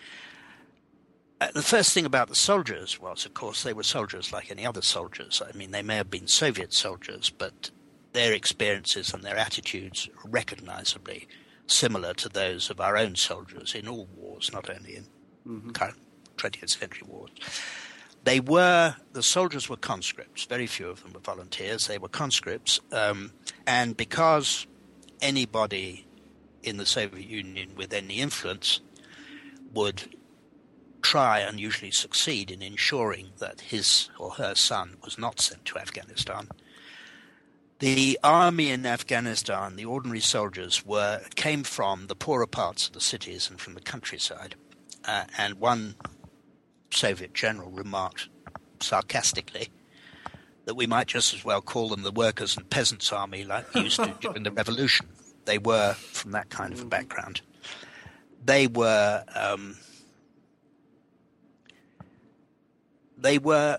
Uh, 1.40 1.52
the 1.54 1.62
first 1.62 1.94
thing 1.94 2.06
about 2.06 2.30
the 2.30 2.36
soldiers 2.36 3.00
was, 3.00 3.26
of 3.26 3.34
course, 3.34 3.64
they 3.64 3.74
were 3.74 3.84
soldiers 3.84 4.32
like 4.32 4.50
any 4.50 4.66
other 4.66 4.82
soldiers. 4.82 5.42
I 5.46 5.56
mean, 5.56 5.72
they 5.72 5.82
may 5.82 5.98
have 5.98 6.10
been 6.10 6.28
Soviet 6.28 6.74
soldiers, 6.74 7.30
but 7.30 7.72
their 8.14 8.34
experiences 8.34 9.14
and 9.14 9.24
their 9.24 9.38
attitudes 9.38 10.10
are 10.24 10.30
recognizably 10.30 11.28
similar 11.68 12.14
to 12.14 12.30
those 12.30 12.70
of 12.70 12.80
our 12.80 12.96
own 12.98 13.16
soldiers 13.16 13.76
in 13.76 13.88
all 13.88 14.08
wars, 14.16 14.52
not 14.54 14.70
only 14.70 14.96
in 14.96 15.06
mm-hmm. 15.48 15.72
current 15.72 15.98
20th 16.38 16.70
century 16.70 17.08
wars. 17.08 17.32
They 18.26 18.40
were, 18.40 18.96
the 19.14 19.22
soldiers 19.22 19.70
were 19.70 19.78
conscripts. 19.78 20.46
Very 20.46 20.66
few 20.66 20.90
of 20.90 21.04
them 21.04 21.14
were 21.14 21.20
volunteers. 21.20 21.88
They 21.88 22.00
were 22.00 22.10
conscripts. 22.10 22.80
Um, 22.92 23.32
and 23.68 23.96
because 23.96 24.66
anybody 25.22 26.08
in 26.64 26.78
the 26.78 26.88
Soviet 26.88 27.28
Union 27.28 27.76
with 27.78 27.94
any 27.94 28.16
influence 28.16 28.82
would 29.74 30.16
try 31.04 31.40
and 31.40 31.60
usually 31.60 31.92
succeed 31.92 32.50
in 32.50 32.64
ensuring 32.64 33.30
that 33.38 33.62
his 33.62 34.10
or 34.18 34.32
her 34.32 34.56
son 34.56 34.98
was 35.04 35.20
not 35.20 35.40
sent 35.40 35.64
to 35.66 35.78
Afghanistan. 35.78 36.48
The 37.78 38.18
army 38.24 38.72
in 38.72 38.88
Afghanistan, 38.88 39.76
the 39.76 39.86
ordinary 39.86 40.22
soldiers, 40.22 40.84
were 40.84 41.22
came 41.36 41.64
from 41.64 42.08
the 42.08 42.16
poorer 42.16 42.48
parts 42.48 42.88
of 42.88 42.94
the 42.94 43.02
cities 43.02 43.52
and 43.52 43.62
from 43.62 43.76
the 43.76 43.82
countryside. 43.82 44.56
Uh, 45.04 45.26
and 45.38 45.60
one 45.60 45.94
Soviet 46.96 47.34
general 47.34 47.72
remarked 47.72 48.30
sarcastically 48.80 49.70
that 50.66 50.76
we 50.76 50.88
might 50.88 51.08
just 51.08 51.34
as 51.34 51.46
well 51.46 51.62
call 51.62 51.90
them 51.90 52.04
the 52.04 52.12
workers 52.12 52.58
and 52.58 52.70
peasants' 52.70 53.12
army 53.12 53.44
like 53.44 53.72
we 53.74 53.82
used 53.82 53.98
to 53.98 54.16
during 54.22 54.44
the 54.44 54.52
revolution. 54.52 55.08
They 55.46 55.58
were 55.58 55.94
from 55.94 56.32
that 56.32 56.50
kind 56.50 56.74
of 56.74 56.82
a 56.82 56.86
background. 56.86 57.42
They 58.44 58.68
were 58.68 59.24
um, 59.36 59.78
they 63.18 63.38
were 63.38 63.78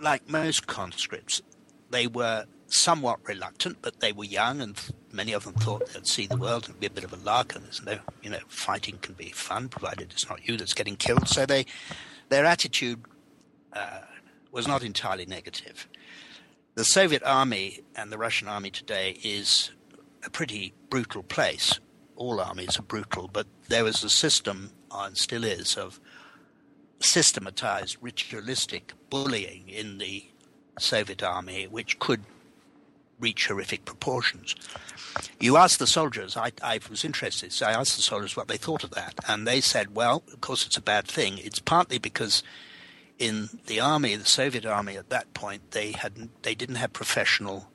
like 0.00 0.28
most 0.28 0.66
conscripts. 0.66 1.42
They 1.90 2.06
were 2.06 2.46
somewhat 2.68 3.20
reluctant, 3.26 3.78
but 3.82 4.00
they 4.00 4.12
were 4.12 4.24
young, 4.24 4.60
and 4.60 4.80
many 5.12 5.32
of 5.32 5.44
them 5.44 5.54
thought 5.54 5.88
they'd 5.92 6.06
see 6.06 6.26
the 6.26 6.36
world 6.36 6.68
and 6.68 6.78
be 6.78 6.86
a 6.86 6.90
bit 6.90 7.04
of 7.04 7.12
a 7.12 7.16
lark. 7.16 7.54
And 7.54 7.64
there's 7.64 7.82
no, 7.84 7.98
you 8.22 8.30
know, 8.30 8.40
fighting 8.48 8.98
can 8.98 9.14
be 9.14 9.30
fun 9.30 9.68
provided 9.68 10.12
it's 10.12 10.28
not 10.28 10.48
you 10.48 10.56
that's 10.56 10.74
getting 10.74 10.96
killed. 10.96 11.28
So 11.28 11.46
they 11.46 11.66
their 12.32 12.46
attitude 12.46 13.04
uh, 13.74 14.00
was 14.50 14.66
not 14.66 14.82
entirely 14.82 15.26
negative. 15.26 15.86
The 16.74 16.84
Soviet 16.84 17.22
army 17.24 17.80
and 17.94 18.10
the 18.10 18.16
Russian 18.16 18.48
army 18.48 18.70
today 18.70 19.18
is 19.22 19.70
a 20.24 20.30
pretty 20.30 20.72
brutal 20.88 21.22
place. 21.22 21.78
All 22.16 22.40
armies 22.40 22.78
are 22.78 22.82
brutal, 22.82 23.28
but 23.30 23.46
there 23.68 23.84
was 23.84 24.02
a 24.02 24.08
system, 24.08 24.70
and 24.90 25.16
still 25.16 25.44
is, 25.44 25.76
of 25.76 26.00
systematized 27.00 27.98
ritualistic 28.00 28.94
bullying 29.10 29.68
in 29.68 29.98
the 29.98 30.24
Soviet 30.78 31.22
army, 31.22 31.66
which 31.66 31.98
could 31.98 32.24
reach 33.22 33.46
horrific 33.46 33.84
proportions. 33.84 34.54
You 35.40 35.56
asked 35.56 35.78
the 35.78 35.86
soldiers, 35.86 36.36
I, 36.36 36.52
I, 36.62 36.80
was 36.90 37.04
interested, 37.04 37.52
so 37.52 37.66
I 37.66 37.72
asked 37.72 37.96
the 37.96 38.02
soldiers 38.02 38.36
what 38.36 38.48
they 38.48 38.56
thought 38.56 38.84
of 38.84 38.90
that. 38.90 39.14
And 39.28 39.46
they 39.46 39.60
said, 39.60 39.94
well, 39.94 40.22
of 40.32 40.40
course, 40.40 40.66
it's 40.66 40.76
a 40.76 40.82
bad 40.82 41.06
thing. 41.06 41.38
It's 41.38 41.58
partly 41.58 41.98
because 41.98 42.42
in 43.18 43.48
the 43.66 43.80
army, 43.80 44.16
the 44.16 44.26
Soviet 44.26 44.66
army 44.66 44.96
at 44.96 45.10
that 45.10 45.32
point, 45.34 45.70
they, 45.70 45.92
had, 45.92 46.28
they 46.42 46.54
didn't 46.54 46.76
have 46.76 46.92
professional 46.92 47.68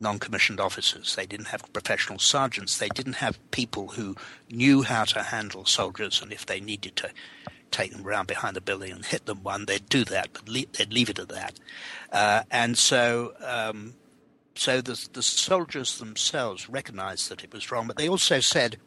non 0.00 0.18
commissioned 0.18 0.60
officers. 0.60 1.16
They 1.16 1.26
didn't 1.26 1.48
have 1.48 1.72
professional 1.72 2.18
sergeants. 2.18 2.78
They 2.78 2.88
didn't 2.88 3.14
have 3.14 3.38
people 3.50 3.88
who 3.88 4.16
knew 4.50 4.82
how 4.82 5.04
to 5.04 5.22
handle 5.22 5.64
soldiers. 5.64 6.22
And 6.22 6.32
if 6.32 6.46
they 6.46 6.60
needed 6.60 6.96
to 6.96 7.10
take 7.70 7.92
them 7.92 8.06
around 8.06 8.28
behind 8.28 8.54
the 8.54 8.60
building 8.60 8.92
and 8.92 9.04
hit 9.04 9.26
them 9.26 9.42
one, 9.42 9.66
they'd 9.66 9.88
do 9.88 10.04
that, 10.04 10.32
but 10.32 10.48
le- 10.48 10.66
they'd 10.72 10.92
leave 10.92 11.10
it 11.10 11.18
at 11.18 11.28
that. 11.28 11.58
Uh, 12.12 12.42
and 12.50 12.78
so 12.78 13.34
um, 13.40 13.94
so 14.54 14.80
the, 14.80 15.08
the 15.12 15.22
soldiers 15.22 15.98
themselves 15.98 16.68
recognized 16.68 17.28
that 17.30 17.44
it 17.44 17.52
was 17.52 17.70
wrong, 17.70 17.86
but 17.86 17.96
they 17.96 18.08
also 18.08 18.40
said, 18.40 18.78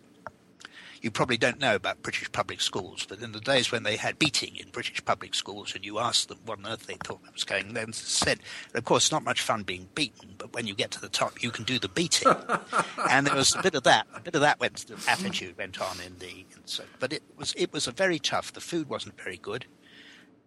you 1.01 1.11
probably 1.11 1.37
don't 1.37 1.59
know 1.59 1.75
about 1.75 2.01
British 2.01 2.31
public 2.31 2.61
schools, 2.61 3.05
but 3.07 3.21
in 3.21 3.31
the 3.31 3.39
days 3.39 3.71
when 3.71 3.83
they 3.83 3.97
had 3.97 4.17
beating 4.17 4.55
in 4.55 4.69
British 4.69 5.03
public 5.05 5.35
schools 5.35 5.75
and 5.75 5.85
you 5.85 5.99
asked 5.99 6.27
them 6.27 6.39
what 6.45 6.59
on 6.59 6.67
earth 6.67 6.87
they 6.87 6.97
thought 7.03 7.23
that 7.23 7.33
was 7.33 7.43
going, 7.43 7.73
they 7.73 7.85
said, 7.91 8.39
of 8.73 8.83
course, 8.85 9.11
not 9.11 9.23
much 9.23 9.41
fun 9.41 9.63
being 9.63 9.87
beaten, 9.93 10.35
but 10.37 10.53
when 10.53 10.67
you 10.67 10.73
get 10.73 10.91
to 10.91 11.01
the 11.01 11.09
top, 11.09 11.43
you 11.43 11.51
can 11.51 11.65
do 11.65 11.79
the 11.79 11.89
beating. 11.89 12.33
and 13.11 13.27
there 13.27 13.35
was 13.35 13.55
a 13.55 13.61
bit 13.61 13.75
of 13.75 13.83
that, 13.83 14.07
a 14.13 14.19
bit 14.19 14.35
of 14.35 14.41
that 14.41 14.59
went, 14.59 14.85
attitude 15.07 15.57
went 15.57 15.79
on 15.79 15.99
in 16.01 16.17
the, 16.19 16.45
in 16.55 16.65
so, 16.65 16.83
but 16.99 17.13
it 17.13 17.23
was, 17.35 17.53
it 17.57 17.71
was 17.71 17.87
a 17.87 17.91
very 17.91 18.19
tough, 18.19 18.53
the 18.53 18.61
food 18.61 18.89
wasn't 18.89 19.19
very 19.21 19.37
good. 19.37 19.65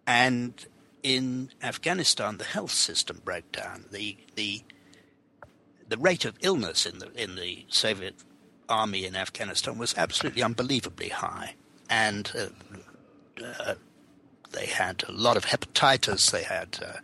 And 0.05 0.65
in 1.03 1.49
Afghanistan, 1.61 2.37
the 2.37 2.43
health 2.43 2.71
system 2.71 3.21
broke 3.23 3.51
down. 3.51 3.85
The, 3.91 4.17
the, 4.35 4.63
the 5.91 5.97
rate 5.97 6.23
of 6.23 6.37
illness 6.41 6.85
in 6.85 6.99
the 6.99 7.11
in 7.21 7.35
the 7.35 7.65
Soviet 7.67 8.15
army 8.69 9.05
in 9.05 9.15
Afghanistan 9.15 9.77
was 9.77 9.93
absolutely 9.97 10.41
unbelievably 10.41 11.09
high, 11.09 11.55
and 11.89 12.31
uh, 12.33 13.43
uh, 13.59 13.75
they 14.51 14.67
had 14.67 15.03
a 15.07 15.11
lot 15.11 15.35
of 15.35 15.45
hepatitis, 15.45 16.31
they 16.31 16.43
had 16.43 16.79
uh, 16.81 16.99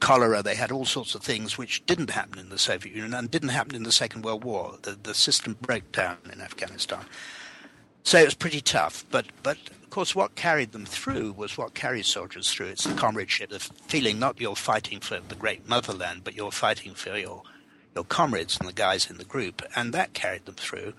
cholera, 0.00 0.42
they 0.42 0.56
had 0.56 0.72
all 0.72 0.84
sorts 0.84 1.14
of 1.14 1.22
things 1.22 1.56
which 1.56 1.86
didn't 1.86 2.10
happen 2.10 2.40
in 2.40 2.48
the 2.48 2.58
Soviet 2.58 2.92
Union 2.92 3.14
and 3.14 3.30
didn't 3.30 3.50
happen 3.50 3.76
in 3.76 3.84
the 3.84 3.92
Second 3.92 4.24
World 4.24 4.42
War. 4.42 4.74
The 4.82 4.98
the 5.00 5.14
system 5.14 5.56
broke 5.60 5.92
down 5.92 6.16
in 6.32 6.40
Afghanistan, 6.40 7.04
so 8.02 8.18
it 8.18 8.24
was 8.24 8.34
pretty 8.34 8.60
tough. 8.60 9.04
But 9.12 9.26
but 9.44 9.58
of 9.84 9.90
course, 9.90 10.16
what 10.16 10.34
carried 10.34 10.72
them 10.72 10.86
through 10.86 11.34
was 11.34 11.56
what 11.56 11.74
carries 11.74 12.08
soldiers 12.08 12.50
through. 12.50 12.66
It's 12.66 12.82
the 12.84 12.94
comradeship, 12.94 13.50
the 13.50 13.60
feeling 13.60 14.18
not 14.18 14.40
you're 14.40 14.56
fighting 14.56 14.98
for 14.98 15.20
the 15.20 15.36
great 15.36 15.68
motherland, 15.68 16.24
but 16.24 16.34
you're 16.34 16.50
fighting 16.50 16.94
for 16.94 17.16
your 17.16 17.44
your 17.94 18.04
comrades 18.04 18.58
and 18.58 18.68
the 18.68 18.72
guys 18.72 19.10
in 19.10 19.18
the 19.18 19.24
group, 19.24 19.62
and 19.74 19.92
that 19.92 20.14
carried 20.14 20.46
them 20.46 20.54
through. 20.54 20.94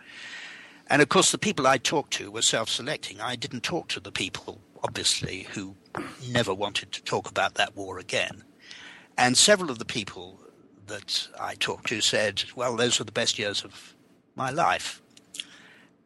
And 0.88 1.02
of 1.02 1.10
course, 1.10 1.32
the 1.32 1.38
people 1.38 1.68
I 1.68 1.78
talked 1.78 2.14
to 2.14 2.32
were 2.32 2.42
self 2.42 2.70
selecting. 2.70 3.22
I 3.22 3.36
didn't 3.36 3.62
talk 3.62 3.88
to 3.90 4.00
the 4.00 4.12
people, 4.12 4.60
obviously, 4.84 5.48
who 5.52 5.76
never 6.28 6.54
wanted 6.54 6.92
to 6.94 7.04
talk 7.04 7.30
about 7.30 7.56
that 7.56 7.76
war 7.76 8.00
again. 8.00 8.44
And 9.18 9.38
several 9.38 9.70
of 9.70 9.80
the 9.80 9.86
people 9.86 10.40
that 10.88 11.28
I 11.40 11.56
talked 11.56 11.88
to 11.88 12.02
said, 12.02 12.44
well, 12.56 12.76
those 12.76 12.98
were 12.98 13.06
the 13.06 13.12
best 13.12 13.38
years 13.38 13.64
of 13.64 13.94
my 14.36 14.50
life. 14.50 15.02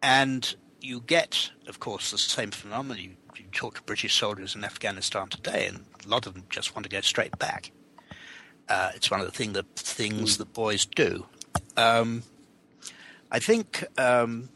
And 0.01 0.53
you 0.81 0.99
get, 0.99 1.51
of 1.67 1.79
course, 1.79 2.11
the 2.11 2.17
same 2.17 2.51
phenomenon. 2.51 3.01
You, 3.01 3.11
you 3.37 3.45
talk 3.53 3.75
to 3.75 3.83
British 3.83 4.19
soldiers 4.19 4.55
in 4.55 4.65
Afghanistan 4.65 5.29
today, 5.29 5.67
and 5.67 5.85
a 6.05 6.09
lot 6.09 6.27
of 6.27 6.33
them 6.33 6.43
just 6.49 6.75
want 6.75 6.83
to 6.83 6.89
go 6.89 6.99
straight 7.01 7.37
back. 7.39 7.71
Uh, 8.73 8.89
it's 8.95 9.11
one 9.11 9.19
of 9.19 9.27
the 9.27 9.31
thing 9.31 9.53
that 9.53 9.67
things 9.75 10.37
that 10.37 10.51
boys 10.51 10.87
do. 10.87 11.27
Um, 11.77 12.23
I 13.31 13.37
think 13.37 13.83
um, 13.99 14.49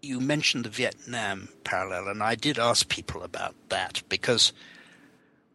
you 0.00 0.20
mentioned 0.20 0.64
the 0.64 0.70
Vietnam 0.70 1.50
parallel, 1.62 2.08
and 2.08 2.22
I 2.22 2.34
did 2.34 2.58
ask 2.58 2.88
people 2.88 3.22
about 3.22 3.54
that 3.68 4.02
because 4.08 4.54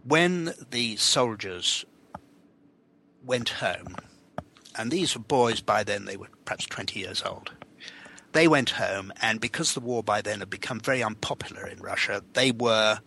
when 0.03 0.53
the 0.69 0.95
soldiers 0.97 1.85
went 3.25 3.49
home, 3.49 3.95
and 4.77 4.91
these 4.91 5.15
were 5.15 5.23
boys 5.23 5.59
by 5.59 5.83
then, 5.83 6.05
they 6.05 6.17
were 6.17 6.29
perhaps 6.45 6.67
20 6.67 6.99
years 6.99 7.23
old. 7.23 7.51
They 8.33 8.47
went 8.47 8.69
home, 8.71 9.11
and 9.23 9.41
because 9.41 9.73
the 9.73 9.79
war 9.79 10.03
by 10.03 10.21
then 10.21 10.37
had 10.41 10.51
become 10.51 10.79
very 10.79 11.01
unpopular 11.01 11.65
in 11.65 11.79
Russia, 11.79 12.21
they 12.33 12.51
were 12.51 12.99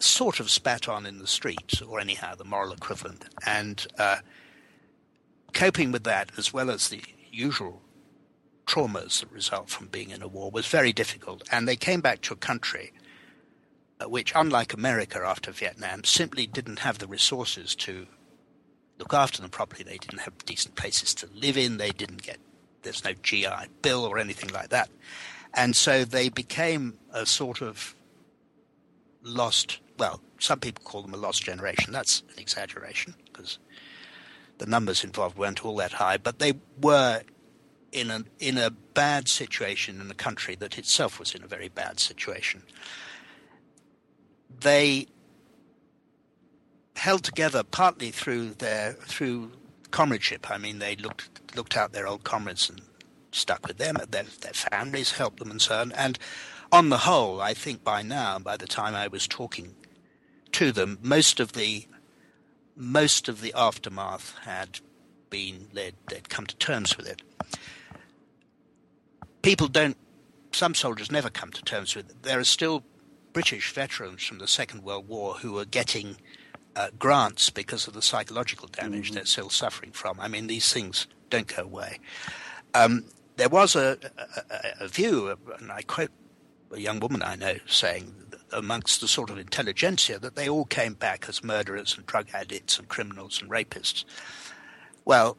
sort 0.00 0.40
of 0.40 0.50
spat 0.50 0.88
on 0.88 1.06
in 1.06 1.18
the 1.18 1.26
streets, 1.26 1.80
or 1.82 2.00
anyhow 2.00 2.34
the 2.34 2.44
moral 2.44 2.72
equivalent, 2.72 3.24
and 3.46 3.86
uh, 3.98 4.18
coping 5.52 5.92
with 5.92 6.04
that 6.04 6.32
as 6.36 6.52
well 6.52 6.70
as 6.70 6.88
the 6.88 7.02
usual 7.30 7.82
traumas 8.66 9.20
that 9.20 9.32
result 9.32 9.68
from 9.68 9.88
being 9.88 10.10
in 10.10 10.22
a 10.22 10.28
war 10.28 10.50
was 10.50 10.66
very 10.66 10.92
difficult. 10.92 11.42
And 11.50 11.66
they 11.66 11.76
came 11.76 12.00
back 12.00 12.20
to 12.22 12.34
a 12.34 12.36
country 12.36 12.92
uh, 14.00 14.08
which, 14.08 14.32
unlike 14.34 14.72
America 14.72 15.20
after 15.24 15.50
Vietnam, 15.50 16.04
simply 16.04 16.46
didn't 16.46 16.78
have 16.78 16.98
the 16.98 17.06
resources 17.06 17.74
to 17.74 18.06
look 18.98 19.12
after 19.12 19.42
them 19.42 19.50
properly. 19.50 19.82
They 19.82 19.98
didn't 19.98 20.20
have 20.20 20.38
decent 20.46 20.74
places 20.76 21.14
to 21.14 21.28
live 21.34 21.56
in. 21.56 21.76
They 21.76 21.90
didn't 21.90 22.22
get, 22.22 22.38
there's 22.82 23.04
no 23.04 23.12
GI 23.12 23.68
Bill 23.82 24.04
or 24.04 24.18
anything 24.18 24.50
like 24.50 24.70
that. 24.70 24.88
And 25.52 25.74
so 25.74 26.04
they 26.04 26.28
became 26.28 26.98
a 27.12 27.26
sort 27.26 27.60
of 27.60 27.94
lost, 29.22 29.80
well, 30.00 30.22
some 30.38 30.58
people 30.58 30.82
call 30.82 31.02
them 31.02 31.12
a 31.12 31.18
lost 31.18 31.44
generation. 31.44 31.92
That's 31.92 32.22
an 32.32 32.38
exaggeration 32.38 33.14
because 33.26 33.58
the 34.56 34.64
numbers 34.64 35.04
involved 35.04 35.36
weren't 35.36 35.64
all 35.64 35.76
that 35.76 35.92
high, 35.92 36.16
but 36.16 36.38
they 36.38 36.54
were 36.80 37.20
in 37.92 38.10
a, 38.10 38.24
in 38.38 38.56
a 38.56 38.70
bad 38.70 39.28
situation 39.28 40.00
in 40.00 40.10
a 40.10 40.14
country 40.14 40.56
that 40.56 40.78
itself 40.78 41.18
was 41.18 41.34
in 41.34 41.44
a 41.44 41.46
very 41.46 41.68
bad 41.68 42.00
situation. 42.00 42.62
They 44.60 45.06
held 46.96 47.22
together 47.22 47.62
partly 47.62 48.10
through 48.10 48.54
their 48.54 48.94
through 48.94 49.52
comradeship. 49.90 50.50
I 50.50 50.56
mean, 50.56 50.78
they 50.78 50.96
looked 50.96 51.56
looked 51.56 51.76
out 51.76 51.92
their 51.92 52.06
old 52.06 52.24
comrades 52.24 52.70
and 52.70 52.80
stuck 53.32 53.66
with 53.66 53.78
them. 53.78 53.96
Their, 54.10 54.24
their 54.40 54.52
families 54.52 55.12
helped 55.12 55.38
them 55.38 55.50
and 55.50 55.60
so 55.60 55.80
on. 55.80 55.92
And 55.92 56.18
on 56.72 56.88
the 56.88 56.98
whole, 56.98 57.40
I 57.40 57.54
think 57.54 57.82
by 57.84 58.02
now, 58.02 58.38
by 58.38 58.56
the 58.56 58.66
time 58.66 58.94
I 58.94 59.08
was 59.08 59.26
talking 59.26 59.74
to 60.60 60.72
them, 60.72 60.98
most 61.00 61.40
of 61.40 61.54
the 61.54 61.86
most 62.76 63.30
of 63.30 63.40
the 63.40 63.54
aftermath 63.56 64.36
had 64.44 64.80
been 65.30 65.68
they'd, 65.72 65.94
they'd 66.08 66.28
come 66.28 66.44
to 66.44 66.56
terms 66.56 66.98
with 66.98 67.08
it. 67.08 67.22
People 69.40 69.68
don't. 69.68 69.96
Some 70.52 70.74
soldiers 70.74 71.10
never 71.10 71.30
come 71.30 71.50
to 71.52 71.62
terms 71.62 71.96
with 71.96 72.10
it. 72.10 72.22
There 72.24 72.38
are 72.38 72.44
still 72.44 72.84
British 73.32 73.72
veterans 73.72 74.22
from 74.22 74.36
the 74.36 74.46
Second 74.46 74.82
World 74.84 75.08
War 75.08 75.36
who 75.36 75.58
are 75.58 75.64
getting 75.64 76.16
uh, 76.76 76.88
grants 76.98 77.48
because 77.48 77.88
of 77.88 77.94
the 77.94 78.02
psychological 78.02 78.68
damage 78.68 79.06
mm-hmm. 79.06 79.14
they're 79.14 79.24
still 79.24 79.48
suffering 79.48 79.92
from. 79.92 80.20
I 80.20 80.28
mean, 80.28 80.46
these 80.46 80.70
things 80.70 81.06
don't 81.30 81.46
go 81.46 81.62
away. 81.62 82.00
Um, 82.74 83.06
there 83.36 83.48
was 83.48 83.76
a, 83.76 83.96
a, 84.50 84.84
a, 84.84 84.88
view, 84.88 85.34
and 85.58 85.72
I 85.72 85.80
quote 85.80 86.10
a 86.72 86.80
young 86.80 87.00
woman 87.00 87.22
I 87.22 87.36
know 87.36 87.56
saying 87.66 88.14
amongst 88.52 89.00
the 89.00 89.08
sort 89.08 89.30
of 89.30 89.38
intelligentsia 89.38 90.18
that 90.18 90.34
they 90.34 90.48
all 90.48 90.64
came 90.64 90.94
back 90.94 91.28
as 91.28 91.44
murderers 91.44 91.96
and 91.96 92.06
drug 92.06 92.28
addicts 92.34 92.78
and 92.78 92.88
criminals 92.88 93.40
and 93.40 93.50
rapists. 93.50 94.04
Well, 95.04 95.36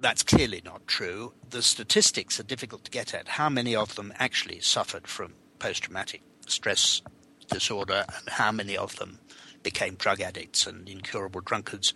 that's 0.00 0.22
clearly 0.22 0.60
not 0.64 0.86
true. 0.88 1.32
The 1.50 1.62
statistics 1.62 2.40
are 2.40 2.44
difficult 2.44 2.84
to 2.84 2.90
get 2.90 3.14
at. 3.14 3.28
How 3.28 3.48
many 3.48 3.76
of 3.76 3.94
them 3.94 4.12
actually 4.18 4.60
suffered 4.60 5.06
from 5.06 5.34
post 5.58 5.84
traumatic 5.84 6.22
stress 6.46 7.02
disorder 7.48 8.04
and 8.16 8.28
how 8.28 8.50
many 8.50 8.76
of 8.76 8.96
them 8.96 9.18
became 9.62 9.94
drug 9.94 10.20
addicts 10.20 10.66
and 10.66 10.88
incurable 10.88 11.40
drunkards. 11.40 11.94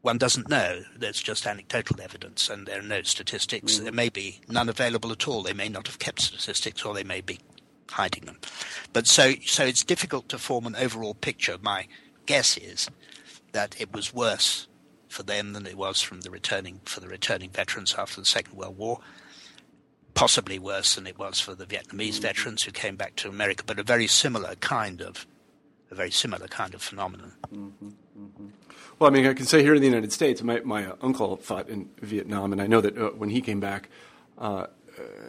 One 0.00 0.18
doesn't 0.18 0.48
know. 0.48 0.82
There's 0.96 1.20
just 1.20 1.46
anecdotal 1.46 2.00
evidence, 2.00 2.48
and 2.48 2.66
there 2.66 2.78
are 2.80 2.82
no 2.82 3.02
statistics. 3.02 3.78
Mm. 3.78 3.82
There 3.84 3.92
may 3.92 4.08
be 4.08 4.40
none 4.48 4.68
available 4.68 5.12
at 5.12 5.26
all. 5.26 5.42
They 5.42 5.52
may 5.52 5.68
not 5.68 5.86
have 5.86 5.98
kept 5.98 6.20
statistics, 6.22 6.84
or 6.84 6.94
they 6.94 7.04
may 7.04 7.20
be 7.20 7.38
hiding 7.90 8.24
them. 8.24 8.38
But 8.92 9.06
so, 9.06 9.34
so 9.44 9.64
it's 9.64 9.84
difficult 9.84 10.28
to 10.30 10.38
form 10.38 10.66
an 10.66 10.76
overall 10.76 11.14
picture. 11.14 11.56
My 11.60 11.86
guess 12.26 12.56
is 12.56 12.90
that 13.52 13.80
it 13.80 13.92
was 13.92 14.14
worse 14.14 14.66
for 15.08 15.22
them 15.22 15.52
than 15.52 15.66
it 15.66 15.76
was 15.76 16.00
from 16.00 16.20
the 16.20 16.30
returning 16.30 16.80
for 16.84 17.00
the 17.00 17.08
returning 17.08 17.50
veterans 17.50 17.94
after 17.96 18.20
the 18.20 18.26
Second 18.26 18.56
World 18.56 18.76
War. 18.76 19.00
Possibly 20.14 20.58
worse 20.58 20.96
than 20.96 21.06
it 21.06 21.18
was 21.18 21.40
for 21.40 21.54
the 21.54 21.64
Vietnamese 21.64 22.14
mm-hmm. 22.14 22.22
veterans 22.22 22.62
who 22.62 22.72
came 22.72 22.96
back 22.96 23.16
to 23.16 23.28
America, 23.28 23.62
but 23.66 23.78
a 23.78 23.82
very 23.82 24.06
similar 24.06 24.54
kind 24.56 25.00
of 25.00 25.26
a 25.90 25.94
very 25.94 26.10
similar 26.10 26.46
kind 26.48 26.74
of 26.74 26.82
phenomenon. 26.82 27.32
Mm-hmm, 27.52 27.88
mm-hmm. 27.88 28.46
Well, 28.98 29.10
I 29.10 29.12
mean, 29.12 29.26
I 29.26 29.32
can 29.32 29.46
say 29.46 29.62
here 29.62 29.74
in 29.74 29.80
the 29.80 29.86
United 29.86 30.12
States, 30.12 30.42
my, 30.42 30.60
my 30.60 30.86
uh, 30.86 30.96
uncle 31.00 31.36
fought 31.36 31.68
in 31.68 31.88
Vietnam, 32.00 32.52
and 32.52 32.60
I 32.60 32.66
know 32.66 32.80
that 32.80 32.98
uh, 32.98 33.10
when 33.10 33.30
he 33.30 33.40
came 33.40 33.60
back, 33.60 33.88
uh, 34.36 34.66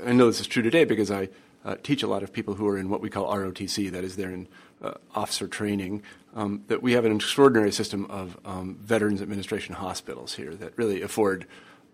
I 0.05 0.11
know 0.11 0.27
this 0.27 0.41
is 0.41 0.47
true 0.47 0.63
today 0.63 0.83
because 0.85 1.11
I 1.11 1.29
uh, 1.65 1.75
teach 1.83 2.03
a 2.03 2.07
lot 2.07 2.23
of 2.23 2.31
people 2.31 2.55
who 2.55 2.67
are 2.67 2.77
in 2.77 2.89
what 2.89 3.01
we 3.01 3.09
call 3.09 3.33
ROTC, 3.33 3.91
that 3.91 4.03
is, 4.03 4.15
they're 4.15 4.31
in 4.31 4.47
uh, 4.81 4.93
officer 5.13 5.47
training, 5.47 6.01
um, 6.35 6.63
that 6.67 6.81
we 6.81 6.93
have 6.93 7.05
an 7.05 7.15
extraordinary 7.15 7.71
system 7.71 8.05
of 8.05 8.37
um, 8.45 8.77
Veterans 8.81 9.21
Administration 9.21 9.75
hospitals 9.75 10.35
here 10.35 10.55
that 10.55 10.77
really 10.77 11.01
afford 11.01 11.45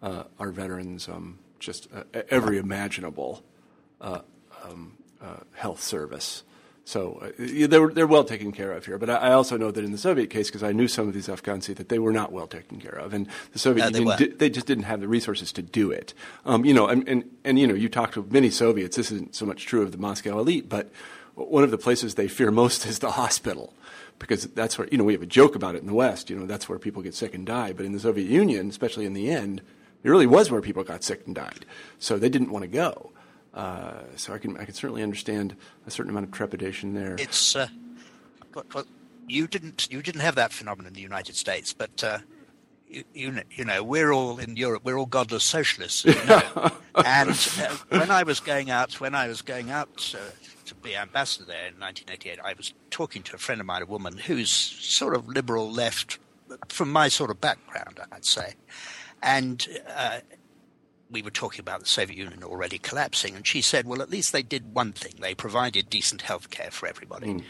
uh, 0.02 0.24
our 0.40 0.52
veterans 0.52 1.08
um, 1.08 1.40
just 1.60 1.88
every 2.30 2.58
imaginable 2.58 3.44
um, 4.02 4.98
health 5.54 5.82
service. 5.82 6.44
So 6.88 7.18
uh, 7.20 7.32
they're, 7.38 7.90
they're 7.90 8.06
well 8.06 8.24
taken 8.24 8.52
care 8.52 8.72
of 8.72 8.86
here. 8.86 9.00
But 9.00 9.10
I, 9.10 9.16
I 9.16 9.32
also 9.32 9.58
know 9.58 9.72
that 9.72 9.84
in 9.84 9.92
the 9.92 9.98
Soviet 9.98 10.30
case, 10.30 10.50
because 10.50 10.62
I 10.62 10.72
knew 10.72 10.88
some 10.88 11.08
of 11.08 11.16
these 11.16 11.28
Afghans, 11.28 11.66
that 11.66 11.90
they 11.90 11.98
were 11.98 12.12
not 12.12 12.32
well 12.32 12.46
taken 12.46 12.80
care 12.80 12.94
of. 12.94 13.12
And 13.12 13.28
the 13.54 13.60
Soviet 13.60 13.92
Union, 13.92 14.16
they, 14.18 14.28
di- 14.28 14.36
they, 14.36 14.50
just 14.52 14.68
didn't 14.68 14.84
have 14.84 15.02
the 15.02 15.08
resources 15.08 15.52
to 15.54 15.64
do 15.64 15.90
it. 15.90 16.14
Um, 16.46 16.64
you 16.64 16.76
know, 16.76 16.88
and, 16.88 17.08
and, 17.10 17.24
and, 17.44 17.58
you 17.58 17.66
know, 17.66 17.74
you 17.74 17.90
talk 17.90 18.12
to 18.14 18.28
many 18.30 18.52
Soviets, 18.52 18.96
this 18.96 19.12
isn't 19.12 19.34
so 19.34 19.48
much 19.48 19.66
true 19.66 19.82
of 19.82 19.92
the 19.92 19.98
Moscow 19.98 20.38
elite, 20.38 20.70
but 20.70 20.92
one 21.34 21.64
of 21.64 21.72
the 21.72 21.78
places 21.80 22.14
they 22.16 22.28
fear 22.28 22.52
most 22.52 22.86
is 22.86 23.00
the 23.00 23.12
hospital. 23.12 23.74
Because 24.20 24.46
that's 24.46 24.78
where, 24.78 24.88
you 24.92 24.98
know, 25.00 25.04
we 25.04 25.14
have 25.14 25.24
a 25.24 25.28
joke 25.28 25.56
about 25.56 25.76
it 25.76 25.82
in 25.82 25.88
the 25.88 25.94
West, 25.94 26.30
you 26.30 26.38
know, 26.38 26.46
that's 26.46 26.70
where 26.70 26.80
people 26.80 27.02
get 27.02 27.16
sick 27.16 27.34
and 27.34 27.48
die. 27.48 27.74
But 27.74 27.88
in 27.88 27.94
the 27.94 28.00
Soviet 28.00 28.30
Union, 28.30 28.70
especially 28.70 29.06
in 29.06 29.14
the 29.14 29.30
end, 29.30 29.62
it 30.04 30.10
really 30.10 30.28
was 30.28 30.52
where 30.52 30.62
people 30.62 30.84
got 30.84 31.04
sick 31.04 31.24
and 31.26 31.34
died. 31.34 31.66
So 31.98 32.20
they 32.20 32.30
didn't 32.30 32.52
want 32.52 32.62
to 32.62 32.68
go. 32.68 33.12
Uh, 33.56 34.02
so 34.18 34.34
I 34.34 34.38
can 34.38 34.58
I 34.58 34.66
can 34.66 34.74
certainly 34.74 35.02
understand 35.02 35.56
a 35.88 35.92
certain 35.92 36.10
amount 36.10 36.26
of 36.26 36.32
trepidation 36.34 36.94
there. 36.94 37.16
It's 37.18 37.56
uh, 37.56 37.70
well, 38.54 38.86
you 39.28 39.48
didn't 39.48 39.90
you 39.90 40.02
didn't 40.02 40.22
have 40.22 40.36
that 40.36 40.52
phenomenon 40.52 40.88
in 40.88 40.94
the 40.94 41.02
United 41.02 41.38
States, 41.38 41.72
but 41.72 42.04
uh, 42.04 42.20
you, 42.88 43.04
you, 43.14 43.42
you 43.52 43.64
know 43.64 43.82
we're 43.82 44.12
all 44.12 44.40
in 44.40 44.58
Europe 44.58 44.84
we're 44.84 44.98
all 44.98 45.06
godless 45.06 45.46
socialists, 45.46 46.04
you 46.04 46.14
know? 46.26 46.42
and 47.06 47.30
uh, 47.62 47.76
when 47.98 48.12
I 48.12 48.24
was 48.24 48.42
going 48.42 48.70
out 48.70 49.00
when 49.00 49.16
I 49.16 49.30
was 49.30 49.42
going 49.42 49.72
out 49.72 50.14
uh, 50.14 50.32
to 50.66 50.76
be 50.76 50.94
ambassador 50.96 51.46
there 51.46 51.68
in 51.68 51.80
1988, 51.80 52.40
I 52.44 52.56
was 52.58 52.74
talking 52.90 53.24
to 53.24 53.36
a 53.36 53.40
friend 53.40 53.62
of 53.62 53.68
mine, 53.68 53.84
a 53.84 53.86
woman 53.86 54.18
who's 54.18 54.50
sort 54.50 55.16
of 55.16 55.30
liberal 55.30 55.72
left 55.72 56.20
from 56.68 56.92
my 56.92 57.08
sort 57.08 57.32
of 57.32 57.40
background, 57.40 58.02
I'd 58.12 58.26
say, 58.26 58.56
and 59.24 59.66
uh, 59.96 60.20
we 61.16 61.22
were 61.22 61.32
talking 61.32 61.62
about 61.62 61.80
the 61.80 61.86
Soviet 61.86 62.18
Union 62.18 62.44
already 62.44 62.78
collapsing, 62.78 63.38
and 63.38 63.48
she 63.48 63.62
said, 63.62 63.88
well, 63.88 64.02
at 64.02 64.10
least 64.10 64.34
they 64.34 64.44
did 64.44 64.74
one 64.74 64.92
thing. 64.92 65.14
They 65.22 65.34
provided 65.34 65.90
decent 65.90 66.24
health 66.24 66.50
care 66.50 66.72
for 66.72 66.88
everybody. 66.88 67.28
Mm. 67.28 67.44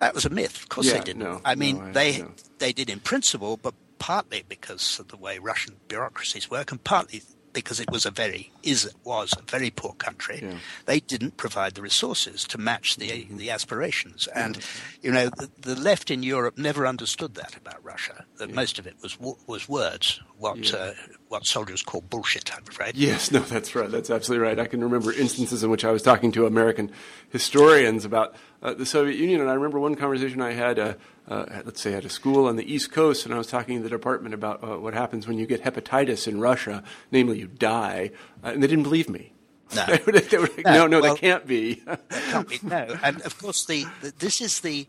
That 0.00 0.14
was 0.14 0.24
a 0.24 0.30
myth. 0.30 0.62
Of 0.62 0.68
course 0.68 0.88
yeah, 0.88 0.94
they 0.94 1.04
didn't. 1.04 1.22
No, 1.22 1.40
I 1.44 1.54
mean, 1.54 1.78
no, 1.78 1.84
I, 1.84 1.92
they, 1.92 2.18
no. 2.18 2.32
they 2.58 2.72
did 2.72 2.90
in 2.90 2.98
principle, 2.98 3.56
but 3.56 3.74
partly 4.00 4.42
because 4.48 4.98
of 4.98 5.08
the 5.08 5.16
way 5.16 5.38
Russian 5.38 5.76
bureaucracies 5.86 6.50
work, 6.50 6.72
and 6.72 6.82
partly 6.82 7.22
because 7.52 7.80
it 7.80 7.90
was 7.90 8.06
a 8.06 8.10
very 8.10 8.50
is 8.62 8.92
was 9.04 9.34
a 9.38 9.42
very 9.42 9.70
poor 9.70 9.92
country. 9.94 10.40
Yeah. 10.42 10.58
They 10.86 11.00
didn't 11.00 11.36
provide 11.36 11.74
the 11.74 11.82
resources 11.82 12.44
to 12.48 12.58
match 12.58 12.96
the 12.96 13.08
mm-hmm. 13.08 13.36
the 13.36 13.50
aspirations, 13.50 14.28
and 14.34 14.56
yeah. 14.56 14.62
you 15.02 15.12
know 15.12 15.28
the, 15.30 15.50
the, 15.60 15.76
left 15.76 16.10
in 16.10 16.22
Europe 16.22 16.58
never 16.58 16.86
understood 16.86 17.34
that 17.34 17.56
about 17.56 17.82
Russia. 17.84 18.24
That 18.38 18.50
yeah. 18.50 18.54
most 18.54 18.78
of 18.78 18.86
it 18.86 18.96
was 19.02 19.18
was 19.46 19.68
words, 19.68 20.20
what 20.38 20.74
uh, 20.74 20.92
what 21.28 21.46
soldiers 21.46 21.82
call 21.82 22.02
bullshit. 22.02 22.54
I'm 22.54 22.64
afraid. 22.68 22.96
Yes, 22.96 23.30
no, 23.30 23.40
that's 23.40 23.74
right. 23.74 23.90
That's 23.90 24.10
absolutely 24.10 24.46
right. 24.46 24.58
I 24.58 24.66
can 24.66 24.82
remember 24.82 25.12
instances 25.12 25.62
in 25.62 25.70
which 25.70 25.84
I 25.84 25.90
was 25.90 26.02
talking 26.02 26.32
to 26.32 26.46
American 26.46 26.90
historians 27.30 28.04
about 28.04 28.34
uh, 28.62 28.74
the 28.74 28.86
Soviet 28.86 29.16
Union, 29.18 29.40
and 29.40 29.50
I 29.50 29.54
remember 29.54 29.78
one 29.78 29.94
conversation 29.94 30.40
I 30.40 30.52
had. 30.52 30.78
Uh, 30.78 30.94
uh, 31.28 31.62
let's 31.64 31.80
say, 31.80 31.94
at 31.94 32.04
a 32.04 32.08
school 32.08 32.46
on 32.46 32.56
the 32.56 32.72
East 32.72 32.90
Coast, 32.90 33.24
and 33.24 33.34
I 33.34 33.38
was 33.38 33.46
talking 33.46 33.76
to 33.76 33.82
the 33.82 33.88
department 33.88 34.34
about 34.34 34.62
uh, 34.64 34.78
what 34.78 34.94
happens 34.94 35.26
when 35.28 35.38
you 35.38 35.46
get 35.46 35.62
hepatitis 35.62 36.26
in 36.26 36.40
Russia, 36.40 36.82
namely 37.10 37.38
you 37.38 37.46
die, 37.46 38.10
uh, 38.42 38.48
and 38.48 38.62
they 38.62 38.66
didn't 38.66 38.84
believe 38.84 39.08
me. 39.08 39.32
No, 39.74 39.84
they 39.86 39.98
were, 40.06 40.12
they 40.12 40.38
like, 40.38 40.64
no, 40.64 40.72
no, 40.72 40.86
no 40.86 41.00
well, 41.00 41.14
that 41.14 41.20
can't 41.20 41.46
be. 41.46 41.74
that 41.84 42.08
can't 42.10 42.48
be. 42.48 42.58
No, 42.62 42.96
and 43.02 43.20
of 43.22 43.38
course, 43.38 43.66
the, 43.66 43.86
the 44.00 44.12
this 44.18 44.40
is 44.40 44.60
the 44.60 44.86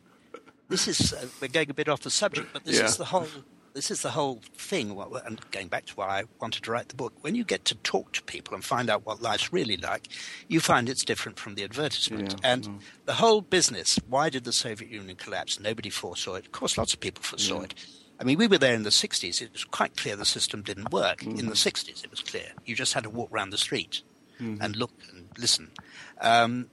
this 0.69 0.87
is 0.87 1.13
uh, 1.13 1.27
we're 1.41 1.49
going 1.49 1.69
a 1.69 1.73
bit 1.73 1.89
off 1.89 2.01
the 2.01 2.09
subject, 2.09 2.53
but 2.53 2.63
this 2.63 2.79
yeah. 2.79 2.85
is 2.85 2.97
the 2.97 3.05
whole 3.05 3.27
this 3.73 3.91
is 3.91 4.01
the 4.01 4.11
whole 4.11 4.41
thing. 4.53 4.97
And 5.25 5.39
going 5.51 5.67
back 5.67 5.85
to 5.87 5.95
why 5.95 6.21
I 6.21 6.23
wanted 6.39 6.63
to 6.63 6.71
write 6.71 6.89
the 6.89 6.95
book, 6.95 7.13
when 7.21 7.35
you 7.35 7.43
get 7.43 7.65
to 7.65 7.75
talk 7.75 8.11
to 8.13 8.23
people 8.23 8.53
and 8.53 8.63
find 8.63 8.89
out 8.89 9.05
what 9.05 9.21
life's 9.21 9.53
really 9.53 9.77
like, 9.77 10.07
you 10.47 10.59
find 10.59 10.89
it's 10.89 11.05
different 11.05 11.39
from 11.39 11.55
the 11.55 11.63
advertisement. 11.63 12.35
Yeah. 12.41 12.51
And 12.51 12.63
mm. 12.63 12.79
the 13.05 13.13
whole 13.13 13.41
business 13.41 13.99
why 14.07 14.29
did 14.29 14.43
the 14.43 14.53
Soviet 14.53 14.91
Union 14.91 15.15
collapse? 15.15 15.59
Nobody 15.59 15.89
foresaw 15.89 16.35
it. 16.35 16.45
Of 16.45 16.51
course, 16.51 16.77
lots 16.77 16.93
of 16.93 16.99
people 16.99 17.23
foresaw 17.23 17.59
yeah. 17.59 17.65
it. 17.65 17.75
I 18.19 18.25
mean, 18.25 18.37
we 18.37 18.47
were 18.47 18.57
there 18.57 18.73
in 18.73 18.83
the 18.83 18.89
60s. 18.89 19.41
It 19.41 19.53
was 19.53 19.63
quite 19.63 19.95
clear 19.95 20.15
the 20.15 20.25
system 20.25 20.61
didn't 20.61 20.91
work. 20.91 21.19
Mm-hmm. 21.19 21.39
In 21.39 21.45
the 21.45 21.53
60s, 21.53 21.85
mm-hmm. 21.85 22.05
it 22.05 22.11
was 22.11 22.21
clear. 22.21 22.51
You 22.65 22.75
just 22.75 22.93
had 22.93 23.03
to 23.03 23.09
walk 23.09 23.31
around 23.31 23.51
the 23.51 23.57
street 23.57 24.01
mm-hmm. 24.41 24.61
and 24.61 24.75
look 24.75 24.91
and 25.13 25.27
listen. 25.37 25.71
Um, 26.19 26.69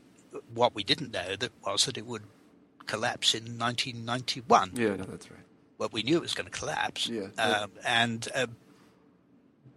what 0.53 0.74
we 0.74 0.82
didn't 0.82 1.12
know 1.12 1.36
that 1.36 1.53
was 1.64 1.84
that 1.84 1.97
it 1.97 2.07
would 2.07 2.24
collapse 2.86 3.34
in 3.34 3.57
1991. 3.59 4.72
Yeah, 4.74 4.97
no, 4.97 5.05
that's 5.05 5.30
right 5.30 5.45
well, 5.78 5.88
we 5.92 6.02
knew 6.02 6.16
it 6.16 6.22
was 6.22 6.34
going 6.34 6.50
to 6.50 6.58
collapse. 6.58 7.08
Yeah. 7.08 7.28
Um, 7.38 7.70
and 7.84 8.28
uh, 8.34 8.46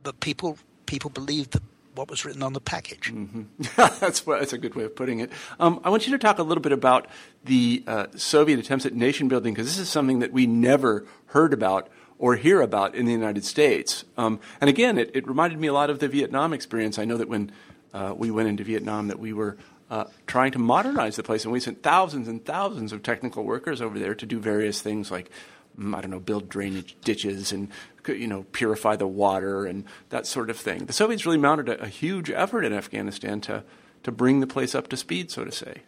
but 0.03 0.19
people 0.19 0.57
people 0.85 1.09
believed 1.09 1.51
that 1.51 1.63
what 1.95 2.09
was 2.09 2.23
written 2.23 2.43
on 2.43 2.53
the 2.53 2.61
package. 2.61 3.11
Mm-hmm. 3.11 3.43
that's 3.99 4.25
what, 4.25 4.39
that's 4.39 4.53
a 4.53 4.57
good 4.57 4.75
way 4.75 4.85
of 4.85 4.95
putting 4.95 5.19
it. 5.19 5.31
Um, 5.59 5.81
I 5.83 5.89
want 5.89 6.07
you 6.07 6.13
to 6.13 6.17
talk 6.17 6.39
a 6.39 6.43
little 6.43 6.61
bit 6.61 6.71
about 6.71 7.07
the 7.43 7.83
uh, 7.85 8.07
Soviet 8.15 8.57
attempts 8.57 8.85
at 8.85 8.93
nation 8.93 9.27
building 9.27 9.53
because 9.53 9.67
this 9.67 9.79
is 9.79 9.89
something 9.89 10.19
that 10.19 10.31
we 10.31 10.47
never 10.47 11.05
heard 11.27 11.51
about 11.53 11.89
or 12.17 12.35
hear 12.35 12.61
about 12.61 12.95
in 12.95 13.05
the 13.05 13.11
United 13.11 13.43
States. 13.43 14.05
Um, 14.17 14.39
and 14.61 14.69
again, 14.69 14.97
it, 14.97 15.11
it, 15.13 15.27
reminded 15.27 15.59
me 15.59 15.67
a 15.67 15.73
lot 15.73 15.89
of 15.89 15.99
the 15.99 16.07
Vietnam 16.07 16.53
experience. 16.53 16.99
I 16.99 17.05
know 17.05 17.17
that 17.17 17.29
when 17.29 17.51
uh, 17.93 18.13
we 18.15 18.29
went 18.29 18.49
into 18.49 18.63
Vietnam, 18.63 19.07
that 19.07 19.19
we 19.19 19.33
were 19.33 19.57
uh, 19.89 20.05
trying 20.27 20.51
to 20.51 20.59
modernize 20.59 21.15
the 21.15 21.23
place, 21.23 21.43
and 21.43 21.51
we 21.51 21.59
sent 21.59 21.81
thousands 21.81 22.27
and 22.27 22.45
thousands 22.45 22.93
of 22.93 23.03
technical 23.03 23.43
workers 23.43 23.81
over 23.81 23.97
there 23.97 24.13
to 24.13 24.25
do 24.25 24.39
various 24.39 24.81
things 24.81 25.09
like 25.09 25.31
I 25.80 26.01
don't 26.01 26.11
know, 26.11 26.19
build 26.19 26.49
drainage 26.49 26.95
ditches 27.03 27.51
and 27.51 27.69
you 28.07 28.27
know 28.27 28.43
purify 28.51 28.95
the 28.95 29.07
water 29.07 29.65
and 29.65 29.86
that 30.09 30.27
sort 30.27 30.49
of 30.49 30.57
thing. 30.57 30.86
The 30.86 30.93
Soviets 30.93 31.25
really 31.25 31.38
mounted 31.38 31.69
a, 31.69 31.82
a 31.84 31.88
huge 31.88 32.30
effort 32.30 32.63
in 32.63 32.73
Afghanistan 32.73 33.41
to 33.41 33.63
to 34.03 34.11
bring 34.11 34.39
the 34.39 34.47
place 34.47 34.75
up 34.75 34.88
to 34.89 34.97
speed, 34.97 35.32
so 35.32 35.43
to 35.43 35.51
say. 35.51 35.84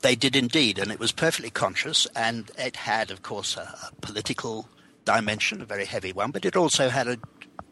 They 0.00 0.14
did 0.14 0.34
indeed, 0.34 0.78
and 0.78 0.90
it 0.90 0.98
was 0.98 1.12
perfectly 1.12 1.50
conscious, 1.50 2.06
and 2.16 2.50
it 2.58 2.76
had, 2.76 3.10
of 3.10 3.22
course, 3.22 3.56
a, 3.58 3.60
a 3.60 3.92
political 4.00 4.68
dimension, 5.04 5.60
a 5.60 5.66
very 5.66 5.84
heavy 5.84 6.12
one, 6.12 6.30
but 6.30 6.46
it 6.46 6.56
also 6.56 6.88
had 6.88 7.06
a 7.06 7.18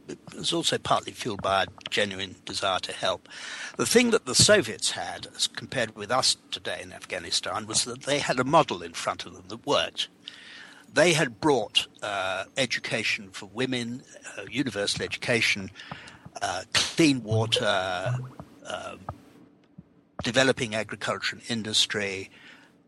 it 0.08 0.18
was 0.34 0.52
also 0.52 0.78
partly 0.78 1.12
fueled 1.12 1.42
by 1.42 1.64
a 1.64 1.66
genuine 1.90 2.36
desire 2.46 2.78
to 2.80 2.92
help. 2.92 3.28
The 3.76 3.86
thing 3.86 4.10
that 4.10 4.24
the 4.24 4.34
Soviets 4.34 4.92
had, 4.92 5.26
as 5.36 5.46
compared 5.46 5.94
with 5.94 6.10
us 6.10 6.36
today 6.50 6.80
in 6.82 6.92
Afghanistan, 6.92 7.66
was 7.66 7.84
that 7.84 8.04
they 8.04 8.18
had 8.18 8.40
a 8.40 8.44
model 8.44 8.82
in 8.82 8.94
front 8.94 9.26
of 9.26 9.34
them 9.34 9.44
that 9.48 9.66
worked. 9.66 10.08
They 10.92 11.12
had 11.12 11.40
brought 11.40 11.86
uh, 12.02 12.44
education 12.56 13.30
for 13.30 13.46
women, 13.46 14.02
uh, 14.36 14.42
universal 14.50 15.02
education, 15.02 15.70
uh, 16.42 16.62
clean 16.72 17.22
water, 17.22 18.14
um, 18.66 19.00
developing 20.22 20.74
agriculture 20.74 21.36
and 21.36 21.50
industry 21.50 22.30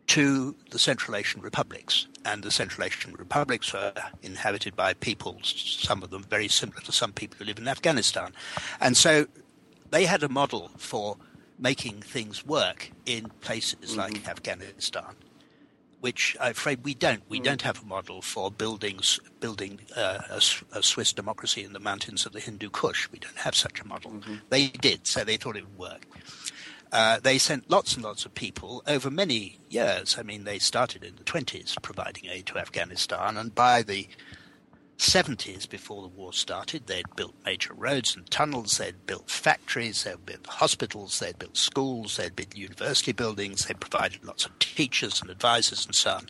to 0.09 0.57
the 0.71 0.79
Central 0.79 1.17
Asian 1.17 1.41
republics. 1.41 2.09
And 2.25 2.43
the 2.43 2.51
Central 2.51 2.85
Asian 2.85 3.13
republics 3.15 3.73
were 3.73 3.93
inhabited 4.23 4.75
by 4.75 4.95
peoples, 4.95 5.55
some 5.81 6.03
of 6.03 6.11
them 6.11 6.25
very 6.25 6.49
similar 6.49 6.81
to 6.83 6.93
some 6.93 7.13
people 7.13 7.37
who 7.39 7.45
live 7.45 7.59
in 7.59 7.69
Afghanistan. 7.69 8.33
And 8.81 8.97
so 8.97 9.27
they 9.91 10.07
had 10.07 10.23
a 10.23 10.29
model 10.29 10.71
for 10.77 11.17
making 11.59 12.03
things 12.03 12.45
work 12.45 12.91
in 13.07 13.31
places 13.41 13.91
mm-hmm. 13.91 14.01
like 14.01 14.29
Afghanistan, 14.29 15.15
which 16.01 16.37
I'm 16.41 16.53
afraid 16.53 16.85
we 16.85 16.95
don't. 16.95 17.23
We 17.29 17.39
mm-hmm. 17.39 17.45
don't 17.45 17.63
have 17.63 17.83
a 17.83 17.87
model 17.87 18.23
for 18.23 18.51
buildings, 18.51 19.21
building 19.41 19.81
uh, 19.97 20.21
a, 20.31 20.41
a, 20.73 20.83
Swiss 20.83 21.13
democracy 21.13 21.63
in 21.63 21.73
the 21.73 21.81
mountains 21.81 22.27
of 22.27 22.33
the 22.33 22.41
Hindu 22.41 22.71
Kush. 22.71 23.09
We 23.11 23.19
don't 23.19 23.37
have 23.39 23.55
such 23.55 23.81
a 23.81 23.87
model. 23.87 24.13
Mm-hmm. 24.13 24.35
They 24.49 24.69
did, 24.69 25.07
so 25.07 25.25
they 25.25 25.37
thought 25.37 25.57
it 25.57 25.67
would 25.67 25.79
work. 25.79 26.07
Uh, 26.93 27.21
they 27.21 27.39
sent 27.39 27.71
lots 27.71 27.95
and 27.95 28.05
lots 28.05 28.25
of 28.25 28.35
people 28.35 28.83
over 28.87 29.11
many 29.11 29.59
years. 29.69 30.17
I 30.19 30.23
mean, 30.23 30.45
they 30.45 30.59
started 30.59 31.05
in 31.05 31.17
the 31.17 31.25
20s 31.25 31.81
providing 31.83 32.27
aid 32.27 32.47
to 32.47 32.59
Afghanistan, 32.59 33.37
and 33.37 33.55
by 33.55 33.83
the 33.83 34.09
70s, 35.01 35.69
before 35.69 36.03
the 36.03 36.09
war 36.09 36.33
started, 36.33 36.87
they'd 36.87 37.17
built 37.17 37.35
major 37.45 37.75
roads 37.75 38.15
and 38.15 38.31
tunnels, 38.31 38.79
they'd 38.79 39.07
built 39.07 39.31
factories, 39.31 40.05
they'd 40.05 40.27
built 40.27 40.47
hospitals, 40.47 41.19
they'd 41.19 41.39
built 41.39 41.57
schools, 41.57 42.17
they'd 42.17 42.37
built 42.37 42.57
university 42.57 43.13
buildings, 43.13 43.65
they 43.65 43.75
provided 43.75 44.25
lots 44.25 44.45
of 44.45 44.59
teachers 44.59 45.21
and 45.21 45.31
advisors 45.31 45.87
and 45.87 45.95
so 45.95 46.11
on. 46.13 46.27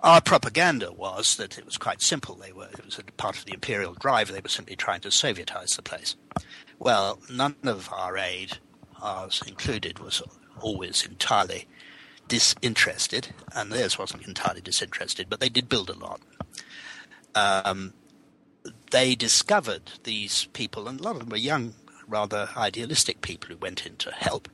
Our 0.00 0.20
propaganda 0.20 0.92
was 0.92 1.36
that 1.36 1.58
it 1.58 1.64
was 1.64 1.78
quite 1.78 2.02
simple. 2.02 2.34
They 2.34 2.52
were 2.52 2.66
it 2.66 2.84
was 2.84 2.98
a 2.98 3.04
part 3.12 3.38
of 3.38 3.46
the 3.46 3.54
imperial 3.54 3.94
drive. 3.94 4.30
They 4.30 4.40
were 4.40 4.48
simply 4.50 4.76
trying 4.76 5.00
to 5.00 5.08
Sovietize 5.08 5.76
the 5.76 5.82
place. 5.82 6.14
Well, 6.78 7.20
none 7.30 7.56
of 7.64 7.88
our 7.90 8.18
aid 8.18 8.58
ours 9.00 9.42
included, 9.46 9.98
was 9.98 10.22
always 10.60 11.04
entirely 11.04 11.66
disinterested, 12.26 13.28
and 13.54 13.70
theirs 13.70 13.98
wasn't 13.98 14.26
entirely 14.26 14.60
disinterested, 14.60 15.28
but 15.28 15.40
they 15.40 15.48
did 15.48 15.68
build 15.68 15.90
a 15.90 15.98
lot. 15.98 16.20
Um, 17.34 17.92
they 18.90 19.14
discovered 19.14 19.92
these 20.04 20.46
people, 20.52 20.88
and 20.88 21.00
a 21.00 21.02
lot 21.02 21.16
of 21.16 21.20
them 21.20 21.28
were 21.30 21.36
young, 21.36 21.74
rather 22.06 22.48
idealistic 22.56 23.20
people 23.20 23.50
who 23.50 23.56
went 23.56 23.86
in 23.86 23.96
to 23.96 24.10
help, 24.12 24.48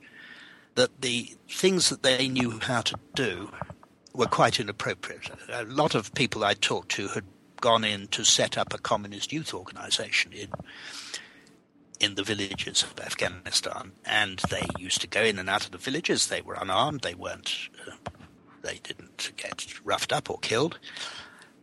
that 0.74 1.02
the 1.02 1.36
things 1.48 1.88
that 1.90 2.02
they 2.02 2.28
knew 2.28 2.58
how 2.60 2.80
to 2.80 2.94
do 3.14 3.50
were 4.14 4.26
quite 4.26 4.58
inappropriate. 4.58 5.30
A 5.50 5.64
lot 5.64 5.94
of 5.94 6.14
people 6.14 6.44
I 6.44 6.54
talked 6.54 6.90
to 6.92 7.08
had 7.08 7.24
gone 7.60 7.84
in 7.84 8.06
to 8.08 8.24
set 8.24 8.56
up 8.56 8.72
a 8.72 8.78
communist 8.78 9.32
youth 9.32 9.52
organization 9.54 10.32
in 10.32 10.48
in 12.00 12.14
the 12.14 12.22
villages 12.22 12.82
of 12.82 12.98
Afghanistan, 12.98 13.92
and 14.06 14.38
they 14.48 14.66
used 14.78 15.02
to 15.02 15.06
go 15.06 15.22
in 15.22 15.38
and 15.38 15.50
out 15.50 15.66
of 15.66 15.70
the 15.70 15.76
villages. 15.76 16.26
They 16.26 16.40
were 16.40 16.54
unarmed. 16.54 17.02
They 17.02 17.14
weren't. 17.14 17.68
Uh, 17.86 17.96
they 18.62 18.80
didn't 18.82 19.32
get 19.36 19.66
roughed 19.84 20.10
up 20.10 20.30
or 20.30 20.38
killed, 20.38 20.78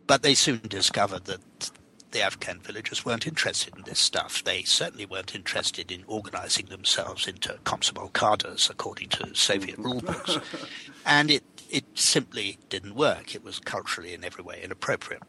but 0.08 0.22
they 0.22 0.34
soon 0.34 0.62
discovered 0.66 1.26
that 1.26 1.70
the 2.10 2.22
Afghan 2.22 2.60
villagers 2.60 3.04
weren't 3.04 3.26
interested 3.26 3.76
in 3.76 3.84
this 3.84 4.00
stuff. 4.00 4.42
They 4.42 4.62
certainly 4.62 5.04
weren't 5.04 5.34
interested 5.34 5.92
in 5.92 6.02
organizing 6.06 6.66
themselves 6.66 7.28
into 7.28 7.58
Komsomol 7.64 8.12
cadres 8.14 8.70
according 8.70 9.10
to 9.10 9.34
Soviet 9.34 9.78
rule 9.78 10.00
books, 10.00 10.38
and 11.06 11.30
it 11.30 11.44
it 11.70 11.84
simply 11.94 12.58
didn't 12.70 12.94
work. 12.94 13.34
It 13.34 13.44
was 13.44 13.60
culturally 13.60 14.14
in 14.14 14.24
every 14.24 14.42
way 14.42 14.60
inappropriate. 14.64 15.22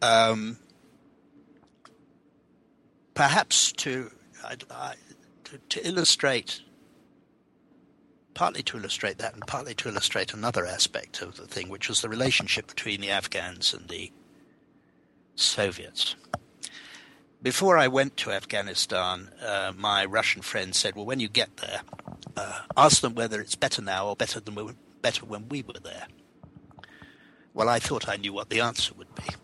Um, 0.00 0.56
perhaps 3.12 3.70
to 3.72 4.10
I, 4.42 4.56
I, 4.70 4.94
to, 5.44 5.58
to 5.58 5.86
illustrate, 5.86 6.62
partly 8.40 8.62
to 8.62 8.78
illustrate 8.78 9.18
that, 9.18 9.34
and 9.34 9.46
partly 9.46 9.74
to 9.74 9.90
illustrate 9.90 10.32
another 10.32 10.64
aspect 10.64 11.20
of 11.20 11.36
the 11.36 11.46
thing, 11.46 11.68
which 11.68 11.90
was 11.90 12.00
the 12.00 12.08
relationship 12.08 12.66
between 12.66 12.98
the 13.02 13.10
Afghans 13.10 13.74
and 13.74 13.86
the 13.90 14.10
Soviets. 15.34 16.16
Before 17.42 17.76
I 17.76 17.86
went 17.86 18.16
to 18.16 18.30
Afghanistan, 18.30 19.28
uh, 19.42 19.74
my 19.76 20.06
Russian 20.06 20.40
friend 20.40 20.74
said, 20.74 20.96
"Well, 20.96 21.04
when 21.04 21.20
you 21.20 21.28
get 21.28 21.58
there, 21.58 21.82
uh, 22.34 22.60
ask 22.78 23.02
them 23.02 23.14
whether 23.14 23.42
it's 23.42 23.56
better 23.56 23.82
now 23.82 24.06
or 24.06 24.16
better 24.16 24.40
than 24.40 24.54
we, 24.54 24.72
better 25.02 25.26
when 25.26 25.50
we 25.50 25.60
were 25.60 25.74
there." 25.74 26.06
Well, 27.52 27.68
I 27.68 27.78
thought 27.78 28.08
I 28.08 28.16
knew 28.16 28.32
what 28.32 28.48
the 28.48 28.60
answer 28.60 28.94
would 28.94 29.14
be. 29.16 29.34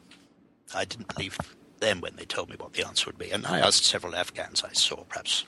I 0.74 0.86
didn't 0.86 1.14
believe 1.14 1.36
them 1.80 2.00
when 2.00 2.16
they 2.16 2.24
told 2.24 2.48
me 2.48 2.56
what 2.56 2.72
the 2.72 2.86
answer 2.86 3.08
would 3.08 3.18
be. 3.18 3.30
And 3.30 3.46
I 3.46 3.58
asked 3.58 3.84
several 3.84 4.16
Afghans 4.16 4.64
I 4.64 4.72
saw, 4.72 5.04
perhaps 5.04 5.44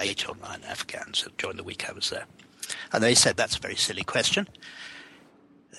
eight 0.00 0.28
or 0.28 0.34
nine 0.34 0.64
Afghans 0.64 1.24
during 1.38 1.56
the 1.56 1.62
week 1.62 1.88
I 1.88 1.92
was 1.92 2.10
there. 2.10 2.26
And 2.92 3.02
they 3.02 3.14
said, 3.14 3.36
that's 3.36 3.56
a 3.56 3.60
very 3.60 3.76
silly 3.76 4.04
question. 4.04 4.48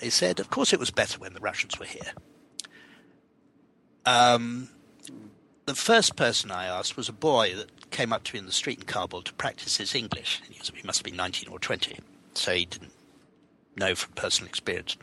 They 0.00 0.10
said, 0.10 0.40
of 0.40 0.50
course 0.50 0.72
it 0.72 0.80
was 0.80 0.90
better 0.90 1.18
when 1.18 1.34
the 1.34 1.40
Russians 1.40 1.78
were 1.78 1.86
here. 1.86 2.12
Um, 4.04 4.68
the 5.66 5.74
first 5.74 6.16
person 6.16 6.50
I 6.50 6.66
asked 6.66 6.96
was 6.96 7.08
a 7.08 7.12
boy 7.12 7.54
that 7.54 7.90
came 7.90 8.12
up 8.12 8.24
to 8.24 8.34
me 8.34 8.40
in 8.40 8.46
the 8.46 8.52
street 8.52 8.80
in 8.80 8.84
Kabul 8.84 9.22
to 9.22 9.32
practice 9.34 9.76
his 9.76 9.94
English. 9.94 10.40
He, 10.50 10.58
was, 10.58 10.72
he 10.74 10.82
must 10.86 10.98
have 10.98 11.04
been 11.04 11.16
19 11.16 11.48
or 11.50 11.58
20, 11.58 11.98
so 12.34 12.52
he 12.52 12.64
didn't 12.64 12.92
know 13.76 13.94
from 13.94 14.12
personal 14.14 14.48
experience. 14.48 14.96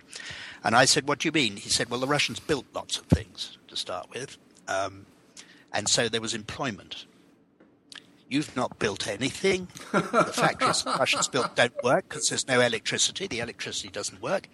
And 0.63 0.75
I 0.75 0.85
said, 0.85 1.07
What 1.07 1.19
do 1.19 1.27
you 1.27 1.31
mean? 1.31 1.55
He 1.55 1.69
said, 1.69 1.89
Well, 1.89 1.99
the 1.99 2.07
Russians 2.07 2.39
built 2.39 2.65
lots 2.73 2.97
of 2.97 3.05
things 3.05 3.57
to 3.67 3.75
start 3.75 4.09
with, 4.09 4.37
um, 4.67 5.05
and 5.71 5.87
so 5.87 6.09
there 6.09 6.21
was 6.21 6.33
employment. 6.33 7.05
You've 8.29 8.55
not 8.55 8.77
built 8.77 9.07
anything. 9.07 9.67
the 9.91 10.31
factories 10.33 10.83
the 10.83 10.91
Russians 10.91 11.27
built 11.27 11.55
don't 11.55 11.73
work 11.83 12.07
because 12.07 12.29
there's 12.29 12.47
no 12.47 12.61
electricity. 12.61 13.25
The 13.25 13.39
electricity 13.39 13.89
doesn't 13.89 14.21
work. 14.21 14.47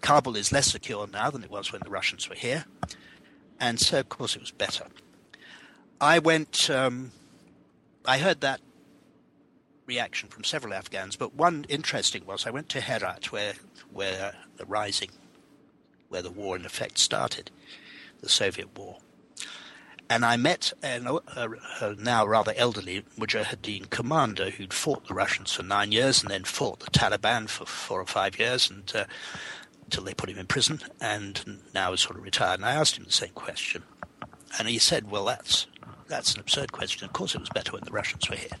Kabul 0.00 0.36
is 0.36 0.52
less 0.52 0.70
secure 0.70 1.08
now 1.08 1.28
than 1.28 1.42
it 1.42 1.50
was 1.50 1.72
when 1.72 1.82
the 1.82 1.90
Russians 1.90 2.28
were 2.28 2.36
here. 2.36 2.64
And 3.58 3.80
so, 3.80 3.98
of 4.00 4.08
course, 4.08 4.36
it 4.36 4.40
was 4.40 4.52
better. 4.52 4.86
I 6.00 6.20
went, 6.20 6.70
um, 6.70 7.10
I 8.04 8.18
heard 8.18 8.40
that 8.40 8.60
reaction 9.86 10.28
from 10.28 10.44
several 10.44 10.72
Afghans, 10.72 11.16
but 11.16 11.34
one 11.34 11.66
interesting 11.68 12.24
was 12.24 12.46
I 12.46 12.50
went 12.50 12.68
to 12.70 12.80
Herat, 12.80 13.32
where, 13.32 13.54
where 13.92 14.34
the 14.56 14.64
rising, 14.64 15.10
where 16.08 16.22
the 16.22 16.30
war 16.30 16.54
in 16.54 16.64
effect 16.64 16.98
started, 16.98 17.50
the 18.20 18.28
Soviet 18.28 18.78
war. 18.78 18.98
And 20.12 20.26
I 20.26 20.36
met 20.36 20.74
an, 20.82 21.06
a, 21.06 21.48
a 21.80 21.94
now 21.94 22.26
rather 22.26 22.52
elderly 22.54 23.02
Mujahideen 23.18 23.88
commander 23.88 24.50
who'd 24.50 24.74
fought 24.74 25.08
the 25.08 25.14
Russians 25.14 25.52
for 25.52 25.62
nine 25.62 25.90
years 25.90 26.20
and 26.20 26.30
then 26.30 26.44
fought 26.44 26.80
the 26.80 26.90
Taliban 26.90 27.48
for 27.48 27.64
four 27.64 27.98
or 27.98 28.04
five 28.04 28.38
years 28.38 28.68
and 28.68 28.92
uh, 28.94 29.06
until 29.84 30.04
they 30.04 30.12
put 30.12 30.28
him 30.28 30.36
in 30.36 30.44
prison 30.44 30.80
and 31.00 31.62
now 31.72 31.94
is 31.94 32.02
sort 32.02 32.18
of 32.18 32.24
retired. 32.24 32.60
And 32.60 32.66
I 32.66 32.74
asked 32.74 32.98
him 32.98 33.04
the 33.04 33.10
same 33.10 33.30
question. 33.30 33.84
And 34.58 34.68
he 34.68 34.76
said, 34.76 35.10
well, 35.10 35.24
that's, 35.24 35.66
that's 36.08 36.34
an 36.34 36.40
absurd 36.40 36.72
question. 36.72 37.06
Of 37.06 37.14
course 37.14 37.34
it 37.34 37.40
was 37.40 37.48
better 37.48 37.72
when 37.72 37.84
the 37.84 37.90
Russians 37.90 38.28
were 38.28 38.36
here. 38.36 38.58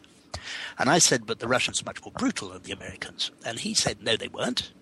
And 0.78 0.88
I 0.88 1.00
said, 1.00 1.26
but 1.26 1.40
the 1.40 1.48
Russians 1.48 1.82
are 1.82 1.84
much 1.84 2.02
more 2.02 2.12
brutal 2.12 2.48
than 2.48 2.62
the 2.62 2.72
Americans. 2.72 3.30
And 3.44 3.58
he 3.58 3.74
said, 3.74 4.02
no, 4.02 4.16
they 4.16 4.28
weren't. 4.28 4.72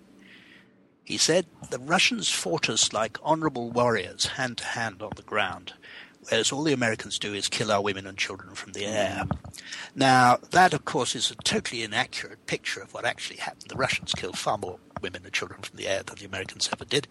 He 1.02 1.16
said, 1.16 1.46
the 1.70 1.80
Russians 1.80 2.28
fought 2.28 2.70
us 2.70 2.92
like 2.92 3.18
honorable 3.24 3.72
warriors, 3.72 4.26
hand 4.26 4.58
to 4.58 4.64
hand 4.66 5.02
on 5.02 5.10
the 5.16 5.22
ground 5.22 5.72
whereas 6.28 6.52
all 6.52 6.62
the 6.62 6.72
Americans 6.72 7.18
do 7.18 7.34
is 7.34 7.48
kill 7.48 7.72
our 7.72 7.82
women 7.82 8.06
and 8.06 8.18
children 8.18 8.54
from 8.54 8.72
the 8.72 8.86
air. 8.86 9.24
Now, 9.94 10.38
that, 10.50 10.74
of 10.74 10.84
course, 10.84 11.14
is 11.14 11.30
a 11.30 11.34
totally 11.36 11.82
inaccurate 11.82 12.46
picture 12.46 12.80
of 12.80 12.92
what 12.94 13.04
actually 13.04 13.38
happened. 13.38 13.70
The 13.70 13.76
Russians 13.76 14.12
killed 14.12 14.38
far 14.38 14.58
more 14.58 14.78
women 15.00 15.22
and 15.24 15.32
children 15.32 15.62
from 15.62 15.76
the 15.76 15.88
air 15.88 16.02
than 16.02 16.16
the 16.16 16.26
Americans 16.26 16.68
ever 16.72 16.84
did. 16.84 17.08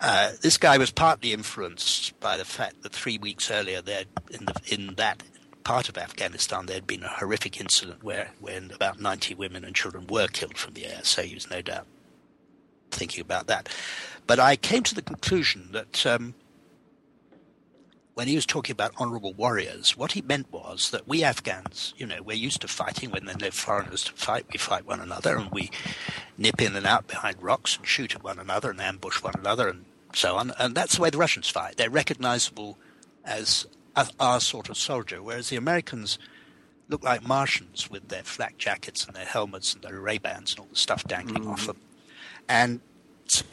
Uh, 0.00 0.32
this 0.40 0.56
guy 0.56 0.78
was 0.78 0.90
partly 0.90 1.32
influenced 1.32 2.18
by 2.20 2.36
the 2.36 2.44
fact 2.44 2.82
that 2.82 2.92
three 2.92 3.18
weeks 3.18 3.50
earlier, 3.50 3.82
there 3.82 4.04
in 4.30 4.46
the 4.46 4.54
in 4.66 4.94
that 4.94 5.22
part 5.62 5.90
of 5.90 5.98
Afghanistan, 5.98 6.66
there 6.66 6.76
had 6.76 6.86
been 6.86 7.02
a 7.02 7.08
horrific 7.08 7.60
incident 7.60 8.02
where 8.02 8.30
when 8.40 8.70
about 8.70 8.98
90 8.98 9.34
women 9.34 9.62
and 9.62 9.76
children 9.76 10.06
were 10.06 10.26
killed 10.26 10.56
from 10.56 10.72
the 10.72 10.86
air. 10.86 11.00
So 11.02 11.22
he 11.22 11.34
was 11.34 11.50
no 11.50 11.60
doubt 11.60 11.86
thinking 12.90 13.20
about 13.20 13.46
that. 13.48 13.68
But 14.26 14.40
I 14.40 14.56
came 14.56 14.82
to 14.84 14.94
the 14.94 15.02
conclusion 15.02 15.68
that 15.72 16.06
um, 16.06 16.34
when 18.20 18.28
he 18.28 18.34
was 18.34 18.44
talking 18.44 18.74
about 18.74 18.92
honorable 18.98 19.32
warriors, 19.32 19.96
what 19.96 20.12
he 20.12 20.20
meant 20.20 20.52
was 20.52 20.90
that 20.90 21.08
we 21.08 21.24
Afghans, 21.24 21.94
you 21.96 22.04
know, 22.04 22.20
we're 22.20 22.36
used 22.36 22.60
to 22.60 22.68
fighting 22.68 23.10
when 23.10 23.24
there 23.24 23.34
are 23.34 23.38
no 23.38 23.50
foreigners 23.50 24.04
to 24.04 24.12
fight. 24.12 24.44
We 24.52 24.58
fight 24.58 24.86
one 24.86 25.00
another 25.00 25.38
and 25.38 25.50
we 25.50 25.70
nip 26.36 26.60
in 26.60 26.76
and 26.76 26.84
out 26.84 27.08
behind 27.08 27.42
rocks 27.42 27.78
and 27.78 27.86
shoot 27.86 28.14
at 28.14 28.22
one 28.22 28.38
another 28.38 28.72
and 28.72 28.78
ambush 28.78 29.22
one 29.22 29.32
another 29.38 29.68
and 29.68 29.86
so 30.12 30.36
on. 30.36 30.52
And 30.58 30.74
that's 30.74 30.96
the 30.96 31.00
way 31.00 31.08
the 31.08 31.16
Russians 31.16 31.48
fight. 31.48 31.78
They're 31.78 31.88
recognizable 31.88 32.76
as 33.24 33.66
our 34.18 34.40
sort 34.40 34.68
of 34.68 34.76
soldier, 34.76 35.22
whereas 35.22 35.48
the 35.48 35.56
Americans 35.56 36.18
look 36.90 37.02
like 37.02 37.26
Martians 37.26 37.90
with 37.90 38.08
their 38.08 38.22
flak 38.22 38.58
jackets 38.58 39.06
and 39.06 39.16
their 39.16 39.24
helmets 39.24 39.72
and 39.72 39.82
their 39.82 39.98
Ray-Bans 39.98 40.50
and 40.50 40.60
all 40.60 40.68
the 40.70 40.76
stuff 40.76 41.04
dangling 41.04 41.44
mm-hmm. 41.44 41.52
off 41.52 41.66
them. 41.66 41.80
And 42.50 42.80
so 43.28 43.46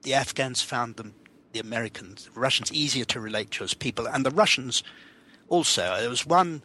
the 0.00 0.14
Afghans 0.14 0.62
found 0.62 0.96
them 0.96 1.12
the 1.52 1.60
Americans, 1.60 2.28
the 2.32 2.40
Russians, 2.40 2.72
easier 2.72 3.04
to 3.06 3.20
relate 3.20 3.50
to 3.52 3.64
as 3.64 3.74
people. 3.74 4.06
And 4.06 4.24
the 4.24 4.30
Russians 4.30 4.82
also, 5.48 5.96
there 5.98 6.10
was 6.10 6.26
one 6.26 6.62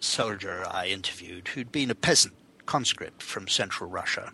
soldier 0.00 0.64
I 0.70 0.88
interviewed 0.88 1.48
who'd 1.48 1.72
been 1.72 1.90
a 1.90 1.94
peasant 1.94 2.34
conscript 2.66 3.22
from 3.22 3.48
central 3.48 3.88
Russia 3.88 4.32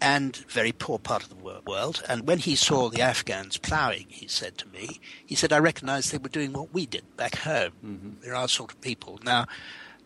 and 0.00 0.36
very 0.48 0.72
poor 0.72 0.98
part 0.98 1.22
of 1.22 1.30
the 1.30 1.60
world. 1.64 2.02
And 2.08 2.26
when 2.26 2.38
he 2.38 2.54
saw 2.54 2.88
the 2.88 3.00
Afghans 3.00 3.56
ploughing, 3.56 4.06
he 4.08 4.28
said 4.28 4.58
to 4.58 4.68
me, 4.68 5.00
he 5.24 5.34
said, 5.34 5.52
I 5.52 5.58
recognized 5.58 6.12
they 6.12 6.18
were 6.18 6.28
doing 6.28 6.52
what 6.52 6.72
we 6.74 6.86
did 6.86 7.16
back 7.16 7.36
home. 7.36 7.72
Mm-hmm. 7.84 8.10
They're 8.22 8.34
our 8.34 8.48
sort 8.48 8.72
of 8.72 8.80
people. 8.80 9.18
Now, 9.24 9.46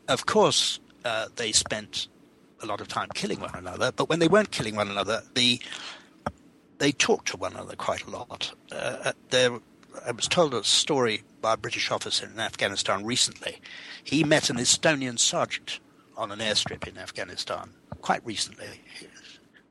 of 0.09 0.27
course, 0.27 0.79
uh, 1.05 1.27
they 1.37 1.53
spent 1.53 2.09
a 2.63 2.67
lot 2.67 2.81
of 2.81 2.89
time 2.89 3.09
killing 3.15 3.41
one 3.41 3.55
another, 3.55 3.91
but 3.91 4.09
when 4.09 4.19
they 4.19 4.29
weren't 4.29 4.51
killing 4.51 4.77
one 4.77 4.91
another, 4.91 5.23
the 5.35 5.61
they 6.81 6.91
talked 6.93 7.29
to 7.29 7.37
one 7.37 7.53
another 7.53 7.77
quite 7.77 8.07
a 8.07 8.11
lot. 8.11 8.53
Uh, 8.73 8.97
uh, 9.05 9.13
there, 9.29 9.61
I 10.05 10.13
was 10.13 10.27
told 10.27 10.55
a 10.55 10.65
story 10.65 11.23
by 11.43 11.53
a 11.53 11.59
British 11.59 11.91
officer 11.91 12.27
in 12.27 12.41
Afghanistan 12.41 13.05
recently. 13.05 13.61
He 14.03 14.25
met 14.25 14.49
an 14.49 14.57
Estonian 14.57 15.19
sergeant 15.19 15.79
on 16.17 16.33
an 16.33 16.39
airstrip 16.39 16.89
in 16.89 16.97
Afghanistan 16.97 17.71
quite 18.01 18.25
recently, 18.25 18.67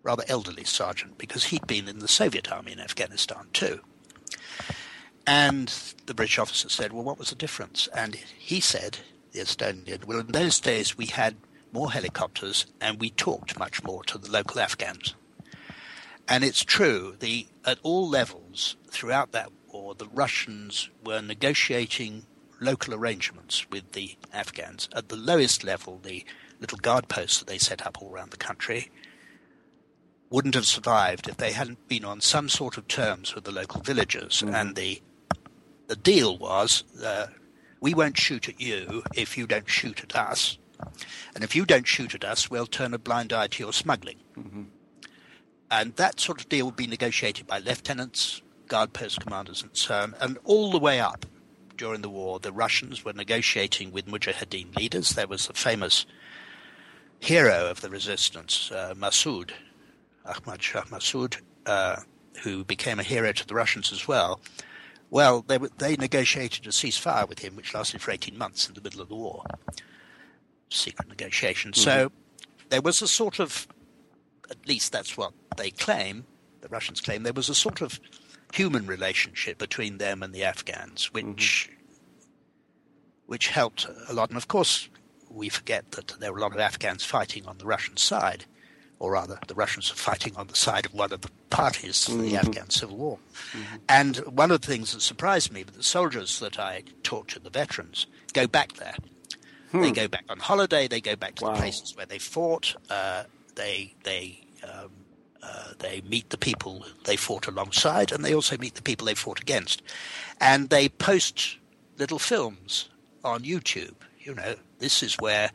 rather 0.04 0.24
elderly 0.28 0.64
sergeant, 0.64 1.18
because 1.18 1.46
he'd 1.46 1.66
been 1.66 1.88
in 1.88 1.98
the 1.98 2.08
Soviet 2.08 2.52
army 2.52 2.74
in 2.74 2.80
Afghanistan 2.80 3.48
too. 3.54 3.82
And 5.26 5.74
the 6.06 6.14
British 6.14 6.38
officer 6.38 6.70
said, 6.70 6.94
Well, 6.94 7.04
what 7.04 7.18
was 7.18 7.30
the 7.30 7.36
difference? 7.36 7.90
And 7.94 8.16
he 8.16 8.60
said, 8.60 9.00
the 9.32 9.40
Estonian, 9.40 10.06
Well, 10.06 10.20
in 10.20 10.28
those 10.28 10.60
days 10.60 10.96
we 10.96 11.08
had 11.08 11.38
more 11.72 11.92
helicopters 11.92 12.68
and 12.80 13.00
we 13.00 13.10
talked 13.10 13.58
much 13.58 13.84
more 13.84 14.04
to 14.04 14.20
the 14.20 14.32
local 14.32 14.60
Afghans. 14.60 15.16
And 16.30 16.44
it's 16.44 16.64
true, 16.64 17.16
the, 17.20 17.48
at 17.66 17.80
all 17.82 18.08
levels 18.08 18.78
throughout 18.88 19.32
that 19.32 19.52
war, 19.72 19.96
the 19.96 20.08
Russians 20.08 20.90
were 21.04 21.22
negotiating 21.22 22.26
local 22.62 22.94
arrangements 22.94 23.68
with 23.70 23.94
the 23.94 24.16
Afghans. 24.32 24.88
At 24.96 25.10
the 25.10 25.16
lowest 25.16 25.64
level, 25.64 26.00
the 26.04 26.24
little 26.60 26.78
guard 26.78 27.08
posts 27.08 27.40
that 27.40 27.48
they 27.48 27.58
set 27.58 27.86
up 27.86 28.02
all 28.02 28.12
around 28.12 28.32
the 28.32 28.38
country 28.38 28.92
wouldn't 30.30 30.54
have 30.54 30.66
survived 30.66 31.28
if 31.28 31.38
they 31.38 31.52
hadn't 31.52 31.88
been 31.88 32.06
on 32.06 32.22
some 32.22 32.50
sort 32.50 32.78
of 32.78 32.88
terms 32.88 33.34
with 33.34 33.46
the 33.46 33.52
local 33.52 33.82
villagers. 33.82 34.42
Mm-hmm. 34.42 34.56
And 34.56 34.76
the 34.76 35.02
the 35.88 35.96
deal 35.96 36.38
was, 36.38 36.84
uh, 37.04 37.26
we 37.82 37.96
won't 37.96 38.16
shoot 38.16 38.48
at 38.48 38.62
you 38.62 39.02
if 39.16 39.36
you 39.40 39.48
don't 39.48 39.68
shoot 39.68 40.04
at 40.04 40.16
us, 40.16 40.60
and 41.34 41.44
if 41.44 41.56
you 41.56 41.66
don't 41.66 41.88
shoot 41.88 42.14
at 42.14 42.24
us, 42.24 42.48
we'll 42.52 42.68
turn 42.68 42.94
a 42.94 43.00
blind 43.00 43.34
eye 43.34 43.48
to 43.48 43.64
your 43.64 43.74
smuggling. 43.74 44.20
Mm-hmm. 44.38 44.64
And 45.72 45.96
that 45.98 46.20
sort 46.20 46.42
of 46.42 46.50
deal 46.50 46.66
would 46.66 46.76
be 46.76 46.88
negotiated 46.88 47.48
by 47.48 47.60
lieutenants, 47.60 48.42
guard 48.68 48.94
post 48.94 49.22
commanders, 49.22 49.62
and 49.62 49.76
so 49.76 49.96
on. 49.96 50.16
And 50.20 50.38
all 50.44 50.72
the 50.72 50.80
way 50.80 51.00
up 51.00 51.26
during 51.78 52.02
the 52.02 52.10
war, 52.10 52.40
the 52.40 52.52
Russians 52.52 53.06
were 53.06 53.14
negotiating 53.14 53.92
with 53.92 54.08
Mujahideen 54.08 54.76
leaders. 54.76 55.12
There 55.12 55.28
was 55.28 55.48
a 55.50 55.54
famous 55.54 56.06
hero 57.20 57.70
of 57.70 57.82
the 57.82 57.90
resistance, 57.90 58.72
uh, 58.72 58.94
Massoud, 58.98 59.52
Ahmad 60.26 60.62
Shah 60.62 60.84
Massoud, 60.84 61.38
uh, 61.66 61.98
who 62.44 62.64
became 62.64 63.00
a 63.00 63.04
hero 63.04 63.32
to 63.32 63.48
the 63.48 63.56
Russians 63.56 63.92
as 63.92 64.08
well. 64.08 64.40
Well, 65.10 65.44
they, 65.48 65.58
they 65.78 65.96
negotiated 65.96 66.68
a 66.68 66.70
ceasefire 66.70 67.28
with 67.28 67.40
him, 67.40 67.56
which 67.56 67.74
lasted 67.74 68.02
for 68.02 68.12
18 68.12 68.38
months 68.38 68.68
in 68.68 68.76
the 68.76 68.82
middle 68.82 69.02
of 69.02 69.10
the 69.10 69.16
war. 69.16 69.44
Secret 70.70 71.10
negotiation. 71.10 71.72
Mm-hmm. 71.72 71.82
So 71.82 72.12
there 72.70 72.82
was 72.82 73.02
a 73.02 73.08
sort 73.08 73.40
of, 73.40 73.68
at 74.50 74.68
least 74.68 74.92
that's 74.92 75.18
what 75.18 75.34
they 75.58 75.72
claim, 75.72 76.26
the 76.62 76.70
Russians 76.70 77.02
claim, 77.02 77.24
there 77.24 77.34
was 77.34 77.50
a 77.50 77.56
sort 77.56 77.82
of 77.82 78.00
human 78.54 78.88
relationship 78.88 79.58
between 79.58 79.98
them 79.98 80.24
and 80.24 80.34
the 80.34 80.44
Afghans, 80.44 81.14
which 81.14 81.70
mm-hmm. 81.70 82.24
which 83.28 83.48
helped 83.48 83.88
a 84.08 84.14
lot. 84.14 84.30
And 84.30 84.38
of 84.38 84.48
course, 84.48 84.90
we 85.30 85.50
forget 85.50 85.92
that 85.92 86.08
there 86.20 86.34
were 86.34 86.40
a 86.40 86.42
lot 86.42 86.54
of 86.54 86.60
Afghans 86.60 87.06
fighting 87.06 87.46
on 87.46 87.58
the 87.58 87.66
Russian 87.66 87.98
side, 87.98 88.46
or 88.98 89.12
rather, 89.12 89.40
the 89.48 89.56
Russians 89.56 89.90
were 89.90 89.98
fighting 89.98 90.36
on 90.36 90.48
the 90.48 90.56
side 90.56 90.86
of 90.86 90.94
one 90.94 91.14
of 91.14 91.22
the 91.22 91.30
parties 91.50 92.06
to 92.06 92.12
mm-hmm. 92.12 92.22
the 92.22 92.38
Afghan 92.38 92.70
Civil 92.70 92.98
War. 92.98 93.20
Mm-hmm. 93.54 93.76
And 93.88 94.18
one 94.18 94.52
of 94.52 94.62
the 94.62 94.68
things 94.68 94.94
that 94.94 95.02
surprised 95.02 95.52
me, 95.54 95.64
the 95.64 95.84
soldiers 95.84 96.40
that 96.40 96.60
I 96.60 96.84
talked 97.04 97.32
to, 97.32 97.40
the 97.40 97.50
veterans, 97.50 98.08
go 98.34 98.48
back 98.48 98.74
there. 98.74 98.96
Hmm. 99.72 99.82
They 99.82 99.92
go 99.92 100.08
back 100.08 100.26
on 100.30 100.40
holiday. 100.40 100.88
They 100.88 101.00
go 101.00 101.16
back 101.16 101.36
to 101.36 101.46
wow. 101.46 101.54
the 101.54 101.60
places 101.60 101.96
where 101.96 102.08
they 102.08 102.18
fought. 102.18 102.76
Uh, 102.90 103.24
they 103.56 103.96
they 104.04 104.42
um, 104.64 104.92
uh, 105.42 105.74
they 105.80 106.02
meet 106.02 106.30
the 106.30 106.38
people 106.38 106.86
they 107.06 107.16
fought 107.16 107.48
alongside, 107.48 108.12
and 108.12 108.24
they 108.24 108.34
also 108.34 108.58
meet 108.58 108.76
the 108.76 108.82
people 108.82 109.06
they 109.06 109.16
fought 109.16 109.40
against. 109.40 109.82
And 110.40 110.70
they 110.70 110.90
post 110.90 111.58
little 111.98 112.20
films 112.20 112.90
on 113.24 113.44
YouTube. 113.44 113.96
You 114.20 114.36
know, 114.36 114.56
this 114.80 115.02
is 115.02 115.16
where 115.16 115.52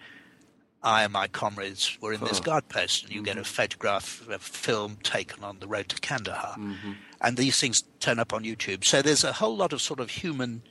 I 0.83 1.05
and 1.05 1.13
my 1.13 1.29
comrades 1.29 1.99
were 2.01 2.13
in 2.13 2.21
this 2.21 2.41
guard 2.41 2.69
post, 2.69 3.05
and 3.05 3.13
you 3.13 3.21
mm-hmm. 3.21 3.25
get 3.25 3.37
a 3.37 3.41
mm-hmm. 3.41 3.47
photograph, 3.47 4.27
a 4.29 4.39
film 4.39 4.99
taken 5.03 5.43
on 5.43 5.59
the 5.59 5.67
road 5.67 5.89
to 5.89 6.01
Kandahar. 6.01 6.57
Mm-hmm. 6.59 6.93
And 7.21 7.37
these 7.37 7.59
things 7.59 7.83
turn 8.01 8.19
up 8.19 8.33
on 8.33 8.45
YouTube. 8.45 8.85
So 8.85 9.01
there's 9.01 9.25
a 9.25 9.33
whole 9.33 9.57
lot 9.57 9.73
of 9.73 9.81
sort 9.81 10.01
of 10.01 10.11
human 10.11 10.63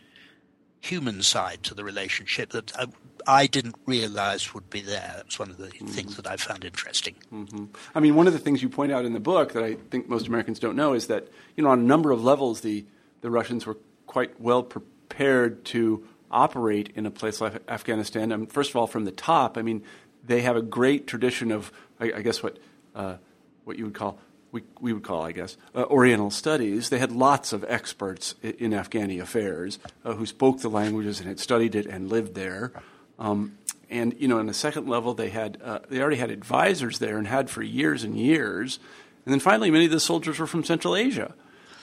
human 0.84 1.24
side 1.24 1.64
to 1.64 1.74
the 1.74 1.84
relationship 1.84 2.50
that 2.50 2.78
I, 2.78 2.88
I 3.26 3.48
didn't 3.48 3.76
realize 3.86 4.54
would 4.54 4.70
be 4.70 4.82
there. 4.82 5.14
That's 5.16 5.40
one 5.40 5.50
of 5.50 5.58
the 5.58 5.68
mm-hmm. 5.68 5.88
things 5.88 6.18
that 6.18 6.28
I 6.28 6.36
found 6.36 6.66
interesting. 6.66 7.16
Mm-hmm. 7.32 7.66
I 7.96 8.02
mean, 8.02 8.16
one 8.16 8.28
of 8.28 8.34
the 8.34 8.40
things 8.40 8.62
you 8.62 8.68
point 8.68 8.92
out 8.92 9.06
in 9.06 9.14
the 9.14 9.22
book 9.22 9.54
that 9.54 9.64
I 9.64 9.76
think 9.76 10.10
most 10.10 10.28
Americans 10.28 10.60
don't 10.60 10.76
know 10.76 10.94
is 10.94 11.08
that, 11.08 11.30
you 11.56 11.64
know, 11.64 11.70
on 11.70 11.80
a 11.80 11.84
number 11.84 12.12
of 12.12 12.22
levels, 12.22 12.62
the, 12.62 12.86
the 13.22 13.32
Russians 13.32 13.66
were 13.66 13.78
quite 14.08 14.42
well 14.42 14.62
prepared 14.62 15.64
to 15.66 16.06
operate 16.30 16.92
in 16.96 17.06
a 17.06 17.12
place 17.12 17.40
like 17.40 17.62
Afghanistan. 17.70 18.34
I 18.34 18.36
mean, 18.36 18.48
first 18.48 18.72
of 18.72 18.76
all, 18.76 18.88
from 18.88 19.06
the 19.06 19.12
top, 19.12 19.58
I 19.58 19.62
mean, 19.62 19.84
they 20.26 20.42
have 20.42 20.58
a 20.58 20.62
great 20.62 21.08
tradition 21.08 21.54
of, 21.54 21.72
I, 21.98 22.12
I 22.18 22.22
guess, 22.24 22.44
what, 22.44 22.58
uh, 22.94 23.16
what 23.64 23.78
you 23.78 23.86
would 23.86 23.94
call 23.94 24.20
we, 24.54 24.62
we 24.80 24.93
would 24.93 25.04
call, 25.04 25.24
I 25.24 25.32
guess, 25.32 25.58
uh, 25.76 25.84
Oriental 25.86 26.30
studies. 26.30 26.89
They 26.89 26.99
had 26.99 27.12
lots 27.12 27.51
of 27.54 27.66
experts 27.68 28.36
in, 28.43 28.51
in 28.51 28.72
Afghani 28.72 29.20
affairs 29.20 29.80
uh, 30.06 30.14
who 30.14 30.28
spoke 30.28 30.62
the 30.62 30.70
languages 30.70 31.20
and 31.20 31.28
had 31.28 31.39
studied 31.39 31.76
it 31.76 31.88
and 31.88 32.08
lived 32.08 32.36
there. 32.36 32.72
Um, 33.18 33.58
and 33.89 34.16
you 34.20 34.28
know, 34.28 34.38
on 34.38 34.45
the 34.45 34.54
second 34.54 34.88
level, 34.88 35.16
they 35.16 35.30
had 35.30 35.58
uh, 35.62 35.80
they 35.89 35.99
already 35.99 36.18
had 36.18 36.30
advisors 36.30 36.99
there 36.99 37.18
and 37.18 37.28
had 37.28 37.49
for 37.49 37.64
years 37.64 38.04
and 38.04 38.18
years. 38.18 38.80
And 39.26 39.34
then 39.34 39.39
finally, 39.39 39.72
many 39.72 39.86
of 39.86 39.91
the 39.91 39.99
soldiers 39.99 40.39
were 40.39 40.47
from 40.47 40.64
Central 40.64 40.95
Asia. 40.95 41.34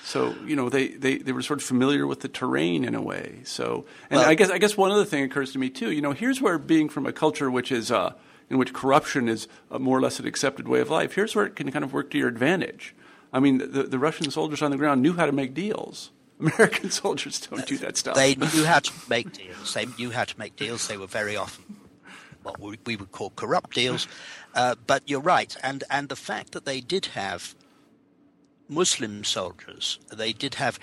So 0.04 0.34
you 0.44 0.56
know 0.56 0.68
they, 0.68 0.88
they, 0.88 1.18
they 1.18 1.32
were 1.32 1.42
sort 1.42 1.60
of 1.60 1.64
familiar 1.64 2.06
with 2.06 2.20
the 2.20 2.28
terrain 2.28 2.84
in 2.84 2.94
a 2.94 3.02
way. 3.02 3.40
So 3.44 3.84
and 4.10 4.18
well, 4.18 4.28
I 4.28 4.34
guess 4.34 4.50
I 4.50 4.58
guess 4.58 4.76
one 4.76 4.90
other 4.90 5.04
thing 5.04 5.24
occurs 5.24 5.52
to 5.52 5.58
me 5.58 5.70
too. 5.70 5.90
You 5.90 6.02
know, 6.02 6.12
here's 6.12 6.40
where 6.40 6.58
being 6.58 6.88
from 6.88 7.06
a 7.06 7.12
culture 7.12 7.50
which 7.50 7.70
is 7.70 7.90
uh, 7.90 8.14
in 8.50 8.58
which 8.58 8.74
corruption 8.74 9.28
is 9.28 9.48
more 9.78 9.96
or 9.96 10.00
less 10.00 10.18
an 10.18 10.26
accepted 10.26 10.68
way 10.68 10.80
of 10.80 10.90
life. 10.90 11.14
Here's 11.14 11.34
where 11.34 11.46
it 11.46 11.56
can 11.56 11.70
kind 11.70 11.84
of 11.84 11.92
work 11.92 12.10
to 12.10 12.18
your 12.18 12.28
advantage. 12.28 12.94
I 13.32 13.38
mean, 13.38 13.58
the, 13.58 13.84
the 13.84 13.98
Russian 13.98 14.30
soldiers 14.30 14.60
on 14.60 14.72
the 14.72 14.76
ground 14.76 15.02
knew 15.02 15.14
how 15.14 15.26
to 15.26 15.32
make 15.32 15.54
deals. 15.54 16.10
American 16.40 16.90
soldiers 16.90 17.38
don't 17.40 17.66
do 17.66 17.78
that 17.78 17.96
stuff. 17.96 18.16
They 18.16 18.34
knew 18.34 18.64
how 18.64 18.80
to 18.80 18.92
make 19.08 19.32
deals. 19.32 19.74
They 19.74 19.86
knew 19.86 20.10
how 20.10 20.24
to 20.24 20.38
make 20.38 20.56
deals. 20.56 20.88
They 20.88 20.96
were 20.96 21.06
very 21.06 21.36
often 21.36 21.76
what 22.42 22.58
we 22.86 22.96
would 22.96 23.12
call 23.12 23.30
corrupt 23.36 23.74
deals. 23.74 24.08
Uh, 24.54 24.74
but 24.86 25.02
you're 25.06 25.20
right, 25.20 25.54
and 25.62 25.84
and 25.90 26.08
the 26.08 26.16
fact 26.16 26.52
that 26.52 26.64
they 26.64 26.80
did 26.80 27.06
have 27.06 27.54
Muslim 28.68 29.24
soldiers, 29.24 29.98
they 30.10 30.32
did 30.32 30.54
have, 30.54 30.78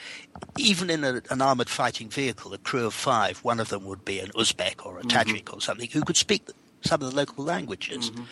even 0.57 0.89
in 0.89 1.03
a, 1.03 1.21
an 1.31 1.41
armored 1.41 1.69
fighting 1.69 2.09
vehicle, 2.09 2.53
a 2.53 2.57
crew 2.57 2.85
of 2.85 2.93
five. 2.93 3.39
One 3.39 3.59
of 3.59 3.69
them 3.69 3.85
would 3.85 4.05
be 4.05 4.19
an 4.19 4.29
Uzbek 4.31 4.85
or 4.85 4.99
a 4.99 5.01
mm-hmm. 5.01 5.17
Tajik 5.17 5.43
mm-hmm. 5.45 5.57
or 5.57 5.61
something 5.61 5.89
who 5.89 6.01
could 6.01 6.17
speak 6.17 6.43
some 6.87 7.01
of 7.01 7.09
the 7.09 7.15
local 7.15 7.43
languages, 7.43 8.09
mm-hmm. 8.09 8.23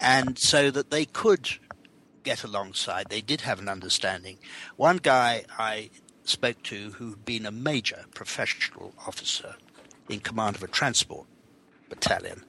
and 0.00 0.38
so 0.38 0.70
that 0.70 0.90
they 0.90 1.04
could 1.04 1.48
get 2.22 2.44
alongside. 2.44 3.08
They 3.08 3.20
did 3.20 3.42
have 3.42 3.58
an 3.58 3.68
understanding. 3.68 4.38
One 4.76 4.98
guy 4.98 5.44
I 5.58 5.90
spoke 6.24 6.62
to 6.64 6.90
who'd 6.92 7.24
been 7.24 7.46
a 7.46 7.50
major 7.50 8.04
professional 8.14 8.94
officer 9.06 9.56
in 10.08 10.20
command 10.20 10.56
of 10.56 10.62
a 10.62 10.68
transport 10.68 11.26
battalion. 11.88 12.44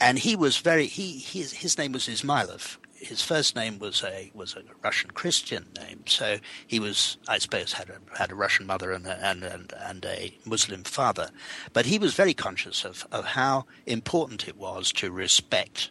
And 0.00 0.18
he 0.18 0.36
was 0.36 0.58
very 0.58 0.86
he 0.86 1.18
his 1.18 1.52
his 1.52 1.78
name 1.78 1.92
was 1.92 2.08
Ismailov. 2.08 2.76
His 3.02 3.20
first 3.20 3.56
name 3.56 3.78
was 3.78 4.04
a 4.04 4.30
was 4.32 4.54
a 4.54 4.62
Russian 4.82 5.10
Christian 5.10 5.66
name, 5.78 6.04
so 6.06 6.38
he 6.66 6.78
was 6.78 7.18
I 7.28 7.38
suppose 7.38 7.72
had 7.72 7.90
a 7.90 7.98
had 8.16 8.30
a 8.30 8.36
Russian 8.36 8.64
mother 8.64 8.92
and 8.92 9.06
a, 9.06 9.18
and, 9.28 9.42
and 9.42 9.74
and 9.76 10.04
a 10.04 10.36
Muslim 10.44 10.84
father, 10.84 11.30
but 11.72 11.86
he 11.86 11.98
was 11.98 12.14
very 12.14 12.34
conscious 12.34 12.84
of 12.84 13.06
of 13.10 13.24
how 13.24 13.66
important 13.86 14.46
it 14.46 14.56
was 14.56 14.92
to 14.92 15.10
respect 15.10 15.90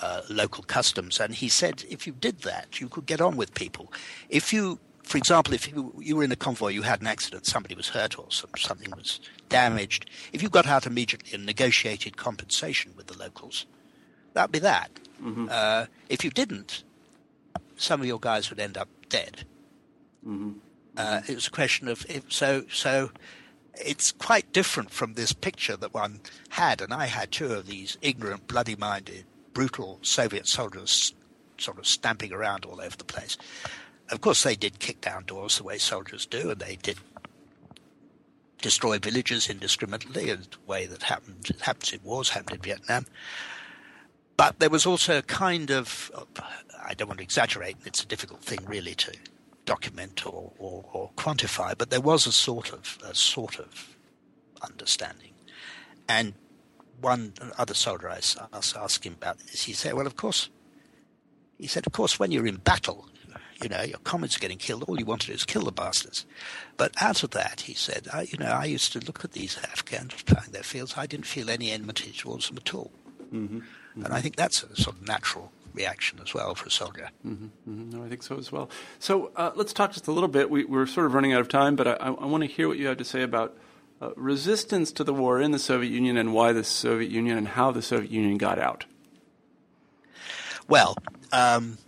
uh, 0.00 0.22
local 0.28 0.64
customs. 0.64 1.20
And 1.20 1.34
he 1.34 1.48
said 1.48 1.84
if 1.88 2.06
you 2.06 2.12
did 2.12 2.40
that, 2.40 2.80
you 2.80 2.88
could 2.88 3.06
get 3.06 3.20
on 3.20 3.36
with 3.36 3.54
people. 3.54 3.92
If 4.28 4.52
you 4.52 4.80
for 5.06 5.18
example, 5.18 5.54
if 5.54 5.68
you, 5.68 5.94
you, 6.00 6.16
were 6.16 6.24
in 6.24 6.32
a 6.32 6.36
convoy, 6.36 6.70
you 6.70 6.82
had 6.82 7.00
an 7.00 7.06
accident, 7.06 7.46
somebody 7.46 7.76
was 7.76 7.90
hurt 7.90 8.18
or 8.18 8.26
some, 8.30 8.50
something 8.58 8.90
was 8.90 9.20
damaged, 9.48 10.10
if 10.32 10.42
you 10.42 10.48
got 10.48 10.66
out 10.66 10.84
immediately 10.84 11.32
and 11.32 11.46
negotiated 11.46 12.16
compensation 12.16 12.92
with 12.96 13.06
the 13.06 13.16
locals, 13.16 13.66
that'd 14.32 14.50
be 14.50 14.58
that. 14.58 14.90
Mm-hmm. 15.22 15.48
Uh, 15.50 15.86
if 16.08 16.24
you 16.24 16.30
didn't, 16.30 16.84
some 17.76 18.00
of 18.00 18.06
your 18.06 18.20
guys 18.20 18.50
would 18.50 18.60
end 18.60 18.76
up 18.76 18.88
dead. 19.08 19.44
Mm-hmm. 20.26 20.52
Uh, 20.96 21.20
it 21.28 21.34
was 21.34 21.46
a 21.46 21.50
question 21.50 21.88
of 21.88 22.04
if, 22.08 22.30
so 22.32 22.64
so. 22.70 23.10
It's 23.78 24.10
quite 24.10 24.54
different 24.54 24.90
from 24.90 25.12
this 25.12 25.34
picture 25.34 25.76
that 25.76 25.92
one 25.92 26.20
had, 26.48 26.80
and 26.80 26.94
I 26.94 27.04
had 27.04 27.30
two 27.30 27.52
of 27.52 27.66
these 27.66 27.98
ignorant, 28.00 28.48
bloody-minded, 28.48 29.26
brutal 29.52 29.98
Soviet 30.00 30.48
soldiers 30.48 31.12
sort 31.58 31.78
of 31.78 31.86
stamping 31.86 32.32
around 32.32 32.64
all 32.64 32.80
over 32.80 32.96
the 32.96 33.04
place 33.04 33.36
of 34.10 34.20
course, 34.20 34.42
they 34.42 34.54
did 34.54 34.78
kick 34.78 35.00
down 35.00 35.24
doors 35.24 35.58
the 35.58 35.64
way 35.64 35.78
soldiers 35.78 36.26
do, 36.26 36.50
and 36.50 36.60
they 36.60 36.76
did 36.76 36.98
destroy 38.62 38.98
villages 38.98 39.48
indiscriminately, 39.48 40.30
in 40.30 40.40
the 40.42 40.48
way 40.66 40.86
that 40.86 41.02
happened 41.02 41.50
happens 41.60 41.92
in 41.92 42.00
wars, 42.02 42.30
happened 42.30 42.56
in 42.56 42.62
Vietnam. 42.62 43.06
But 44.36 44.58
there 44.58 44.70
was 44.70 44.86
also 44.86 45.18
a 45.18 45.22
kind 45.22 45.70
of, 45.70 46.10
I 46.84 46.94
don't 46.94 47.08
want 47.08 47.18
to 47.18 47.24
exaggerate, 47.24 47.76
it's 47.84 48.02
a 48.02 48.06
difficult 48.06 48.42
thing 48.42 48.64
really 48.66 48.94
to 48.96 49.12
document 49.64 50.26
or, 50.26 50.52
or, 50.58 50.84
or 50.92 51.10
quantify, 51.16 51.76
but 51.76 51.90
there 51.90 52.00
was 52.00 52.26
a 52.26 52.32
sort 52.32 52.72
of 52.72 52.98
a 53.04 53.14
sort 53.14 53.58
of 53.58 53.96
understanding. 54.62 55.32
And 56.08 56.34
one 57.00 57.32
other 57.58 57.74
soldier 57.74 58.10
I 58.10 58.20
asked 58.52 59.04
him 59.04 59.14
about 59.14 59.38
this, 59.38 59.64
he 59.64 59.72
said, 59.72 59.94
well, 59.94 60.06
of 60.06 60.16
course, 60.16 60.50
he 61.58 61.66
said, 61.66 61.86
of 61.86 61.92
course, 61.92 62.18
when 62.18 62.30
you're 62.30 62.46
in 62.46 62.56
battle, 62.56 63.08
you 63.62 63.68
know, 63.70 63.82
your 63.82 63.98
comrades 63.98 64.36
are 64.36 64.40
getting 64.40 64.58
killed. 64.58 64.84
All 64.84 64.98
you 64.98 65.06
want 65.06 65.22
to 65.22 65.28
do 65.28 65.32
is 65.32 65.44
kill 65.44 65.62
the 65.62 65.72
bastards. 65.72 66.26
But 66.76 66.92
out 67.00 67.22
of 67.22 67.30
that, 67.30 67.62
he 67.62 67.74
said, 67.74 68.06
I, 68.12 68.22
you 68.22 68.38
know, 68.38 68.50
I 68.50 68.66
used 68.66 68.92
to 68.92 69.00
look 69.00 69.24
at 69.24 69.32
these 69.32 69.56
Afghans 69.58 70.22
ploughing 70.24 70.52
their 70.52 70.62
fields. 70.62 70.94
I 70.96 71.06
didn't 71.06 71.26
feel 71.26 71.48
any 71.48 71.70
enmity 71.70 72.12
towards 72.12 72.48
them 72.48 72.58
at 72.58 72.74
all. 72.74 72.92
Mm-hmm. 73.32 73.60
Mm-hmm. 73.96 74.04
And 74.04 74.14
I 74.14 74.20
think 74.20 74.36
that's 74.36 74.62
a 74.62 74.76
sort 74.76 74.96
of 74.96 75.06
natural 75.06 75.52
reaction 75.72 76.18
as 76.22 76.34
well 76.34 76.54
for 76.54 76.66
a 76.66 76.70
soldier. 76.70 77.10
Mm-hmm. 77.26 77.44
mm-hmm. 77.44 77.90
No, 77.90 78.04
I 78.04 78.08
think 78.08 78.22
so 78.22 78.36
as 78.36 78.52
well. 78.52 78.68
So 78.98 79.30
uh, 79.36 79.52
let's 79.54 79.72
talk 79.72 79.92
just 79.92 80.06
a 80.06 80.12
little 80.12 80.28
bit. 80.28 80.50
We, 80.50 80.64
are 80.64 80.86
sort 80.86 81.06
of 81.06 81.14
running 81.14 81.32
out 81.32 81.40
of 81.40 81.48
time, 81.48 81.76
but 81.76 81.86
I, 81.86 81.92
I, 81.92 82.08
I 82.08 82.26
want 82.26 82.42
to 82.42 82.48
hear 82.48 82.68
what 82.68 82.78
you 82.78 82.86
have 82.86 82.98
to 82.98 83.04
say 83.04 83.22
about 83.22 83.56
uh, 84.00 84.10
resistance 84.16 84.92
to 84.92 85.04
the 85.04 85.14
war 85.14 85.40
in 85.40 85.52
the 85.52 85.58
Soviet 85.58 85.90
Union 85.90 86.16
and 86.16 86.34
why 86.34 86.52
the 86.52 86.64
Soviet 86.64 87.10
Union 87.10 87.38
and 87.38 87.48
how 87.48 87.70
the 87.70 87.82
Soviet 87.82 88.10
Union 88.10 88.36
got 88.36 88.58
out. 88.58 88.84
Well, 90.68 90.96
um, 91.32 91.78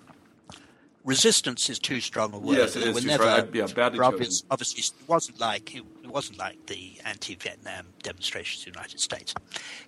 resistance 1.04 1.68
is 1.68 1.78
too 1.78 2.00
strong 2.00 2.32
a 2.32 2.38
word. 2.38 2.56
Yes, 2.56 2.76
it 2.76 2.84
is. 2.84 3.04
Never, 3.04 3.24
I, 3.24 3.44
yeah, 3.52 3.66
badly 3.66 4.00
obvious, 4.00 4.44
obviously, 4.50 4.80
it 4.80 5.08
wasn't 5.08 5.40
like 5.40 5.74
it, 5.74 5.84
wasn't 6.06 6.38
like 6.38 6.66
the 6.66 6.92
anti-Vietnam 7.04 7.86
demonstrations 8.02 8.66
in 8.66 8.72
the 8.72 8.78
United 8.78 8.98
States. 8.98 9.34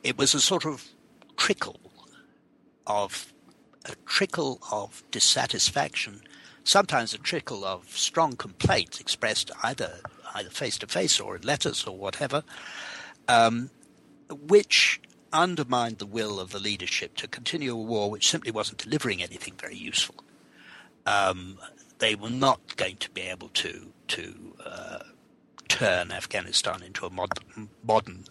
It 0.02 0.18
was 0.18 0.34
a 0.34 0.40
sort 0.40 0.66
of 0.66 0.86
trickle 1.38 1.80
of 2.90 3.32
a 3.86 3.94
trickle 4.04 4.58
of 4.70 5.02
dissatisfaction, 5.10 6.22
sometimes 6.64 7.14
a 7.14 7.18
trickle 7.18 7.64
of 7.64 7.88
strong 7.96 8.36
complaints 8.36 9.00
expressed 9.00 9.50
either 9.62 10.00
either 10.34 10.50
face 10.50 10.78
to 10.78 10.86
face 10.86 11.18
or 11.18 11.36
in 11.36 11.42
letters 11.42 11.84
or 11.84 11.96
whatever, 11.96 12.44
um, 13.26 13.70
which 14.30 15.00
undermined 15.32 15.98
the 15.98 16.06
will 16.06 16.38
of 16.38 16.50
the 16.50 16.60
leadership 16.60 17.16
to 17.16 17.26
continue 17.26 17.72
a 17.72 17.82
war 17.82 18.10
which 18.10 18.28
simply 18.28 18.52
wasn't 18.52 18.78
delivering 18.78 19.22
anything 19.22 19.54
very 19.58 19.76
useful. 19.76 20.16
Um, 21.06 21.58
they 21.98 22.14
were 22.14 22.30
not 22.30 22.76
going 22.76 22.96
to 22.98 23.10
be 23.10 23.22
able 23.22 23.48
to 23.48 23.92
to 24.08 24.56
uh, 24.64 24.98
turn 25.68 26.10
Afghanistan 26.10 26.82
into 26.82 27.06
a 27.06 27.10
modern, 27.10 27.68
modern 27.84 28.24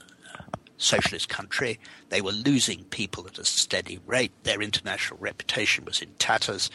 socialist 0.80 1.30
country. 1.30 1.80
They 2.10 2.22
were 2.22 2.32
losing 2.32 2.86
people 2.86 3.28
at 3.28 3.38
a 3.38 3.46
steady 3.46 4.00
rate. 4.08 4.32
Their 4.44 4.62
international 4.62 5.20
reputation 5.20 5.86
was 5.86 6.02
in 6.02 6.14
tatters. 6.18 6.72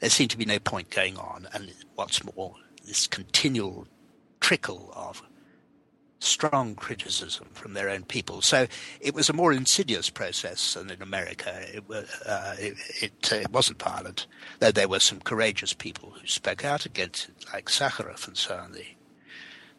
There 0.00 0.10
seemed 0.10 0.30
to 0.32 0.38
be 0.38 0.44
no 0.44 0.58
point 0.58 0.90
going 0.90 1.16
on. 1.16 1.48
And 1.54 1.72
what's 1.94 2.22
more, 2.22 2.54
this 2.84 3.06
continual 3.06 3.86
trickle 4.40 4.92
of 4.94 5.22
strong 6.18 6.74
criticism 6.74 7.46
from 7.52 7.74
their 7.74 7.88
own 7.88 8.02
people. 8.02 8.42
So 8.42 8.66
it 9.00 9.14
was 9.14 9.28
a 9.28 9.34
more 9.34 9.52
insidious 9.52 10.10
process 10.10 10.74
than 10.74 10.90
in 10.90 11.02
America. 11.02 11.52
It, 11.72 11.84
uh, 12.26 12.54
it, 12.58 12.74
it, 13.02 13.32
uh, 13.32 13.36
it, 13.36 13.52
wasn't 13.52 13.82
violent, 13.82 14.26
though 14.58 14.72
there 14.72 14.88
were 14.88 15.00
some 15.00 15.20
courageous 15.20 15.72
people 15.72 16.14
who 16.18 16.26
spoke 16.26 16.64
out 16.64 16.86
against 16.86 17.28
it, 17.28 17.44
like 17.52 17.66
Sakharov 17.66 18.26
and 18.26 18.36
so 18.36 18.56
on, 18.56 18.72
the, 18.72 18.84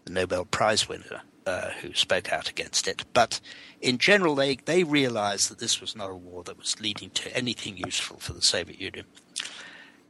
the 0.05 0.11
Nobel 0.11 0.45
Prize 0.45 0.87
winner. 0.87 1.21
Uh, 1.47 1.71
who 1.81 1.93
spoke 1.93 2.33
out 2.33 2.49
against 2.49 2.89
it. 2.89 3.05
But 3.13 3.39
in 3.79 3.99
general, 3.99 4.35
they, 4.35 4.57
they 4.57 4.83
realized 4.83 5.49
that 5.49 5.59
this 5.59 5.79
was 5.79 5.95
not 5.95 6.11
a 6.11 6.15
war 6.15 6.43
that 6.43 6.57
was 6.57 6.81
leading 6.81 7.09
to 7.11 7.33
anything 7.33 7.77
useful 7.77 8.17
for 8.17 8.33
the 8.33 8.41
Soviet 8.41 8.81
Union. 8.81 9.05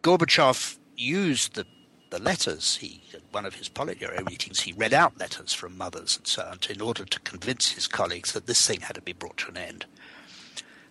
Gorbachev 0.01 0.79
used 0.95 1.53
the 1.53 1.67
the 2.09 2.19
letters. 2.19 2.77
He, 2.77 3.03
at 3.13 3.21
one 3.29 3.45
of 3.45 3.53
his 3.53 3.69
Politburo 3.69 4.27
meetings, 4.27 4.61
he 4.61 4.73
read 4.73 4.93
out 4.93 5.19
letters 5.19 5.53
from 5.53 5.77
mothers 5.77 6.17
and 6.17 6.25
so 6.25 6.41
on 6.41 6.57
in 6.69 6.81
order 6.81 7.05
to 7.05 7.19
convince 7.19 7.73
his 7.73 7.87
colleagues 7.87 8.31
that 8.31 8.47
this 8.47 8.65
thing 8.65 8.81
had 8.81 8.95
to 8.95 9.01
be 9.01 9.13
brought 9.13 9.37
to 9.37 9.49
an 9.49 9.57
end. 9.57 9.85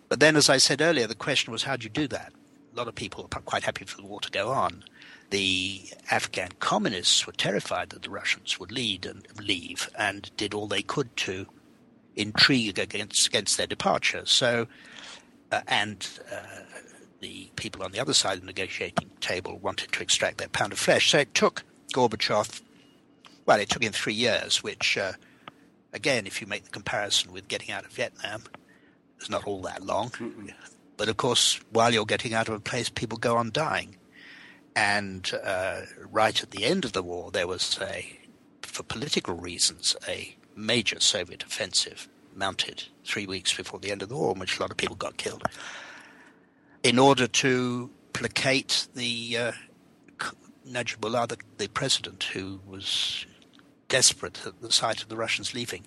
But 0.08 0.20
then, 0.20 0.36
as 0.36 0.48
I 0.48 0.58
said 0.58 0.80
earlier, 0.80 1.08
the 1.08 1.16
question 1.16 1.52
was 1.52 1.64
how 1.64 1.76
do 1.76 1.82
you 1.82 1.90
do 1.90 2.06
that? 2.08 2.32
A 2.72 2.76
lot 2.76 2.86
of 2.86 2.94
people 2.94 3.28
are 3.32 3.40
quite 3.40 3.64
happy 3.64 3.84
for 3.84 3.96
the 3.96 4.06
war 4.06 4.20
to 4.20 4.30
go 4.30 4.50
on. 4.50 4.84
The 5.30 5.82
Afghan 6.10 6.50
communists 6.60 7.26
were 7.26 7.32
terrified 7.32 7.90
that 7.90 8.02
the 8.02 8.10
Russians 8.10 8.60
would 8.60 8.70
lead 8.70 9.06
and 9.06 9.26
leave, 9.40 9.90
and 9.98 10.30
did 10.36 10.54
all 10.54 10.68
they 10.68 10.82
could 10.82 11.16
to 11.18 11.46
intrigue 12.14 12.78
against 12.78 13.26
against 13.26 13.56
their 13.56 13.66
departure. 13.66 14.24
So, 14.24 14.68
uh, 15.50 15.62
and 15.66 16.08
uh, 16.32 16.62
the 17.20 17.50
people 17.56 17.82
on 17.82 17.92
the 17.92 18.00
other 18.00 18.14
side 18.14 18.34
of 18.34 18.40
the 18.40 18.46
negotiating 18.46 19.10
table 19.20 19.58
wanted 19.58 19.92
to 19.92 20.02
extract 20.02 20.38
their 20.38 20.48
pound 20.48 20.72
of 20.72 20.78
flesh. 20.78 21.10
So 21.10 21.18
it 21.18 21.34
took 21.34 21.64
Gorbachev, 21.92 22.62
well, 23.46 23.58
it 23.58 23.68
took 23.68 23.82
him 23.82 23.92
three 23.92 24.14
years, 24.14 24.62
which, 24.62 24.96
uh, 24.96 25.12
again, 25.92 26.26
if 26.26 26.40
you 26.40 26.46
make 26.46 26.64
the 26.64 26.70
comparison 26.70 27.32
with 27.32 27.48
getting 27.48 27.70
out 27.70 27.84
of 27.84 27.92
Vietnam, 27.92 28.44
is 29.20 29.30
not 29.30 29.44
all 29.44 29.62
that 29.62 29.84
long. 29.84 30.10
Mm-mm. 30.10 30.52
But 30.96 31.08
of 31.08 31.16
course, 31.16 31.60
while 31.70 31.92
you're 31.92 32.06
getting 32.06 32.32
out 32.32 32.48
of 32.48 32.54
a 32.54 32.60
place, 32.60 32.88
people 32.88 33.18
go 33.18 33.36
on 33.36 33.50
dying. 33.50 33.96
And 34.76 35.32
uh, 35.42 35.80
right 36.12 36.40
at 36.40 36.50
the 36.50 36.64
end 36.64 36.84
of 36.84 36.92
the 36.92 37.02
war, 37.02 37.30
there 37.30 37.48
was 37.48 37.78
a, 37.80 38.18
for 38.62 38.82
political 38.82 39.34
reasons, 39.34 39.96
a 40.06 40.36
major 40.54 41.00
Soviet 41.00 41.42
offensive 41.42 42.08
mounted 42.34 42.84
three 43.02 43.26
weeks 43.26 43.56
before 43.56 43.80
the 43.80 43.90
end 43.90 44.02
of 44.02 44.10
the 44.10 44.16
war, 44.16 44.34
in 44.34 44.38
which 44.38 44.58
a 44.58 44.60
lot 44.60 44.70
of 44.70 44.76
people 44.76 44.94
got 44.94 45.16
killed 45.16 45.42
in 46.82 46.98
order 46.98 47.26
to 47.26 47.90
placate 48.12 48.86
the 48.94 49.36
uh, 49.36 49.52
Najibullah, 50.68 51.28
the, 51.28 51.38
the 51.58 51.68
president, 51.68 52.22
who 52.24 52.60
was 52.66 53.26
desperate 53.88 54.46
at 54.46 54.60
the 54.60 54.70
sight 54.70 55.02
of 55.02 55.08
the 55.08 55.16
Russians 55.16 55.54
leaving. 55.54 55.86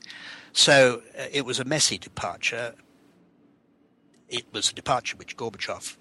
So 0.52 1.04
uh, 1.18 1.26
it 1.32 1.46
was 1.46 1.60
a 1.60 1.64
messy 1.64 1.98
departure. 1.98 2.74
It 4.28 4.46
was 4.52 4.72
a 4.72 4.74
departure 4.74 5.16
which 5.16 5.38
Gorbachev 5.38 5.96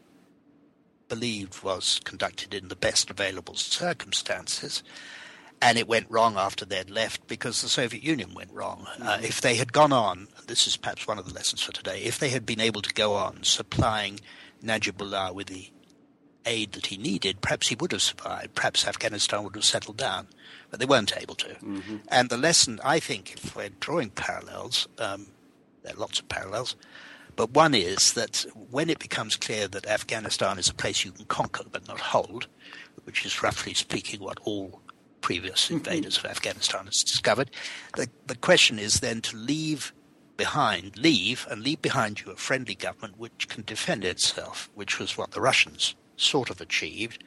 believed 1.08 1.62
was 1.62 2.00
conducted 2.04 2.54
in 2.54 2.68
the 2.68 2.76
best 2.76 3.10
available 3.10 3.54
circumstances. 3.54 4.82
And 5.60 5.76
it 5.76 5.88
went 5.88 6.06
wrong 6.08 6.36
after 6.36 6.64
they'd 6.64 6.88
left 6.88 7.26
because 7.26 7.62
the 7.62 7.68
Soviet 7.68 8.02
Union 8.04 8.32
went 8.32 8.52
wrong. 8.52 8.86
Uh, 9.00 9.16
mm-hmm. 9.16 9.24
If 9.24 9.40
they 9.40 9.56
had 9.56 9.72
gone 9.72 9.92
on, 9.92 10.28
this 10.46 10.68
is 10.68 10.76
perhaps 10.76 11.06
one 11.06 11.18
of 11.18 11.26
the 11.26 11.34
lessons 11.34 11.62
for 11.62 11.72
today, 11.72 12.02
if 12.02 12.18
they 12.18 12.28
had 12.28 12.46
been 12.46 12.60
able 12.60 12.80
to 12.82 12.94
go 12.94 13.14
on 13.14 13.42
supplying 13.42 14.20
Najibullah 14.62 15.34
with 15.34 15.48
the 15.48 15.70
aid 16.46 16.72
that 16.72 16.86
he 16.86 16.96
needed, 16.96 17.40
perhaps 17.40 17.68
he 17.68 17.74
would 17.74 17.92
have 17.92 18.02
survived. 18.02 18.54
Perhaps 18.54 18.86
Afghanistan 18.86 19.44
would 19.44 19.54
have 19.56 19.64
settled 19.64 19.96
down, 19.96 20.28
but 20.70 20.78
they 20.78 20.86
weren't 20.86 21.16
able 21.16 21.34
to. 21.34 21.48
Mm-hmm. 21.48 21.96
And 22.08 22.30
the 22.30 22.38
lesson, 22.38 22.78
I 22.84 23.00
think, 23.00 23.34
if 23.34 23.56
we're 23.56 23.70
drawing 23.80 24.10
parallels, 24.10 24.88
um, 24.98 25.26
there 25.82 25.94
are 25.94 26.00
lots 26.00 26.20
of 26.20 26.28
parallels, 26.28 26.76
But 27.38 27.52
one 27.52 27.72
is 27.72 28.14
that 28.14 28.44
when 28.68 28.90
it 28.90 28.98
becomes 28.98 29.36
clear 29.36 29.68
that 29.68 29.86
Afghanistan 29.86 30.58
is 30.58 30.68
a 30.68 30.74
place 30.74 31.04
you 31.04 31.12
can 31.12 31.26
conquer 31.26 31.62
but 31.70 31.86
not 31.86 32.00
hold, 32.00 32.48
which 33.04 33.24
is 33.24 33.44
roughly 33.44 33.74
speaking 33.74 34.18
what 34.18 34.40
all 34.42 34.82
previous 35.20 35.66
mm-hmm. 35.66 35.76
invaders 35.76 36.18
of 36.18 36.24
Afghanistan 36.24 36.86
has 36.86 37.04
discovered, 37.04 37.52
the, 37.94 38.08
the 38.26 38.34
question 38.34 38.80
is 38.80 38.98
then 38.98 39.20
to 39.20 39.36
leave 39.36 39.92
behind, 40.36 40.98
leave 40.98 41.46
and 41.48 41.62
leave 41.62 41.80
behind 41.80 42.20
you 42.20 42.32
a 42.32 42.36
friendly 42.36 42.74
government 42.74 43.16
which 43.18 43.46
can 43.46 43.62
defend 43.62 44.04
itself, 44.04 44.68
which 44.74 44.98
was 44.98 45.16
what 45.16 45.30
the 45.30 45.40
Russians 45.40 45.94
sort 46.16 46.50
of 46.50 46.60
achieved. 46.60 47.22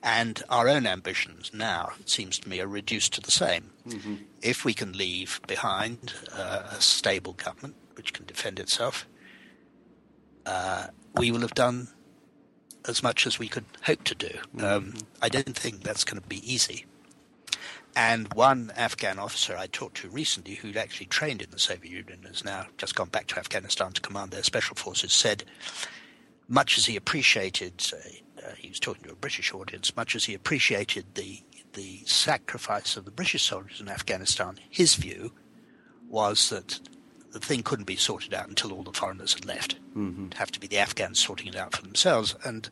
And 0.00 0.44
our 0.48 0.68
own 0.68 0.86
ambitions 0.86 1.50
now, 1.52 1.90
it 1.98 2.08
seems 2.08 2.38
to 2.38 2.48
me, 2.48 2.60
are 2.60 2.68
reduced 2.68 3.14
to 3.14 3.20
the 3.20 3.32
same. 3.32 3.72
Mm-hmm. 3.88 4.14
If 4.42 4.64
we 4.64 4.74
can 4.74 4.92
leave 4.92 5.40
behind 5.48 6.12
uh, 6.32 6.68
a 6.70 6.80
stable 6.80 7.32
government 7.32 7.74
which 7.96 8.12
can 8.12 8.26
defend 8.26 8.60
itself, 8.60 9.08
uh, 10.46 10.86
we 11.14 11.30
will 11.30 11.40
have 11.40 11.54
done 11.54 11.88
as 12.88 13.02
much 13.02 13.26
as 13.26 13.38
we 13.38 13.48
could 13.48 13.64
hope 13.82 14.04
to 14.04 14.14
do. 14.14 14.28
Mm-hmm. 14.28 14.64
Um, 14.64 14.94
I 15.20 15.28
don't 15.28 15.56
think 15.56 15.82
that's 15.82 16.04
going 16.04 16.22
to 16.22 16.28
be 16.28 16.40
easy. 16.50 16.86
And 17.94 18.32
one 18.34 18.72
Afghan 18.76 19.18
officer 19.18 19.56
I 19.56 19.66
talked 19.66 19.96
to 19.98 20.08
recently, 20.08 20.54
who'd 20.54 20.76
actually 20.76 21.06
trained 21.06 21.40
in 21.40 21.50
the 21.50 21.58
Soviet 21.58 21.90
Union, 21.90 22.24
has 22.28 22.44
now 22.44 22.66
just 22.76 22.94
gone 22.94 23.08
back 23.08 23.26
to 23.28 23.38
Afghanistan 23.38 23.92
to 23.92 24.00
command 24.02 24.30
their 24.30 24.42
special 24.42 24.76
forces, 24.76 25.12
said, 25.12 25.44
much 26.46 26.76
as 26.78 26.86
he 26.86 26.94
appreciated, 26.94 27.82
uh, 27.92 28.50
he 28.56 28.68
was 28.68 28.78
talking 28.78 29.02
to 29.04 29.12
a 29.12 29.16
British 29.16 29.52
audience, 29.54 29.96
much 29.96 30.14
as 30.14 30.26
he 30.26 30.34
appreciated 30.34 31.06
the 31.14 31.42
the 31.76 32.02
sacrifice 32.06 32.96
of 32.96 33.04
the 33.04 33.10
British 33.10 33.42
soldiers 33.42 33.80
in 33.80 33.88
Afghanistan, 33.88 34.58
his 34.70 34.94
view 34.96 35.32
was 36.08 36.48
that 36.48 36.80
the 37.40 37.46
thing 37.46 37.62
couldn't 37.62 37.84
be 37.84 37.96
sorted 37.96 38.32
out 38.32 38.48
until 38.48 38.72
all 38.72 38.82
the 38.82 38.92
foreigners 38.92 39.34
had 39.34 39.44
left. 39.44 39.76
Mm-hmm. 39.96 40.26
It'd 40.26 40.34
have 40.34 40.50
to 40.52 40.60
be 40.60 40.66
the 40.66 40.78
Afghans 40.78 41.22
sorting 41.22 41.48
it 41.48 41.56
out 41.56 41.76
for 41.76 41.82
themselves. 41.82 42.34
And 42.44 42.68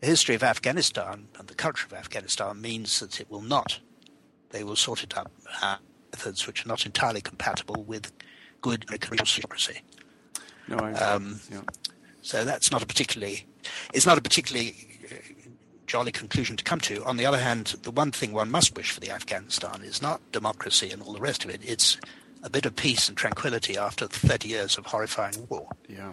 the 0.00 0.06
history 0.06 0.36
of 0.36 0.44
Afghanistan 0.44 1.26
and 1.38 1.48
the 1.48 1.54
culture 1.54 1.86
of 1.86 1.92
Afghanistan 1.92 2.60
means 2.60 3.00
that 3.00 3.20
it 3.20 3.30
will 3.30 3.42
not 3.42 3.80
they 4.50 4.64
will 4.64 4.76
sort 4.76 5.02
it 5.02 5.16
out 5.16 5.30
uh, 5.62 5.76
methods 6.12 6.46
which 6.46 6.64
are 6.64 6.68
not 6.68 6.84
entirely 6.84 7.20
compatible 7.20 7.84
with 7.84 8.12
good 8.60 8.84
democracy. 8.86 9.80
No, 10.68 10.76
I 10.76 10.92
um, 10.92 11.40
yeah. 11.50 11.60
So 12.22 12.44
that's 12.44 12.70
not 12.70 12.82
a 12.82 12.86
particularly 12.86 13.46
it's 13.92 14.06
not 14.06 14.18
a 14.18 14.20
particularly 14.20 14.74
uh, 15.10 15.14
jolly 15.86 16.12
conclusion 16.12 16.56
to 16.56 16.64
come 16.64 16.80
to. 16.80 17.04
On 17.04 17.16
the 17.16 17.26
other 17.26 17.38
hand, 17.38 17.76
the 17.82 17.90
one 17.90 18.12
thing 18.12 18.32
one 18.32 18.50
must 18.50 18.76
wish 18.76 18.90
for 18.90 19.00
the 19.00 19.10
Afghanistan 19.10 19.82
is 19.82 20.02
not 20.02 20.20
democracy 20.32 20.90
and 20.90 21.02
all 21.02 21.12
the 21.12 21.20
rest 21.20 21.44
of 21.44 21.50
it. 21.50 21.60
It's 21.64 21.98
a 22.42 22.50
bit 22.50 22.66
of 22.66 22.76
peace 22.76 23.08
and 23.08 23.16
tranquility 23.16 23.76
after 23.76 24.06
30 24.06 24.48
years 24.48 24.78
of 24.78 24.86
horrifying 24.86 25.46
war. 25.48 25.68
Yeah. 25.88 26.12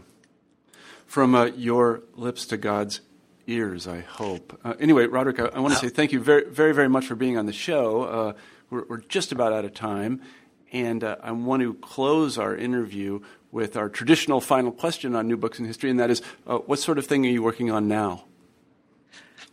From 1.06 1.36
uh, 1.36 1.46
your 1.46 2.04
lips 2.16 2.46
to 2.48 2.58
God's 2.58 3.02
ears, 3.48 3.88
I 3.88 4.02
hope. 4.02 4.60
Uh, 4.64 4.74
anyway, 4.80 5.08
Rodric, 5.08 5.40
I, 5.40 5.56
I 5.56 5.60
want 5.60 5.74
to 5.74 5.80
say 5.80 5.90
thank 5.90 6.12
you 6.12 6.20
very, 6.20 6.50
very, 6.50 6.74
very 6.74 6.90
much 6.90 7.06
for 7.06 7.16
being 7.16 7.38
on 7.38 7.46
the 7.46 7.54
show. 7.54 8.04
Uh, 8.04 8.34
we're, 8.70 8.84
we're, 8.90 9.02
just 9.02 9.32
about 9.32 9.54
out 9.54 9.64
of 9.64 9.74
time, 9.74 10.22
and 10.74 11.04
uh, 11.04 11.16
I 11.24 11.32
want 11.32 11.62
to 11.64 11.74
close 11.76 12.38
our 12.38 12.56
interview 12.56 13.22
with 13.52 13.78
our 13.78 13.88
traditional 13.88 14.42
final 14.42 14.72
question 14.72 15.16
on 15.16 15.28
new 15.28 15.38
books 15.38 15.60
in 15.60 15.66
history, 15.66 15.90
and 15.90 16.00
that 16.00 16.10
is, 16.10 16.22
uh, 16.46 16.58
what 16.58 16.80
sort 16.80 16.98
of 16.98 17.08
thing 17.08 17.26
are 17.26 17.30
you 17.30 17.42
working 17.42 17.72
on 17.72 17.88
now? 17.88 18.26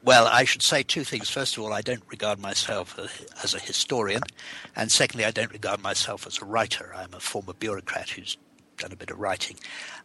Well, 0.05 0.27
I 0.27 0.45
should 0.45 0.61
say 0.61 0.83
two 0.83 1.03
things. 1.03 1.31
First 1.31 1.57
of 1.57 1.63
all, 1.63 1.73
I 1.73 1.81
don't 1.81 2.03
regard 2.11 2.39
myself 2.39 2.99
as 3.43 3.55
a 3.55 3.59
historian, 3.59 4.21
and 4.77 4.93
secondly, 4.93 5.25
I 5.25 5.31
don't 5.31 5.51
regard 5.51 5.83
myself 5.83 6.27
as 6.27 6.43
a 6.43 6.45
writer. 6.45 6.93
I'm 6.95 7.15
a 7.15 7.21
former 7.21 7.55
bureaucrat 7.55 8.11
who's 8.11 8.37
done 8.77 8.93
a 8.93 8.97
bit 8.97 9.11
of 9.11 9.19
writing. 9.19 9.57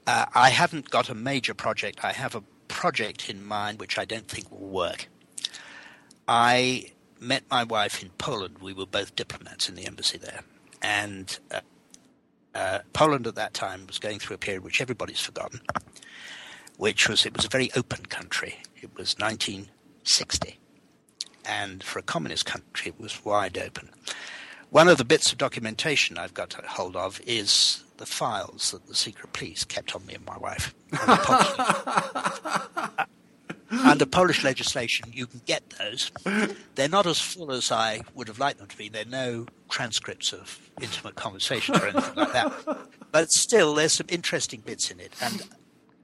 Uh, 0.07 0.25
I 0.33 0.51
haven't 0.51 0.89
got 0.89 1.09
a 1.09 1.15
major 1.15 1.53
project. 1.53 1.99
I 2.01 2.13
have 2.13 2.33
a 2.33 2.43
project 2.69 3.29
in 3.29 3.45
mind 3.45 3.81
which 3.81 3.97
I 3.97 4.05
don't 4.05 4.29
think 4.29 4.49
will 4.49 4.69
work. 4.69 5.09
I 6.29 6.93
met 7.19 7.43
my 7.51 7.65
wife 7.65 8.01
in 8.01 8.11
Poland. 8.11 8.59
We 8.61 8.71
were 8.71 8.85
both 8.85 9.17
diplomats 9.17 9.67
in 9.67 9.75
the 9.75 9.85
embassy 9.85 10.17
there. 10.17 10.43
And 10.81 11.37
uh, 11.51 11.59
uh, 12.55 12.79
Poland 12.93 13.27
at 13.27 13.35
that 13.35 13.53
time 13.53 13.85
was 13.85 13.99
going 13.99 14.19
through 14.19 14.35
a 14.35 14.39
period 14.39 14.63
which 14.63 14.79
everybody's 14.79 15.19
forgotten, 15.19 15.59
which 16.77 17.09
was 17.09 17.25
it 17.25 17.35
was 17.35 17.43
a 17.43 17.49
very 17.49 17.69
open 17.75 18.05
country. 18.05 18.59
It 18.81 18.95
was 18.95 19.19
1960. 20.09 20.59
And 21.45 21.83
for 21.83 21.99
a 21.99 22.03
communist 22.03 22.45
country, 22.45 22.89
it 22.89 22.99
was 22.99 23.23
wide 23.23 23.57
open. 23.57 23.89
One 24.71 24.87
of 24.87 24.97
the 24.97 25.05
bits 25.05 25.31
of 25.31 25.37
documentation 25.37 26.17
I've 26.17 26.33
got 26.33 26.53
hold 26.53 26.95
of 26.95 27.21
is 27.25 27.83
the 27.97 28.05
files 28.05 28.71
that 28.71 28.87
the 28.87 28.95
secret 28.95 29.33
police 29.33 29.63
kept 29.63 29.95
on 29.95 30.05
me 30.05 30.15
and 30.15 30.25
my 30.25 30.37
wife. 30.37 30.73
Under 33.83 34.05
Polish 34.11 34.43
legislation, 34.43 35.11
you 35.13 35.27
can 35.27 35.41
get 35.45 35.69
those. 35.71 36.11
They're 36.75 36.89
not 36.89 37.05
as 37.05 37.19
full 37.19 37.51
as 37.51 37.71
I 37.71 38.01
would 38.15 38.27
have 38.27 38.39
liked 38.39 38.59
them 38.59 38.67
to 38.67 38.77
be. 38.77 38.89
They're 38.89 39.05
no 39.05 39.45
transcripts 39.69 40.33
of 40.33 40.59
intimate 40.81 41.15
conversations 41.15 41.79
or 41.79 41.87
anything 41.87 42.15
like 42.15 42.33
that. 42.33 42.51
But 43.11 43.31
still, 43.31 43.73
there's 43.73 43.93
some 43.93 44.05
interesting 44.07 44.61
bits 44.61 44.91
in 44.91 44.99
it. 44.99 45.11
And 45.19 45.41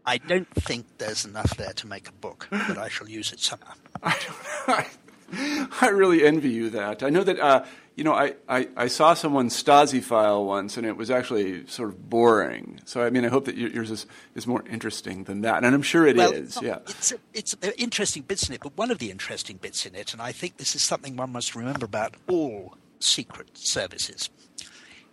I 0.05 0.17
don't 0.17 0.49
think 0.53 0.85
there's 0.97 1.25
enough 1.25 1.57
there 1.57 1.73
to 1.73 1.87
make 1.87 2.07
a 2.07 2.11
book, 2.11 2.47
but 2.51 2.77
I 2.77 2.89
shall 2.89 3.09
use 3.09 3.33
it 3.33 3.39
somehow. 3.39 3.73
I, 4.03 4.87
I 5.81 5.87
really 5.89 6.23
envy 6.23 6.49
you 6.49 6.69
that. 6.71 7.03
I 7.03 7.09
know 7.09 7.23
that 7.23 7.39
uh, 7.39 7.65
you 7.95 8.03
know, 8.03 8.13
I, 8.13 8.33
I, 8.49 8.67
I, 8.75 8.87
saw 8.87 9.13
someone's 9.13 9.61
Stasi 9.61 10.03
file 10.03 10.43
once, 10.43 10.75
and 10.75 10.85
it 10.85 10.97
was 10.97 11.09
actually 11.09 11.65
sort 11.67 11.89
of 11.89 12.09
boring. 12.09 12.81
So, 12.83 13.01
I 13.01 13.09
mean, 13.09 13.23
I 13.23 13.29
hope 13.29 13.45
that 13.45 13.55
yours 13.55 13.89
is, 13.89 14.05
is 14.35 14.45
more 14.45 14.63
interesting 14.69 15.23
than 15.23 15.41
that, 15.41 15.63
and 15.63 15.73
I'm 15.73 15.81
sure 15.81 16.05
it 16.05 16.17
well, 16.17 16.33
is. 16.33 16.59
Yeah, 16.61 16.79
it's 16.87 17.13
it's 17.33 17.55
interesting 17.77 18.23
bits 18.23 18.49
in 18.49 18.55
it, 18.55 18.61
but 18.61 18.75
one 18.77 18.91
of 18.91 18.99
the 18.99 19.11
interesting 19.11 19.57
bits 19.57 19.85
in 19.85 19.95
it, 19.95 20.11
and 20.11 20.21
I 20.21 20.33
think 20.33 20.57
this 20.57 20.75
is 20.75 20.83
something 20.83 21.15
one 21.15 21.31
must 21.31 21.55
remember 21.55 21.85
about 21.85 22.15
all 22.27 22.75
secret 22.99 23.57
services, 23.57 24.29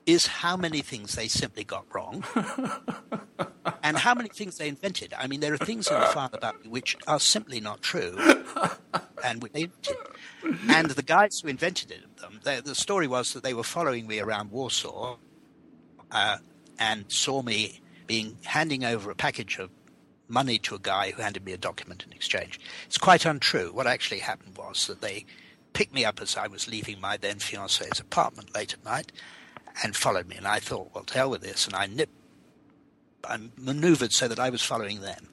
is 0.06 0.26
how 0.26 0.56
many 0.56 0.80
things 0.80 1.14
they 1.14 1.28
simply 1.28 1.64
got 1.64 1.84
wrong, 1.94 2.24
and 3.82 3.96
how 3.96 4.14
many 4.14 4.28
things 4.28 4.58
they 4.58 4.68
invented. 4.68 5.14
I 5.16 5.26
mean, 5.26 5.40
there 5.40 5.54
are 5.54 5.58
things 5.58 5.88
in 5.88 5.98
the 5.98 6.06
file 6.06 6.30
about 6.32 6.62
me 6.62 6.68
which 6.68 6.96
are 7.06 7.20
simply 7.20 7.60
not 7.60 7.82
true, 7.82 8.16
and 9.24 9.42
they 9.42 9.62
invented. 9.62 9.96
And 10.68 10.90
the 10.90 11.02
guys 11.02 11.40
who 11.40 11.48
invented 11.48 11.92
it 11.92 12.00
them. 12.22 12.40
The, 12.42 12.62
the 12.64 12.74
story 12.74 13.06
was 13.06 13.34
that 13.34 13.42
they 13.42 13.52
were 13.52 13.62
following 13.62 14.06
me 14.06 14.20
around 14.20 14.50
Warsaw 14.50 15.16
uh, 16.10 16.38
and 16.78 17.04
saw 17.08 17.42
me 17.42 17.80
being 18.06 18.38
handing 18.44 18.84
over 18.84 19.10
a 19.10 19.14
package 19.14 19.58
of 19.58 19.70
money 20.28 20.58
to 20.60 20.74
a 20.74 20.78
guy 20.78 21.10
who 21.10 21.20
handed 21.20 21.44
me 21.44 21.52
a 21.52 21.58
document 21.58 22.04
in 22.06 22.12
exchange. 22.12 22.58
It's 22.86 22.96
quite 22.96 23.26
untrue. 23.26 23.70
What 23.72 23.86
actually 23.86 24.20
happened 24.20 24.56
was 24.56 24.86
that 24.86 25.02
they 25.02 25.26
picked 25.74 25.92
me 25.92 26.04
up 26.04 26.20
as 26.20 26.36
I 26.36 26.46
was 26.46 26.68
leaving 26.68 27.00
my 27.00 27.16
then 27.18 27.38
fiance's 27.38 28.00
apartment 28.00 28.54
late 28.54 28.72
at 28.72 28.84
night 28.84 29.12
and 29.82 29.96
followed 29.96 30.28
me. 30.28 30.36
And 30.36 30.46
I 30.46 30.58
thought, 30.58 30.90
well, 30.94 31.04
to 31.04 31.14
hell 31.14 31.30
with 31.30 31.42
this. 31.42 31.66
And 31.66 31.74
I 31.74 31.86
nipped, 31.86 32.14
I 33.24 33.38
maneuvered 33.56 34.12
so 34.12 34.28
that 34.28 34.38
I 34.38 34.50
was 34.50 34.62
following 34.62 35.00
them. 35.00 35.28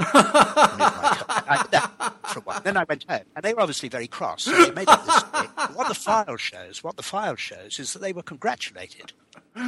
I 0.00 1.60
did 1.62 1.72
that 1.72 1.90
for 2.28 2.38
a 2.38 2.42
while. 2.42 2.60
Then 2.60 2.76
I 2.76 2.84
went 2.84 3.04
home, 3.08 3.24
and 3.34 3.44
they 3.44 3.52
were 3.52 3.60
obviously 3.60 3.88
very 3.88 4.06
cross. 4.06 4.44
So 4.44 4.52
they 4.52 4.70
made 4.70 4.88
up 4.88 5.04
this 5.04 5.22
thing. 5.22 5.50
What 5.74 5.88
the 5.88 5.94
file 5.94 6.36
shows, 6.36 6.84
what 6.84 6.96
the 6.96 7.02
file 7.02 7.34
shows, 7.34 7.80
is 7.80 7.92
that 7.94 7.98
they 8.00 8.12
were 8.12 8.22
congratulated 8.22 9.12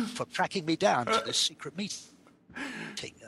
for 0.07 0.27
tracking 0.27 0.67
me 0.67 0.77
down 0.77 1.07
to 1.07 1.23
this 1.27 1.37
secret 1.37 1.77
meeting. 1.77 1.99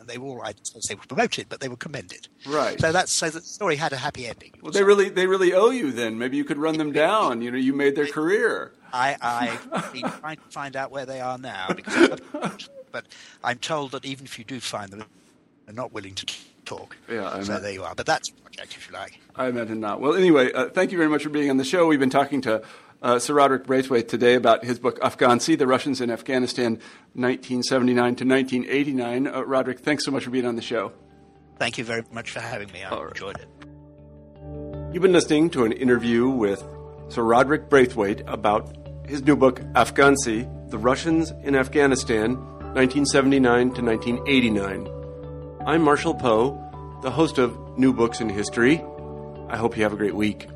And 0.03 0.09
they 0.09 0.19
were 0.19 0.29
all 0.29 0.41
right 0.41 0.61
as 0.77 0.85
they 0.87 0.97
were 0.97 1.03
promoted, 1.07 1.49
but 1.49 1.61
they 1.61 1.69
were 1.69 1.77
commended. 1.77 2.27
Right. 2.45 2.81
So 2.81 2.91
that's 2.91 3.13
so 3.13 3.31
the 3.31 3.41
story 3.41 3.77
had 3.77 3.93
a 3.93 3.97
happy 3.97 4.27
ending. 4.27 4.53
Well, 4.61 4.73
they 4.73 4.83
really 4.83 5.09
they 5.09 5.27
really 5.29 5.55
owe 5.55 5.71
you 5.71 5.93
then. 5.93 6.19
Maybe 6.19 6.37
you 6.37 6.45
could 6.45 6.59
run 6.59 6.77
them 6.77 6.93
down. 6.93 7.41
You 7.41 7.53
know, 7.53 7.59
you 7.59 7.73
made 7.73 7.95
their 7.95 8.09
career. 8.09 8.73
I 8.93 9.17
I've 9.21 9.93
been 9.93 10.03
trying 10.03 10.37
to 10.37 10.43
find 10.51 10.77
out 10.77 10.91
where 10.91 11.07
they 11.07 11.21
are 11.21 11.39
now 11.39 11.69
because, 11.75 12.21
but 12.91 13.05
I'm 13.45 13.59
told 13.59 13.93
that 13.93 14.05
even 14.05 14.25
if 14.27 14.39
you 14.39 14.45
do 14.45 14.59
find 14.61 14.91
them, 14.91 15.05
they're 15.67 15.75
not 15.75 15.93
willing 15.93 16.15
to 16.17 16.27
talk. 16.65 16.97
Yeah, 17.09 17.31
I 17.31 17.43
so 17.43 17.59
there 17.61 17.73
you 17.73 17.85
are. 17.85 17.95
But 17.95 18.07
that's 18.07 18.29
a 18.31 18.33
project, 18.35 18.77
if 18.77 18.89
you 18.89 18.95
like. 18.95 19.21
I 19.37 19.47
imagine 19.47 19.81
not. 19.81 20.01
Well, 20.01 20.15
anyway, 20.15 20.53
uh, 20.53 20.69
thank 20.69 20.93
you 20.93 20.99
very 20.99 21.09
much 21.09 21.23
for 21.23 21.31
being 21.31 21.49
on 21.49 21.57
the 21.57 21.65
show. 21.65 21.87
We've 21.87 22.01
been 22.01 22.11
talking 22.11 22.41
to 22.43 22.63
uh, 23.03 23.19
Sir 23.19 23.35
Rodric 23.35 23.67
Braithwaite 23.67 24.09
today 24.09 24.35
about 24.35 24.65
his 24.65 24.79
book 24.79 25.01
Afgantsy, 25.01 25.59
The 25.59 25.67
Russians 25.67 26.01
in 26.01 26.11
Afghanistan, 26.11 26.75
1979 27.15 27.95
to 28.17 28.25
1989. 28.25 29.27
Uh, 29.27 29.43
Rodric, 29.43 29.81
thanks 29.81 30.05
so 30.05 30.11
much 30.11 30.25
for 30.25 30.31
being 30.31 30.47
on 30.47 30.57
the 30.57 30.63
show. 30.63 30.93
Thank 31.59 31.79
you 31.79 31.85
very 31.85 32.05
much 32.13 32.31
for 32.31 32.41
having 32.41 32.71
me. 32.73 32.83
I 32.85 33.09
enjoyed 33.09 33.39
it. 33.39 33.49
You've 34.93 35.03
been 35.03 35.13
listening 35.13 35.51
to 35.51 35.65
an 35.65 35.73
interview 35.73 36.29
with 36.29 36.61
Sir 37.09 37.23
Rodric 37.23 37.69
Braithwaite 37.69 38.23
about 38.27 38.77
his 39.07 39.23
new 39.23 39.37
book, 39.37 39.61
Afgantsy, 39.75 40.49
The 40.71 40.79
Russians 40.79 41.33
in 41.43 41.57
Afghanistan, 41.57 42.37
1979 42.75 43.73
to 43.75 43.83
1989. 43.83 44.89
I'm 45.67 45.83
Marshall 45.83 46.15
Poe, 46.15 46.59
the 47.03 47.11
host 47.11 47.39
of 47.39 47.79
New 47.79 47.93
Books 47.93 48.21
in 48.21 48.29
History. 48.29 48.83
I 49.49 49.57
hope 49.57 49.77
you 49.77 49.83
have 49.83 49.93
a 49.93 49.97
great 49.97 50.15
week. 50.15 50.49